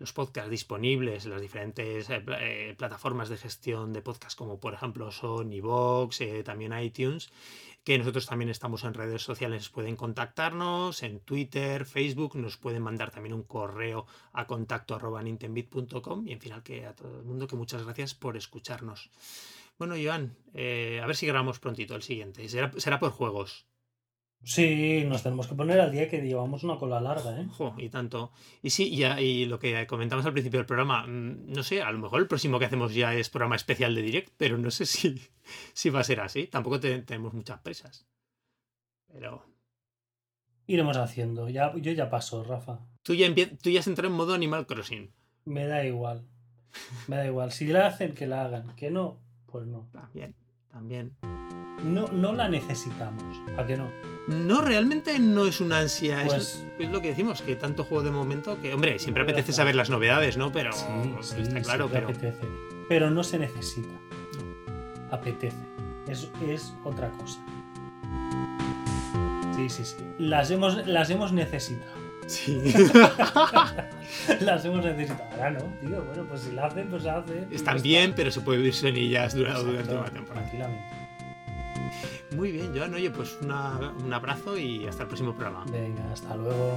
los 0.00 0.12
podcasts 0.12 0.50
disponibles 0.50 1.26
en 1.26 1.30
las 1.30 1.42
diferentes 1.42 2.10
eh, 2.10 2.24
eh, 2.40 2.74
plataformas 2.76 3.28
de 3.28 3.36
gestión 3.36 3.92
de 3.92 4.02
podcast, 4.02 4.36
como 4.36 4.58
por 4.58 4.74
ejemplo 4.74 5.12
son 5.12 5.52
iVoox, 5.52 6.20
eh, 6.22 6.42
también 6.42 6.76
iTunes, 6.76 7.30
que 7.84 7.98
nosotros 7.98 8.26
también 8.26 8.50
estamos 8.50 8.84
en 8.84 8.94
redes 8.94 9.22
sociales, 9.22 9.68
pueden 9.68 9.96
contactarnos 9.96 11.02
en 11.02 11.20
Twitter, 11.20 11.84
Facebook, 11.84 12.34
nos 12.36 12.56
pueden 12.56 12.82
mandar 12.82 13.10
también 13.10 13.34
un 13.34 13.42
correo 13.42 14.06
a 14.32 14.46
contacto 14.46 14.98
nintendbit.com 15.22 16.26
y 16.26 16.32
en 16.32 16.40
final 16.40 16.62
que 16.62 16.86
a 16.86 16.94
todo 16.94 17.18
el 17.18 17.24
mundo 17.24 17.46
que 17.46 17.56
muchas 17.56 17.84
gracias 17.84 18.14
por 18.14 18.36
escucharnos. 18.36 19.10
Bueno, 19.78 19.94
Joan, 20.02 20.36
eh, 20.52 21.00
a 21.02 21.06
ver 21.06 21.16
si 21.16 21.26
grabamos 21.26 21.58
prontito 21.58 21.94
el 21.94 22.02
siguiente. 22.02 22.46
Será, 22.48 22.70
será 22.76 22.98
por 22.98 23.12
juegos. 23.12 23.66
Sí, 24.42 25.04
nos 25.06 25.22
tenemos 25.22 25.46
que 25.46 25.54
poner 25.54 25.78
al 25.80 25.92
día 25.92 26.08
que 26.08 26.22
llevamos 26.22 26.64
una 26.64 26.76
cola 26.78 26.98
larga, 27.00 27.38
¿eh? 27.40 27.46
Jo, 27.50 27.74
y 27.76 27.90
tanto. 27.90 28.32
Y 28.62 28.70
sí, 28.70 28.96
ya, 28.96 29.20
y 29.20 29.44
lo 29.44 29.58
que 29.58 29.86
comentamos 29.86 30.24
al 30.24 30.32
principio 30.32 30.58
del 30.60 30.66
programa, 30.66 31.06
mm, 31.06 31.52
no 31.52 31.62
sé, 31.62 31.82
a 31.82 31.92
lo 31.92 31.98
mejor 31.98 32.20
el 32.22 32.26
próximo 32.26 32.58
que 32.58 32.64
hacemos 32.64 32.94
ya 32.94 33.14
es 33.14 33.28
programa 33.28 33.56
especial 33.56 33.94
de 33.94 34.00
Direct, 34.02 34.32
pero 34.38 34.56
no 34.56 34.70
sé 34.70 34.86
si, 34.86 35.20
si 35.74 35.90
va 35.90 36.00
a 36.00 36.04
ser 36.04 36.20
así. 36.20 36.46
Tampoco 36.46 36.80
te- 36.80 37.02
tenemos 37.02 37.34
muchas 37.34 37.60
presas. 37.60 38.06
Pero 39.12 39.44
Iremos 40.66 40.96
haciendo. 40.96 41.48
Ya, 41.48 41.74
yo 41.76 41.92
ya 41.92 42.08
paso, 42.08 42.44
Rafa. 42.44 42.78
tú 43.02 43.12
ya, 43.14 43.26
tú 43.60 43.70
ya 43.70 43.80
has 43.80 43.86
entrado 43.88 44.08
en 44.08 44.16
modo 44.16 44.34
Animal 44.34 44.66
Crossing. 44.66 45.10
Me 45.44 45.66
da 45.66 45.84
igual. 45.84 46.24
Me 47.08 47.16
da 47.16 47.26
igual. 47.26 47.50
Si 47.50 47.66
la 47.66 47.88
hacen, 47.88 48.14
que 48.14 48.26
la 48.28 48.44
hagan. 48.44 48.74
Que 48.76 48.88
no, 48.90 49.18
pues 49.46 49.66
no. 49.66 49.88
También, 49.92 50.34
también. 50.70 51.16
No, 51.84 52.06
no 52.08 52.32
la 52.34 52.48
necesitamos. 52.48 53.36
¿A 53.58 53.66
que 53.66 53.76
no? 53.76 53.90
No, 54.30 54.60
realmente 54.60 55.18
no 55.18 55.46
es 55.46 55.60
una 55.60 55.78
ansia. 55.80 56.22
es- 56.22 56.28
Pues- 56.32 56.64
es, 56.78 56.90
lo 56.90 57.00
que 57.02 57.08
decimos, 57.08 57.42
que 57.42 57.56
tanto 57.56 57.84
juego 57.84 58.04
de 58.04 58.10
momento 58.10 58.58
que, 58.60 58.72
hombre, 58.72 58.98
siempre 58.98 59.22
apetece 59.24 59.52
saber 59.52 59.74
las 59.74 59.90
novedades, 59.90 60.36
¿no? 60.36 60.50
Pero 60.52 60.72
Sí, 60.72 60.84
sí, 61.22 61.40
está 61.42 61.60
claro, 61.62 61.88
que 61.88 61.94
pero 61.94 62.08
apetece. 62.08 62.46
Pero 62.88 63.10
no 63.10 63.22
se 63.22 63.38
necesita. 63.38 63.88
Apetece. 65.10 65.56
Es, 66.08 66.28
es 66.48 66.72
otra 66.84 67.10
cosa. 67.10 67.40
Sí, 69.56 69.68
sí, 69.68 69.84
sí. 69.84 69.96
Las 70.18 70.50
hemos, 70.50 70.86
las 70.86 71.10
hemos 71.10 71.32
necesitado. 71.32 71.92
sí. 72.26 72.60
Las 74.40 74.64
hemos 74.64 74.84
necesitado. 74.84 75.22
Ahora 75.32 75.50
no, 75.52 75.60
tío. 75.80 76.02
Bueno, 76.02 76.24
pues 76.28 76.40
si 76.42 76.52
la 76.52 76.66
hacen, 76.66 76.88
pues 76.88 77.04
la 77.04 77.18
hacen. 77.18 77.46
Están 77.50 77.76
está. 77.76 77.82
bien, 77.84 78.12
pero 78.16 78.30
se 78.32 78.40
puede 78.40 78.58
vivir 78.58 78.74
sin 78.74 78.96
ellas 78.96 79.34
durante, 79.34 79.62
durante 79.62 79.94
una 79.94 80.04
temporada. 80.10 80.46
Tranquilamente. 80.48 80.84
Muy 82.36 82.52
bien, 82.52 82.72
Joan, 82.76 82.94
oye, 82.94 83.10
pues 83.10 83.36
una- 83.42 83.92
un 84.04 84.12
abrazo 84.12 84.56
y 84.56 84.86
hasta 84.86 85.02
el 85.02 85.08
próximo 85.08 85.34
programa. 85.34 85.64
Venga, 85.70 86.12
hasta 86.12 86.36
luego. 86.36 86.76